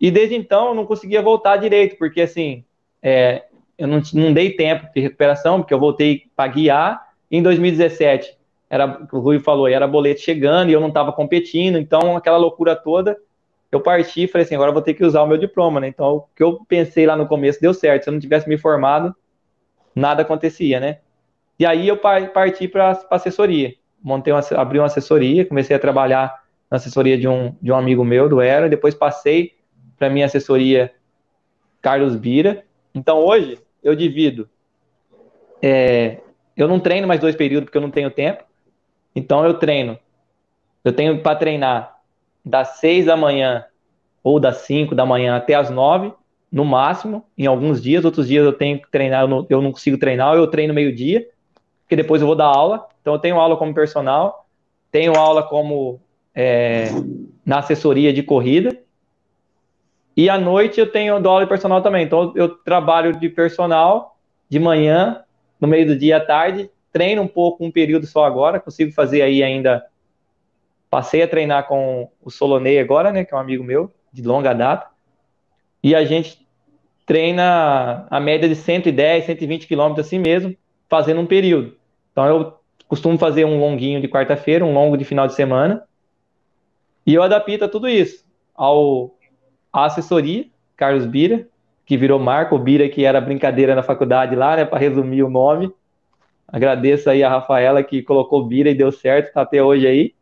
[0.00, 2.64] e desde então eu não conseguia voltar direito, porque assim,
[3.02, 3.44] é,
[3.78, 7.06] eu não, não dei tempo de recuperação, porque eu voltei para guiar.
[7.30, 8.36] Em 2017,
[8.68, 12.76] era, o Rui falou, era boleto chegando e eu não estava competindo, então aquela loucura
[12.76, 13.16] toda,
[13.70, 15.88] eu parti e falei assim, agora vou ter que usar o meu diploma, né?
[15.88, 18.04] Então, o que eu pensei lá no começo deu certo.
[18.04, 19.14] Se eu não tivesse me formado,
[19.94, 20.98] nada acontecia, né?
[21.58, 23.74] E aí eu parti para assessoria.
[24.02, 28.04] Montei uma, abri uma assessoria, comecei a trabalhar na assessoria de um, de um amigo
[28.04, 29.55] meu, do Era, depois passei
[29.98, 30.92] para minha assessoria
[31.80, 32.64] Carlos Bira.
[32.94, 34.48] Então, hoje, eu divido.
[35.62, 36.18] É,
[36.56, 38.44] eu não treino mais dois períodos porque eu não tenho tempo.
[39.14, 39.98] Então eu treino.
[40.84, 41.96] Eu tenho para treinar
[42.44, 43.64] das seis da manhã
[44.22, 46.12] ou das cinco da manhã até as nove,
[46.50, 48.04] no máximo, em alguns dias.
[48.04, 51.28] Outros dias eu tenho que treinar, eu não, eu não consigo treinar, eu treino meio-dia,
[51.82, 52.86] porque depois eu vou dar aula.
[53.00, 54.46] Então eu tenho aula como personal,
[54.90, 56.00] tenho aula como
[56.34, 56.88] é,
[57.44, 58.76] na assessoria de corrida
[60.16, 62.04] e à noite eu tenho dou aula de personal também.
[62.04, 64.16] Então eu trabalho de personal
[64.48, 65.22] de manhã,
[65.60, 69.20] no meio do dia à tarde, treino um pouco um período só agora, consigo fazer
[69.20, 69.84] aí ainda.
[70.88, 74.54] Passei a treinar com o Solonei agora, né, que é um amigo meu de longa
[74.54, 74.86] data.
[75.82, 76.46] E a gente
[77.04, 80.56] treina a média de 110, 120 quilômetros assim mesmo,
[80.88, 81.76] fazendo um período.
[82.12, 82.54] Então eu
[82.88, 85.86] costumo fazer um longuinho de quarta-feira, um longo de final de semana.
[87.04, 88.24] E eu adapto tudo isso
[88.54, 89.15] ao
[89.82, 90.46] a assessoria,
[90.76, 91.46] Carlos Bira,
[91.84, 95.72] que virou Marco Bira, que era brincadeira na faculdade lá, né, para resumir o nome.
[96.48, 100.14] Agradeço aí a Rafaela que colocou Bira e deu certo, tá até hoje aí.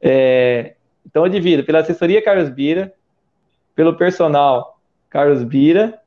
[0.00, 2.92] É, então eu divido pela assessoria Carlos Bira,
[3.74, 5.98] pelo personal Carlos Bira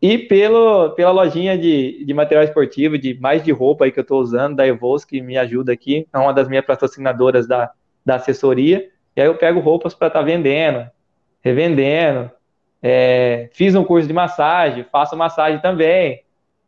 [0.00, 4.02] e pelo, pela lojinha de, de material esportivo, de mais de roupa aí que eu
[4.02, 7.70] estou usando, da Evos, que me ajuda aqui, é uma das minhas patrocinadoras da,
[8.04, 8.88] da assessoria.
[9.16, 10.86] E aí eu pego roupas para estar tá vendendo,
[11.46, 12.30] revendendo.
[12.82, 16.24] É, fiz um curso de massagem, faço massagem também.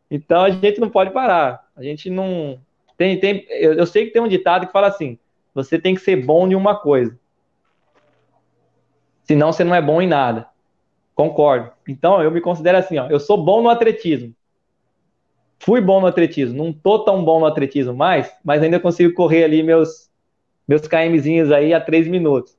[0.09, 1.67] Então a gente não pode parar.
[1.75, 2.59] A gente não.
[2.97, 5.19] Tem, tem, eu, eu sei que tem um ditado que fala assim:
[5.53, 7.17] você tem que ser bom em uma coisa.
[9.23, 10.47] Senão você não é bom em nada.
[11.13, 11.71] Concordo.
[11.87, 14.33] Então eu me considero assim: ó, eu sou bom no atletismo.
[15.59, 16.57] Fui bom no atletismo.
[16.57, 20.09] Não tô tão bom no atletismo mais, mas ainda consigo correr ali meus,
[20.65, 22.57] meus KMzinhos aí a três minutos.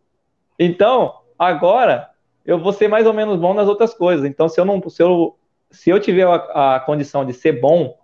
[0.58, 2.09] Então, agora
[2.50, 4.26] eu vou ser mais ou menos bom nas outras coisas.
[4.26, 5.36] Então, se eu não, se eu,
[5.70, 7.96] se eu tiver a, a condição de ser bom,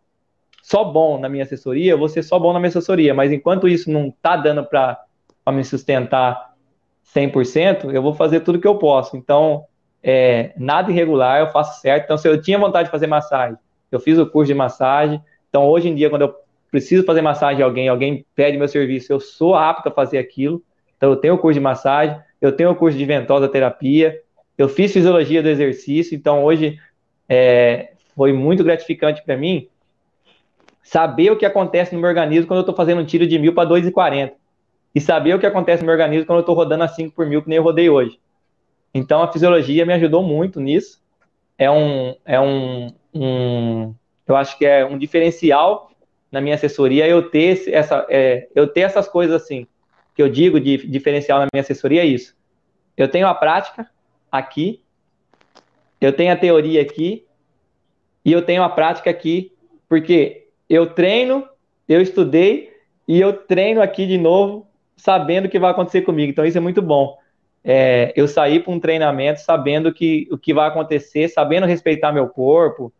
[0.63, 3.13] só bom na minha assessoria, eu vou ser só bom na minha assessoria.
[3.13, 5.05] Mas enquanto isso não tá dando para
[5.49, 6.55] me sustentar
[7.13, 9.17] 100%, eu vou fazer tudo que eu posso.
[9.17, 9.65] Então,
[10.01, 12.05] é, nada irregular, eu faço certo.
[12.05, 13.59] Então, se eu tinha vontade de fazer massagem,
[13.91, 15.21] eu fiz o curso de massagem.
[15.49, 16.35] Então, hoje em dia, quando eu
[16.71, 20.63] preciso fazer massagem a alguém, alguém pede meu serviço, eu sou apto a fazer aquilo.
[20.97, 24.23] Então, eu tenho o curso de massagem, eu tenho o curso de ventosa terapia,
[24.57, 26.79] eu fiz fisiologia do exercício, então hoje
[27.29, 29.69] é, foi muito gratificante para mim
[30.83, 33.55] saber o que acontece no meu organismo quando eu estou fazendo um tiro de mil
[33.55, 34.33] para 2,40
[34.95, 37.27] e saber o que acontece no meu organismo quando eu estou rodando a 5 por
[37.27, 38.19] mil, que nem eu rodei hoje.
[38.95, 41.03] Então a fisiologia me ajudou muito nisso.
[41.59, 43.95] É um, é um, um
[44.27, 45.91] eu acho que é um diferencial
[46.31, 49.67] na minha assessoria eu ter essa, é, eu ter essas coisas assim
[50.15, 52.35] que eu digo de diferencial na minha assessoria é isso.
[52.97, 53.87] Eu tenho a prática,
[54.31, 54.81] aqui,
[56.01, 57.25] eu tenho a teoria aqui
[58.25, 59.53] e eu tenho a prática aqui,
[59.89, 61.49] porque eu treino,
[61.89, 62.73] eu estudei
[63.07, 64.67] e eu treino aqui de novo,
[64.97, 66.31] sabendo o que vai acontecer comigo.
[66.31, 67.17] Então isso é muito bom.
[67.63, 72.29] É, eu saí para um treinamento sabendo que o que vai acontecer, sabendo respeitar meu
[72.29, 72.93] corpo.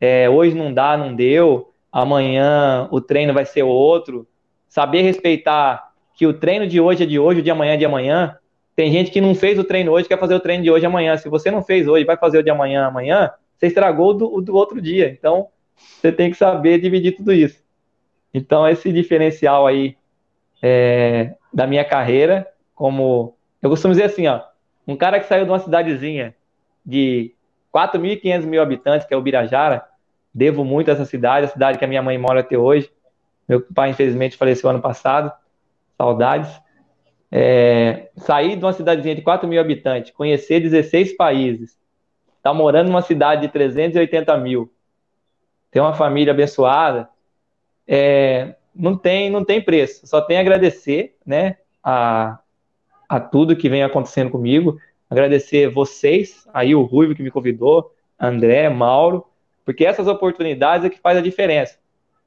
[0.00, 1.72] É, hoje não dá, não deu.
[1.90, 4.26] Amanhã o treino vai ser outro.
[4.68, 7.84] Saber respeitar que o treino de hoje é de hoje, o de amanhã é de
[7.84, 8.36] amanhã.
[8.78, 11.16] Tem gente que não fez o treino hoje, quer fazer o treino de hoje amanhã.
[11.16, 14.54] Se você não fez hoje, vai fazer o de amanhã amanhã, você estragou do, do
[14.54, 15.10] outro dia.
[15.10, 17.60] Então, você tem que saber dividir tudo isso.
[18.32, 19.96] Então, esse diferencial aí
[20.62, 24.42] é, da minha carreira, como eu costumo dizer assim, ó,
[24.86, 26.36] um cara que saiu de uma cidadezinha
[26.86, 27.34] de
[27.74, 29.84] 4.500 mil habitantes, que é o Birajara,
[30.32, 32.88] devo muito a essa cidade, a cidade que a minha mãe mora até hoje.
[33.48, 35.32] Meu pai, infelizmente, faleceu ano passado.
[35.96, 36.48] Saudades.
[37.30, 41.78] É, sair de uma cidadezinha de 4 mil habitantes, conhecer 16 países,
[42.42, 44.72] tá morando numa cidade de 380 mil,
[45.70, 47.08] ter uma família abençoada,
[47.86, 50.06] é, não tem não tem preço.
[50.06, 52.38] Só tem agradecer, né, a,
[53.08, 54.78] a tudo que vem acontecendo comigo,
[55.10, 59.26] agradecer vocês, aí o Ruivo que me convidou, André, Mauro,
[59.64, 61.78] porque essas oportunidades é que faz a diferença.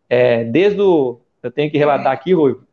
[0.09, 2.65] É, desde o, eu tenho que relatar aqui, Ruivo,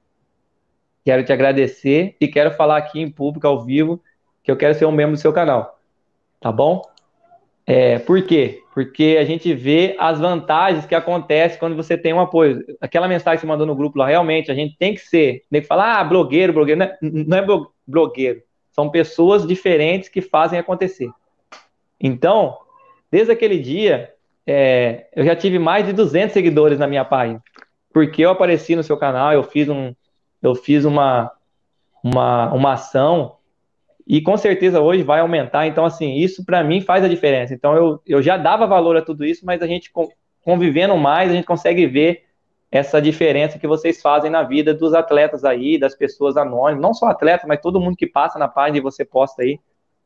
[1.09, 3.99] quero te agradecer e quero falar aqui em público, ao vivo,
[4.43, 5.81] que eu quero ser um membro do seu canal,
[6.39, 6.83] tá bom?
[7.67, 8.63] É, por quê?
[8.75, 12.63] Porque a gente vê as vantagens que acontecem quando você tem um apoio.
[12.79, 15.63] Aquela mensagem que você mandou no grupo lá, realmente, a gente tem que ser, tem
[15.63, 17.47] que falar, ah, blogueiro, blogueiro, não é, não é
[17.87, 18.43] blogueiro.
[18.71, 21.09] São pessoas diferentes que fazem acontecer.
[21.99, 22.55] Então,
[23.11, 24.13] desde aquele dia,
[24.47, 27.43] é, eu já tive mais de 200 seguidores na minha página.
[27.95, 29.95] Porque eu apareci no seu canal, eu fiz, um,
[30.43, 31.31] eu fiz uma,
[32.03, 33.37] uma, uma ação
[34.07, 35.67] e com certeza hoje vai aumentar.
[35.67, 37.53] Então, assim, isso para mim faz a diferença.
[37.53, 39.93] Então, eu, eu já dava valor a tudo isso, mas a gente
[40.43, 42.25] convivendo mais, a gente consegue ver
[42.71, 47.07] essa diferença que vocês fazem na vida dos atletas aí, das pessoas anônimas, não só
[47.07, 49.59] atletas, mas todo mundo que passa na página e você posta aí.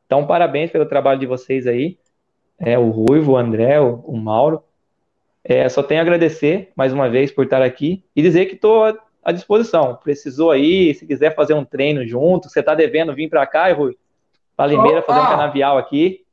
[0.06, 1.98] Então, parabéns pelo trabalho de vocês aí.
[2.58, 4.62] É, o Ruivo, o André, o, o Mauro.
[5.44, 8.96] É, só tenho a agradecer mais uma vez por estar aqui e dizer que estou
[9.22, 9.98] à disposição.
[10.02, 13.96] Precisou aí, se quiser fazer um treino junto, você está devendo vir para cá, Rui,
[14.56, 16.24] para Limeira fazer um canavial aqui.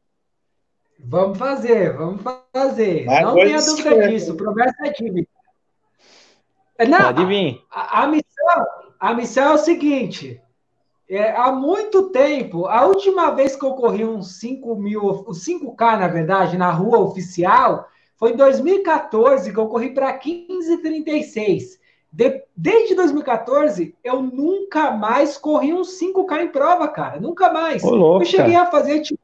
[1.00, 2.22] Vamos fazer, vamos
[2.52, 3.06] fazer.
[3.06, 5.28] Mas não tenha dúvida disso, promessa é dívida.
[6.88, 7.62] Não, Pode vir.
[7.72, 8.68] A, a, missão,
[9.00, 10.42] a missão é o seguinte:
[11.10, 16.00] é, há muito tempo, a última vez que eu corri uns 5 mil, os 5K,
[16.00, 21.80] na verdade, na rua oficial, foi em 2014 que eu corri para 15,36.
[22.12, 27.20] De, desde 2014, eu nunca mais corri uns 5K em prova, cara.
[27.20, 27.84] Nunca mais.
[27.84, 28.68] Ô, louco, eu cheguei cara.
[28.68, 29.20] a fazer tipo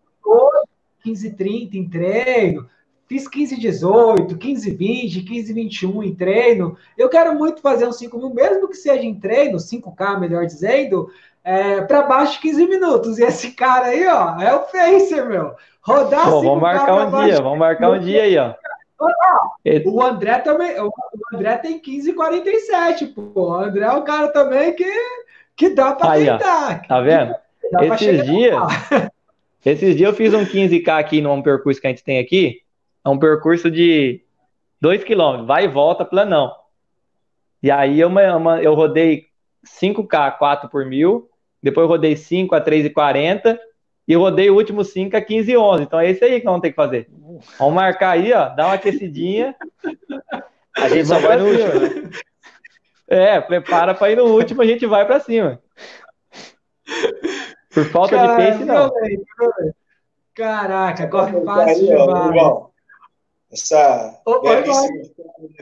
[1.03, 2.67] 15, 30 em treino,
[3.07, 6.77] fiz 15, 18, 15, 20, 15, 21 em treino.
[6.97, 11.09] Eu quero muito fazer uns 5 mil, mesmo que seja em treino, 5K, melhor dizendo,
[11.43, 13.19] é, para baixo de 15 minutos.
[13.19, 15.53] E esse cara aí, ó, é o Facer, meu.
[15.81, 18.53] Rodar Pô, Vamos marcar um dia, vamos marcar um dia aí, ó.
[19.85, 20.91] O André também, o
[21.33, 23.31] André tem 15,47, pô.
[23.35, 24.89] O André é um cara também que,
[25.55, 26.81] que dá para tentar.
[26.83, 27.35] Ó, tá vendo?
[27.81, 28.55] Esses dias,
[29.65, 32.61] esses dias eu fiz um 15K aqui num percurso que a gente tem aqui.
[33.03, 34.21] É um percurso de
[34.81, 36.51] 2 km, vai e volta, planão.
[37.61, 38.11] E aí eu,
[38.61, 39.25] eu rodei
[39.65, 41.29] 5K 4 por mil,
[41.61, 43.57] depois eu rodei 5 a 3,40
[44.07, 45.83] e rodei o último 5 a 15 e 11.
[45.83, 47.09] Então é isso aí que vamos ter que fazer.
[47.57, 49.55] Vamos marcar aí, ó, dar uma aquecidinha.
[50.77, 52.09] A gente só vai no último, né?
[53.07, 55.61] É, prepara para ir no último, a gente vai para cima.
[57.69, 58.91] Por falta Caramba, de pace, não.
[60.33, 62.65] Caraca, corre fácil demais.
[63.51, 64.21] Essa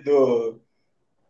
[0.06, 0.60] do,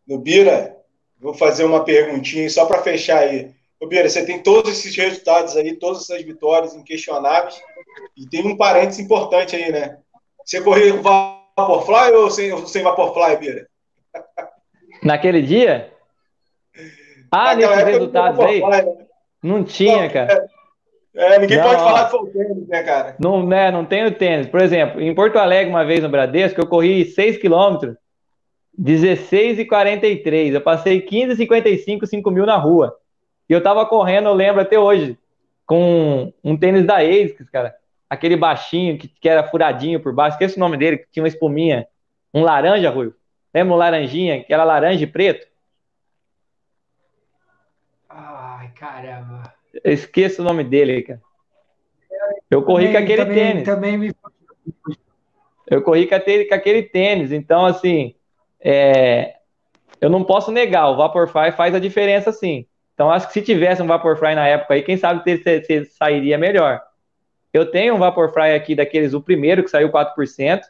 [0.06, 0.78] do Bira,
[1.20, 3.52] vou fazer uma perguntinha só para fechar aí.
[3.80, 7.60] Ô, Bira, você tem todos esses resultados aí, todas essas vitórias inquestionáveis,
[8.15, 9.98] e tem um parênteses importante aí, né?
[10.45, 13.68] Você correu com Vaporfly ou sem, sem Vaporfly, Bira?
[15.03, 15.91] Naquele dia?
[17.32, 18.61] Ah, nesses resultados aí?
[18.61, 19.06] Né?
[19.41, 20.45] Não tinha, cara.
[21.15, 23.15] É, ninguém não, pode falar que foi o tênis, né, cara?
[23.20, 24.48] Não, né, não tem o tênis.
[24.48, 27.95] Por exemplo, em Porto Alegre, uma vez no Bradesco, eu corri 6 quilômetros,
[28.76, 30.56] 16 e 43.
[30.56, 32.98] Eu passei 15 e 55, 5 mil na rua.
[33.48, 35.18] E eu tava correndo, eu lembro até hoje,
[35.68, 37.76] com um tênis da ASICS, cara.
[38.14, 40.35] Aquele baixinho que, que era furadinho por baixo.
[40.35, 41.88] Esqueci o nome dele, que tinha uma espuminha.
[42.31, 43.11] Um laranja, Rui.
[43.52, 45.48] Lembra um laranjinha, que era laranja e preto?
[48.07, 49.52] Ai, caramba.
[49.84, 51.22] Eu esqueço o nome dele, cara.
[52.52, 53.64] Eu corri também, com aquele também, tênis.
[53.64, 54.14] Também me...
[55.65, 57.31] Eu corri com aquele, com aquele tênis.
[57.31, 58.14] Então, assim,
[58.61, 59.38] é...
[59.99, 62.68] eu não posso negar, o Vaporfly faz a diferença, sim.
[62.94, 65.23] Então, acho que se tivesse um Vaporfly na época aí, quem sabe
[65.65, 66.80] se, sairia melhor.
[67.53, 70.61] Eu tenho um Vaporfly aqui daqueles, o primeiro que saiu 4%,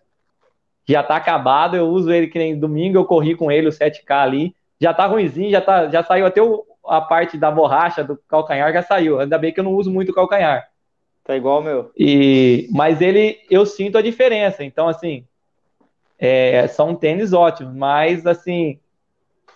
[0.85, 4.11] já tá acabado, eu uso ele que nem domingo, eu corri com ele o 7K
[4.11, 8.19] ali, já tá ruimzinho, já, tá, já saiu até o, a parte da borracha do
[8.27, 9.19] calcanhar, já saiu.
[9.19, 10.68] Ainda bem que eu não uso muito o calcanhar.
[11.23, 11.91] Tá igual o meu.
[11.97, 14.61] E, mas ele, eu sinto a diferença.
[14.61, 15.26] Então, assim,
[16.19, 18.77] é, são tênis ótimos, mas, assim,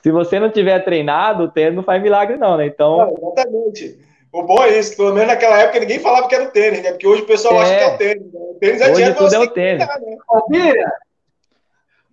[0.01, 2.67] se você não tiver treinado, o tênis não faz milagre, não, né?
[2.67, 2.97] Então.
[2.97, 4.06] Não, exatamente.
[4.31, 6.91] O bom é isso, pelo menos naquela época ninguém falava que era o tênis, né?
[6.91, 7.61] Porque hoje o pessoal é.
[7.61, 8.33] acha que é o tênis.
[8.33, 8.39] Né?
[8.39, 9.87] O tênis é hoje tudo é o tênis.
[9.87, 10.17] né?
[10.29, 10.93] Ô, Bira,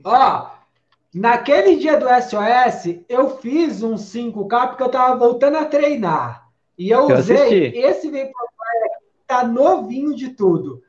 [0.05, 0.51] ó,
[1.13, 6.45] naquele dia do SOS, eu fiz um 5K porque eu tava voltando a treinar.
[6.79, 7.79] E eu, eu usei assisti.
[7.79, 8.33] esse Vaporfly
[8.85, 10.83] aqui, tá novinho de tudo.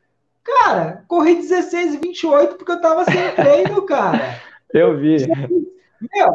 [0.44, 4.40] Cara, corri 16 e 28 porque eu tava sem treino, cara.
[4.72, 5.26] Eu vi.
[5.28, 6.28] Meu,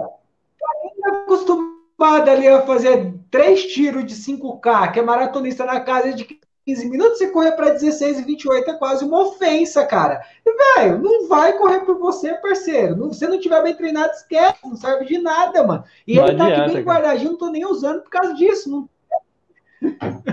[1.00, 6.40] tá acostumado ali a fazer três tiros de 5K, que é maratonista na casa de
[6.66, 10.23] 15 minutos, você correr para 16 e 28 é quase uma ofensa, cara.
[10.44, 12.97] E, velho, não vai correr por você, parceiro.
[12.97, 15.85] Não, se não tiver bem treinado, esquece, não serve de nada, mano.
[16.07, 18.70] E não ele adianta, tá aqui bem guardadinho, não tô nem usando por causa disso.
[18.70, 18.89] Não...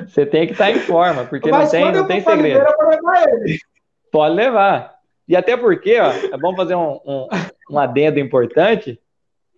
[0.06, 2.66] Você tem que estar tá em forma, porque Mas não tem, não tem segredo.
[4.12, 4.98] Pode levar.
[5.28, 7.28] E até porque, ó, é bom fazer um, um,
[7.72, 9.00] um adendo importante.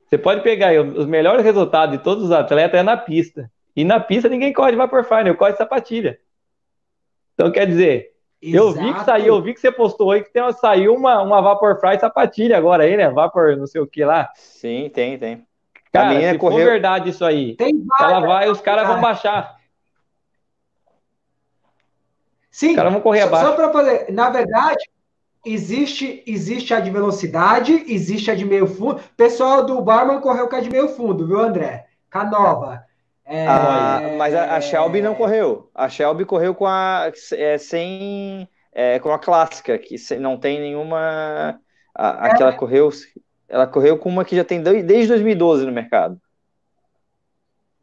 [0.09, 3.51] Você pode pegar aí, os melhores resultados de todos os atletas é na pista.
[3.75, 6.19] E na pista ninguém corre de Vaporfly, eu corro de sapatilha.
[7.35, 8.11] Então, quer dizer,
[8.41, 8.65] Exato.
[8.65, 11.41] eu vi que saiu, eu vi que você postou aí que tem, saiu uma, uma
[11.41, 13.07] Vaporfly sapatilha agora aí, né?
[13.07, 14.31] Vapor não sei o que lá.
[14.33, 15.45] Sim, tem, tem.
[15.91, 16.59] Cara, se correu...
[16.59, 19.57] for verdade isso aí, tem ela vai, os caras vão baixar.
[22.49, 23.45] Sim, os caras vão correr só, abaixo.
[23.45, 24.89] Só para fazer, na verdade,
[25.45, 29.01] existe existe a de velocidade, existe a de meio fundo.
[29.15, 31.87] Pessoal do Barman correu com a de meio fundo, viu, André?
[32.09, 32.83] Canova.
[33.25, 33.45] É...
[33.47, 35.69] Ah, mas a, a, Shelby não correu.
[35.75, 41.59] A Shelby correu com a é, sem é, com a clássica, que não tem nenhuma.
[41.95, 42.31] A, é.
[42.31, 42.89] Aquela correu.
[43.47, 46.19] Ela correu com uma que já tem desde 2012 no mercado.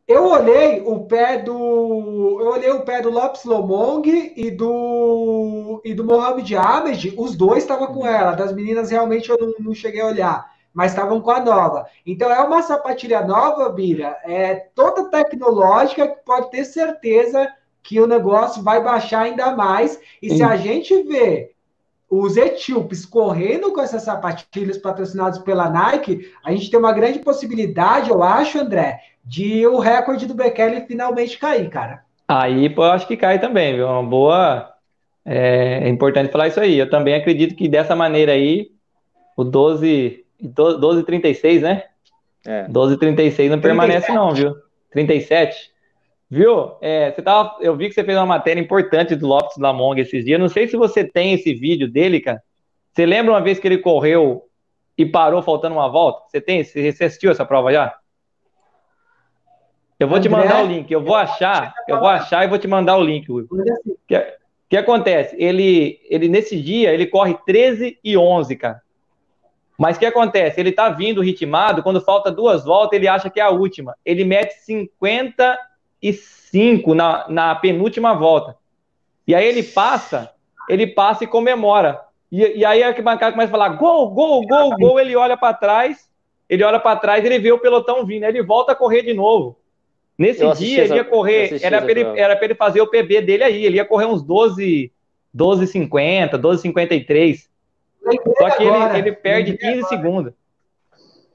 [0.07, 2.39] Eu olhei o pé do.
[2.41, 5.81] Eu olhei o pé do Lopes Lomong e do.
[5.85, 7.15] e do Mohamed Ahmed.
[7.16, 8.33] Os dois estavam com ela.
[8.33, 11.87] Das meninas realmente eu não, não cheguei a olhar mas estavam com a nova.
[12.05, 17.51] Então é uma sapatilha nova, Bira, é toda tecnológica que pode ter certeza
[17.83, 19.99] que o negócio vai baixar ainda mais.
[20.20, 20.37] E Sim.
[20.37, 21.53] se a gente vê
[22.11, 28.11] os etíopes correndo com essas sapatilhas patrocinadas pela Nike, a gente tem uma grande possibilidade,
[28.11, 32.05] eu acho, André, de o recorde do Bekele finalmente cair, cara.
[32.28, 33.89] Aí, pô, eu acho que cai também, viu?
[33.89, 34.73] Uma boa.
[35.24, 36.78] É, é importante falar isso aí.
[36.78, 38.70] Eu também acredito que dessa maneira aí,
[39.36, 41.85] o 12 12,36, né?
[42.47, 42.69] É.
[42.69, 44.15] 12,36 não permanece, 37.
[44.15, 44.55] não, viu?
[44.90, 45.70] 37.
[46.28, 46.73] Viu?
[46.81, 50.24] É, você tava, eu vi que você fez uma matéria importante do Lopes Lamong esses
[50.24, 50.39] dias.
[50.39, 52.43] Não sei se você tem esse vídeo dele, cara.
[52.93, 54.44] Você lembra uma vez que ele correu
[54.97, 56.23] e parou faltando uma volta?
[56.28, 56.62] Você tem?
[56.65, 57.94] Você assistiu essa prova já?
[59.98, 60.90] Eu vou André, te mandar o link.
[60.90, 63.47] Eu vou achar, eu vou achar e vou te mandar o link, O
[64.06, 64.36] que,
[64.68, 65.35] que acontece?
[65.39, 68.82] Ele, ele nesse dia ele corre 13 e 11, cara.
[69.78, 70.59] Mas o que acontece?
[70.60, 73.94] Ele está vindo ritmado, quando falta duas voltas, ele acha que é a última.
[74.05, 78.56] Ele mete 55 na, na penúltima volta.
[79.27, 80.31] E aí ele passa,
[80.68, 82.01] ele passa e comemora.
[82.31, 85.01] E, e aí a arquibancada começa a falar: gol, gol, gol, gol.
[85.01, 86.09] Ele olha para trás,
[86.48, 89.12] ele olha para trás, ele vê o pelotão vindo, aí ele volta a correr de
[89.12, 89.59] novo.
[90.18, 93.66] Nesse dia, ele ia correr, era para ele, era ele fazer o PB dele aí,
[93.66, 94.90] ele ia correr uns 12,
[95.36, 97.47] 12,50, 12,53.
[98.38, 99.88] Só que ele, ele perde 15 agora.
[99.88, 100.32] segundos.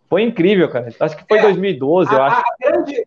[0.10, 0.94] Foi incrível, cara.
[1.00, 2.42] Acho que foi é, 2012, a, eu acho.
[2.42, 3.06] A grande,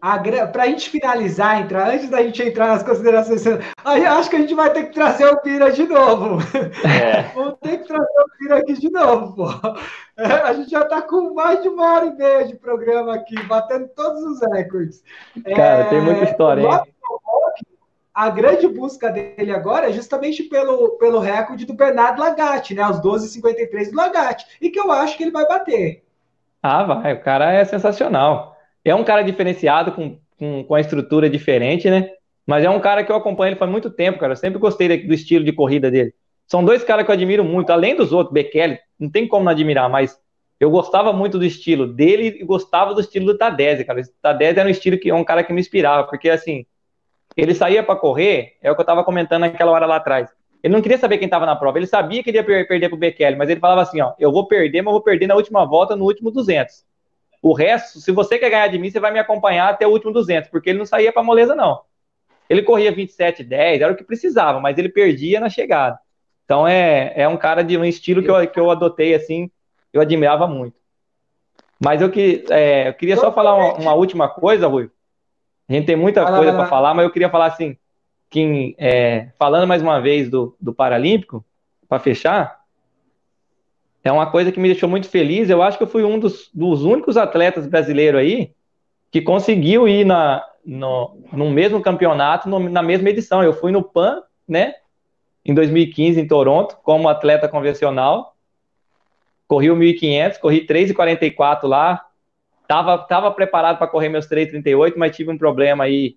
[0.00, 3.44] a, pra gente finalizar, entrar, antes da gente entrar nas considerações,
[3.84, 6.38] acho que a gente vai ter que trazer o Pira de novo.
[6.84, 7.22] É.
[7.34, 9.76] Vamos ter que trazer o Pira aqui de novo, pô.
[10.16, 13.40] É, a gente já está com mais de uma hora e meia de programa aqui,
[13.44, 15.02] batendo todos os recordes.
[15.54, 16.80] Cara, é, tem muita história, hein?
[18.16, 22.82] a grande busca dele agora é justamente pelo, pelo recorde do Bernardo Lagatti, né?
[22.88, 24.46] Os 12,53 do Lagatti.
[24.58, 26.02] E que eu acho que ele vai bater.
[26.62, 27.12] Ah, vai.
[27.12, 28.55] O cara é sensacional.
[28.86, 32.10] É um cara diferenciado, com, com, com a estrutura diferente, né?
[32.46, 34.32] Mas é um cara que eu acompanho ele faz muito tempo, cara.
[34.32, 36.14] Eu sempre gostei do estilo de corrida dele.
[36.46, 39.50] São dois caras que eu admiro muito, além dos outros, Bekele, não tem como não
[39.50, 40.16] admirar, mas
[40.60, 44.00] eu gostava muito do estilo dele e gostava do estilo do Tadese, cara.
[44.00, 46.64] O Tadese era um estilo que é um cara que me inspirava, porque assim,
[47.36, 50.30] ele saía para correr, é o que eu estava comentando naquela hora lá atrás.
[50.62, 52.96] Ele não queria saber quem estava na prova, ele sabia que ele ia perder para
[52.96, 55.34] o Bekele, mas ele falava assim: ó, eu vou perder, mas eu vou perder na
[55.34, 56.84] última volta, no último 200.
[57.46, 60.12] O resto, se você quer ganhar de mim, você vai me acompanhar até o último
[60.12, 61.80] 200, porque ele não saía para moleza, não.
[62.50, 65.96] Ele corria 27, 10, era o que precisava, mas ele perdia na chegada.
[66.44, 69.48] Então é, é um cara de um estilo que eu, que eu adotei, assim,
[69.92, 70.74] eu admirava muito.
[71.78, 74.90] Mas eu, que, é, eu queria só falar uma, uma última coisa, Rui.
[75.68, 77.76] A gente tem muita coisa para falar, mas eu queria falar assim,
[78.28, 81.44] que, é, falando mais uma vez do, do Paralímpico,
[81.88, 82.60] para fechar,
[84.08, 85.48] é uma coisa que me deixou muito feliz.
[85.48, 88.52] Eu acho que eu fui um dos, dos únicos atletas brasileiros aí
[89.10, 93.42] que conseguiu ir na, no, no mesmo campeonato, no, na mesma edição.
[93.42, 94.74] Eu fui no PAN, né,
[95.44, 98.34] em 2015 em Toronto, como atleta convencional.
[99.48, 102.06] Corri o 1.500, corri 3,44 lá,
[102.66, 106.16] Tava, tava preparado para correr meus 3,38, mas tive um problema aí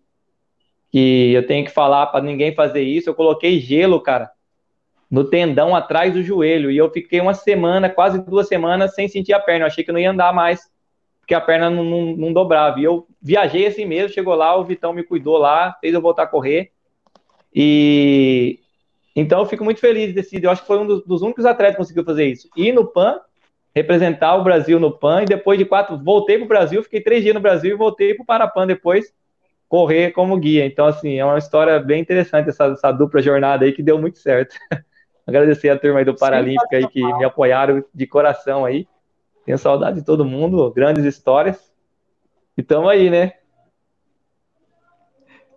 [0.91, 3.09] que eu tenho que falar para ninguém fazer isso.
[3.09, 4.31] Eu coloquei gelo, cara.
[5.09, 6.69] No tendão atrás do joelho.
[6.69, 9.63] E eu fiquei uma semana, quase duas semanas, sem sentir a perna.
[9.63, 10.61] Eu achei que não ia andar mais,
[11.19, 12.79] porque a perna não, não, não dobrava.
[12.79, 16.23] E eu viajei assim mesmo, chegou lá, o Vitão me cuidou lá, fez eu voltar
[16.23, 16.71] a correr.
[17.53, 18.59] E
[19.15, 20.41] então eu fico muito feliz desse.
[20.41, 22.47] Eu acho que foi um dos, dos únicos atletas que conseguiu fazer isso.
[22.55, 23.19] Ir no PAN,
[23.75, 27.23] representar o Brasil no PAN, e depois de quatro, voltei para o Brasil, fiquei três
[27.23, 29.11] dias no Brasil e voltei para o Parapan depois
[29.67, 30.65] correr como guia.
[30.65, 34.17] Então, assim, é uma história bem interessante essa, essa dupla jornada aí que deu muito
[34.17, 34.55] certo.
[35.29, 38.87] Agradecer a turma aí do Paralímpico aí que me apoiaram de coração aí.
[39.45, 41.71] Tenho saudade de todo mundo, grandes histórias.
[42.57, 43.33] E tamo aí, né?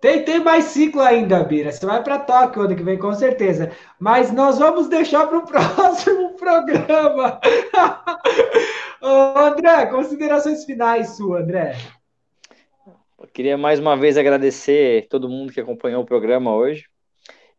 [0.01, 1.71] Tem, tem mais ciclo ainda, Bira.
[1.71, 3.71] Você vai para Tóquio ano que vem, com certeza.
[3.99, 7.41] Mas nós vamos deixar para o próximo programa.
[9.01, 11.77] Ô, André, considerações finais sua, André.
[13.19, 16.87] Eu queria mais uma vez agradecer todo mundo que acompanhou o programa hoje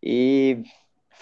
[0.01, 0.61] e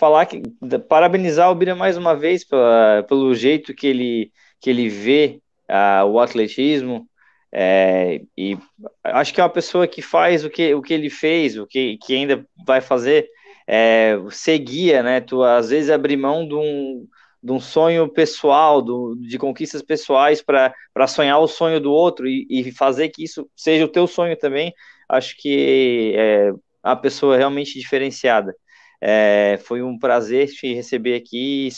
[0.02, 0.42] falar que
[0.90, 6.06] parabenizar o Bira mais uma vez pela, pelo jeito que ele que ele vê uh,
[6.06, 7.08] o atletismo,
[7.52, 8.58] é, e
[9.04, 11.98] acho que é uma pessoa que faz o que, o que ele fez, o que,
[11.98, 13.28] que ainda vai fazer,
[13.68, 15.20] é, seguia, né?
[15.22, 17.08] Tu às vezes abrir mão de um,
[17.42, 22.46] de um sonho pessoal, do, de conquistas pessoais para sonhar o sonho do outro e,
[22.50, 24.74] e, fazer que isso seja o teu sonho também.
[25.10, 26.52] Acho que é
[26.84, 28.56] a pessoa realmente diferenciada.
[29.02, 31.70] É, foi um prazer te receber aqui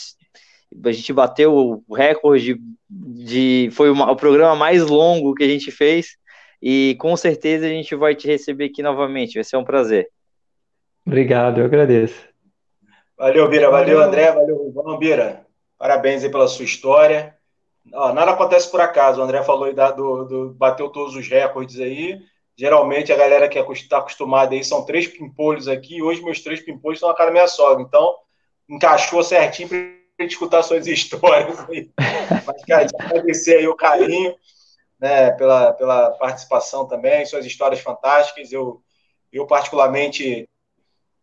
[0.84, 5.48] a gente bateu o recorde de, de foi uma, o programa mais longo que a
[5.48, 6.16] gente fez
[6.60, 10.08] e com certeza a gente vai te receber aqui novamente, vai ser um prazer.
[11.06, 12.26] Obrigado, eu agradeço.
[13.16, 15.46] Valeu, Bira, valeu, André, valeu, João Bira.
[15.78, 17.34] Parabéns aí pela sua história.
[17.92, 21.78] Ó, nada acontece por acaso, o André falou aí do, do, bateu todos os recordes
[21.78, 22.18] aí.
[22.56, 26.98] Geralmente a galera que está acostumada aí são três pimpolhos aqui, hoje meus três pimpolhos
[26.98, 28.14] estão na cara da minha sogra, então
[28.68, 29.68] encaixou certinho
[30.20, 31.90] gente escutar suas histórias aí.
[32.46, 34.34] Mas, cara, agradecer aí o carinho,
[34.98, 38.52] né, pela, pela participação também, suas histórias fantásticas.
[38.52, 38.82] Eu,
[39.32, 40.48] eu particularmente,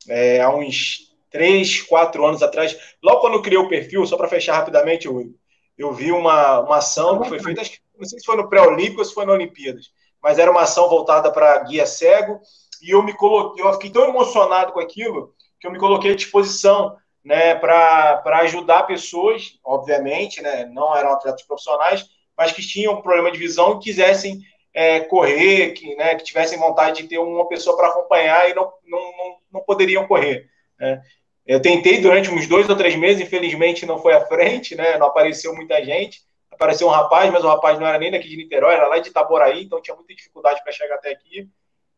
[0.07, 4.27] é, há uns três, quatro anos atrás, logo quando eu criei o perfil, só para
[4.27, 5.33] fechar rapidamente, eu,
[5.77, 7.61] eu vi uma, uma ação que foi feita,
[7.97, 9.91] não sei se foi no pré-olímpico ou se foi na Olimpíadas,
[10.21, 12.39] mas era uma ação voltada para guia cego,
[12.81, 16.15] e eu me coloquei, eu fiquei tão emocionado com aquilo que eu me coloquei à
[16.15, 23.31] disposição né, para ajudar pessoas, obviamente, né, não eram atletas profissionais, mas que tinham problema
[23.31, 24.39] de visão e quisessem
[24.73, 28.71] é, correr, que, né, que tivessem vontade de ter uma pessoa para acompanhar e não,
[28.85, 30.49] não, não, não poderiam correr.
[30.79, 31.01] Né.
[31.45, 35.07] Eu tentei durante uns dois ou três meses, infelizmente não foi à frente, né, não
[35.07, 36.21] apareceu muita gente.
[36.61, 39.09] Apareceu um rapaz, mas o rapaz não era nem daqui de Niterói, era lá de
[39.09, 41.49] Itaboraí, então tinha muita dificuldade para chegar até aqui.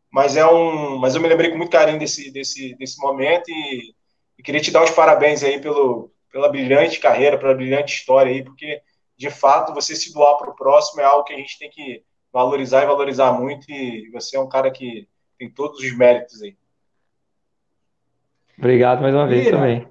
[0.09, 3.93] Mas é um, mas eu me lembrei com muito carinho desse, desse, desse momento e
[4.37, 8.43] e queria te dar os parabéns aí pelo, pela brilhante carreira, pela brilhante história aí,
[8.43, 8.81] porque
[9.17, 12.03] de fato você se doar para o próximo é algo que a gente tem que
[12.31, 13.69] valorizar e valorizar muito.
[13.71, 15.07] E você é um cara que
[15.37, 16.55] tem todos os méritos aí.
[18.57, 19.87] Obrigado mais uma vez também.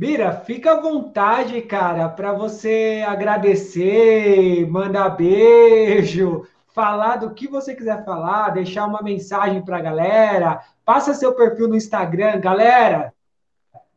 [0.00, 8.02] Bira, fica à vontade, cara, para você agradecer, mandar beijo, falar do que você quiser
[8.02, 13.12] falar, deixar uma mensagem para a galera, passa seu perfil no Instagram, galera.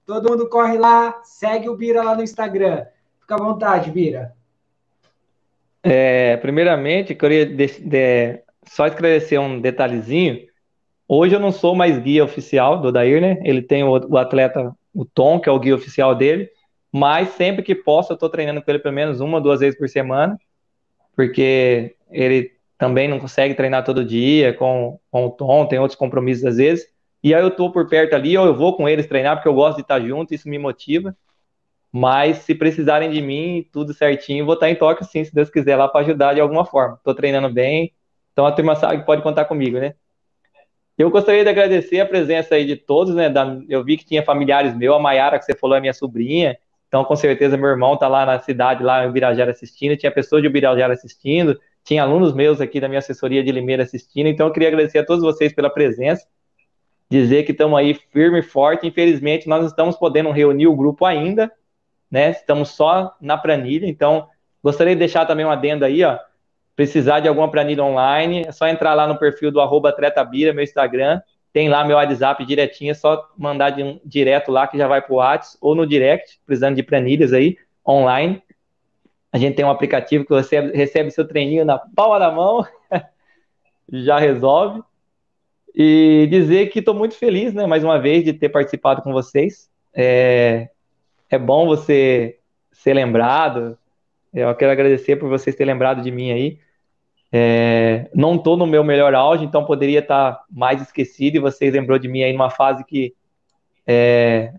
[0.06, 2.86] Todo mundo corre lá, segue o Bira lá no Instagram.
[3.22, 4.34] Fica à vontade, Bira.
[5.82, 10.48] É, primeiramente, queria de, de, só esclarecer um detalhezinho.
[11.08, 13.40] Hoje eu não sou mais guia oficial do Dair, né?
[13.46, 16.49] Ele tem o, o atleta, o Tom, que é o guia oficial dele.
[16.91, 19.90] Mas sempre que posso, eu estou treinando com ele pelo menos uma, duas vezes por
[19.90, 20.38] semana,
[21.15, 26.45] porque ele também não consegue treinar todo dia com, com o Tom, tem outros compromissos
[26.45, 26.88] às vezes.
[27.24, 29.53] E aí eu tô por perto ali, ou eu vou com eles treinar, porque eu
[29.53, 31.15] gosto de estar junto, isso me motiva.
[31.91, 35.76] Mas se precisarem de mim, tudo certinho, vou estar em toque sim, se Deus quiser,
[35.78, 36.99] lá para ajudar de alguma forma.
[37.03, 37.94] Tô treinando bem,
[38.34, 39.95] então a turma sabe que pode contar comigo, né?
[40.98, 43.30] Eu gostaria de agradecer a presença aí de todos, né?
[43.30, 46.57] Da, eu vi que tinha familiares meus, a Mayara, que você falou, é minha sobrinha,
[46.88, 50.44] então com certeza meu irmão tá lá na cidade, lá em Ubirajara assistindo, tinha pessoas
[50.44, 54.53] de Ubirajara assistindo, tinha alunos meus aqui da minha assessoria de Limeira assistindo, então eu
[54.53, 56.28] queria agradecer a todos vocês pela presença,
[57.10, 58.88] dizer que estamos aí firme e forte.
[58.88, 61.52] Infelizmente, nós não estamos podendo reunir o grupo ainda,
[62.10, 62.32] né?
[62.32, 64.28] Estamos só na planilha, então
[64.64, 66.18] gostaria de deixar também um adendo aí, ó.
[66.76, 70.64] Precisar de alguma planilha online, é só entrar lá no perfil do arroba Tretabira, meu
[70.64, 71.22] Instagram,
[71.54, 75.02] tem lá meu WhatsApp direitinho, é só mandar de um, direto lá que já vai
[75.02, 78.41] para o WhatsApp ou no direct, precisando de planilhas aí, online.
[79.32, 82.66] A gente tem um aplicativo que você recebe seu treininho na palma da mão,
[83.91, 84.82] já resolve.
[85.76, 89.70] E dizer que estou muito feliz, né, mais uma vez, de ter participado com vocês.
[89.94, 90.70] É,
[91.30, 92.40] é bom você
[92.72, 93.78] ser lembrado.
[94.34, 96.60] Eu quero agradecer por vocês terem lembrado de mim aí.
[97.32, 101.74] É, não estou no meu melhor auge, então poderia estar tá mais esquecido e vocês
[101.74, 103.14] lembrou de mim aí numa fase que
[103.88, 104.54] é,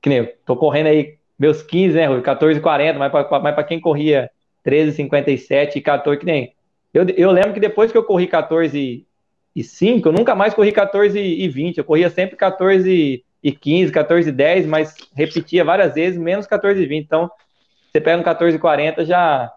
[0.00, 2.22] que nem eu tô correndo aí meus 15, né, Rui?
[2.22, 4.30] 14 40, mas para quem corria
[4.62, 6.54] 13 57 e 14 que nem
[6.92, 9.06] eu, eu lembro que depois que eu corri 14
[9.54, 13.92] e 5, eu nunca mais corri 14 e 20, eu corria sempre 14 e 15,
[13.92, 17.04] 14 e 10, mas repetia várias vezes, menos 14 e 20.
[17.04, 17.30] Então,
[17.98, 19.52] você pega um 14 e 40, já,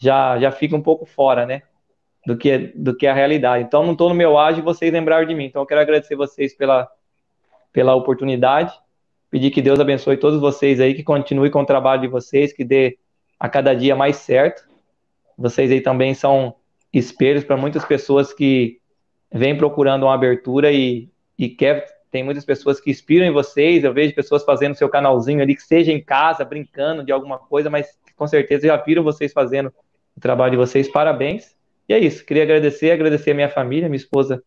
[0.00, 1.62] já, já fica um pouco fora, né?
[2.26, 3.64] Do que, do que a realidade.
[3.64, 5.44] Então, não estou no meu ágio vocês lembraram de mim.
[5.44, 6.88] Então, eu quero agradecer vocês pela,
[7.72, 8.72] pela oportunidade.
[9.30, 12.64] Pedir que Deus abençoe todos vocês aí, que continue com o trabalho de vocês, que
[12.64, 12.98] dê
[13.38, 14.64] a cada dia mais certo.
[15.36, 16.54] Vocês aí também são
[16.92, 18.80] espelhos para muitas pessoas que
[19.32, 21.08] vêm procurando uma abertura e,
[21.38, 23.84] e quer tem muitas pessoas que inspiram em vocês.
[23.84, 27.70] Eu vejo pessoas fazendo seu canalzinho ali, que seja em casa, brincando de alguma coisa,
[27.70, 29.72] mas com certeza já viram vocês fazendo
[30.16, 30.88] o trabalho de vocês.
[30.88, 31.56] Parabéns.
[31.88, 32.24] E é isso.
[32.24, 34.42] Queria agradecer, agradecer a minha família, minha esposa,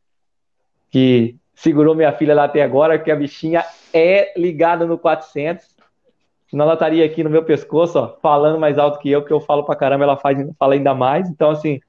[0.90, 3.64] que segurou minha filha lá até agora, que a bichinha
[3.94, 5.74] é ligada no 400.
[6.50, 9.40] Senão ela estaria aqui no meu pescoço, ó, falando mais alto que eu, porque eu
[9.40, 11.28] falo pra caramba, ela faz, fala ainda mais.
[11.30, 11.80] Então, assim,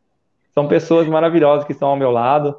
[0.55, 2.57] são pessoas maravilhosas que estão ao meu lado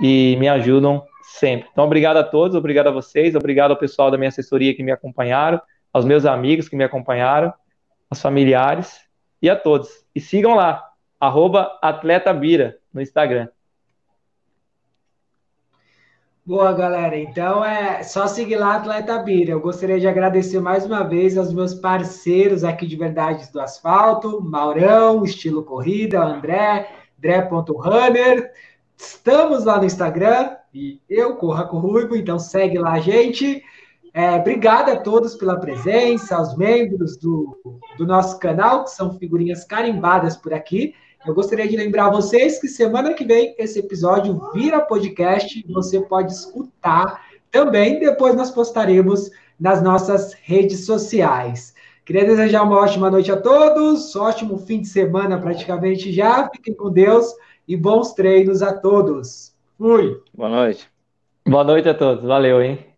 [0.00, 1.68] e me ajudam sempre.
[1.70, 4.92] Então, obrigado a todos, obrigado a vocês, obrigado ao pessoal da minha assessoria que me
[4.92, 5.60] acompanharam,
[5.92, 7.52] aos meus amigos que me acompanharam,
[8.10, 9.00] aos familiares
[9.42, 9.88] e a todos.
[10.14, 10.82] E sigam lá,
[11.82, 13.48] atletabira no Instagram.
[16.44, 17.18] Boa, galera.
[17.18, 19.50] Então é só seguir lá Atleta Bira.
[19.50, 24.40] Eu gostaria de agradecer mais uma vez aos meus parceiros aqui de Verdades do Asfalto,
[24.40, 26.88] Maurão, Estilo Corrida, André,
[27.18, 28.52] André.runner.
[28.96, 33.64] Estamos lá no Instagram, e eu, Corra com Ruivo, então segue lá a gente.
[34.12, 37.56] É, obrigado a todos pela presença, aos membros do,
[37.96, 40.94] do nosso canal, que são figurinhas carimbadas por aqui.
[41.26, 46.32] Eu gostaria de lembrar vocês que semana que vem esse episódio vira podcast, você pode
[46.32, 51.74] escutar também, depois nós postaremos nas nossas redes sociais.
[52.04, 56.90] Queria desejar uma ótima noite a todos, ótimo fim de semana praticamente já, fiquem com
[56.90, 57.32] Deus
[57.66, 59.55] e bons treinos a todos.
[59.78, 60.22] Fui.
[60.34, 60.88] Boa noite.
[61.46, 62.24] Boa noite a todos.
[62.24, 62.95] Valeu, hein?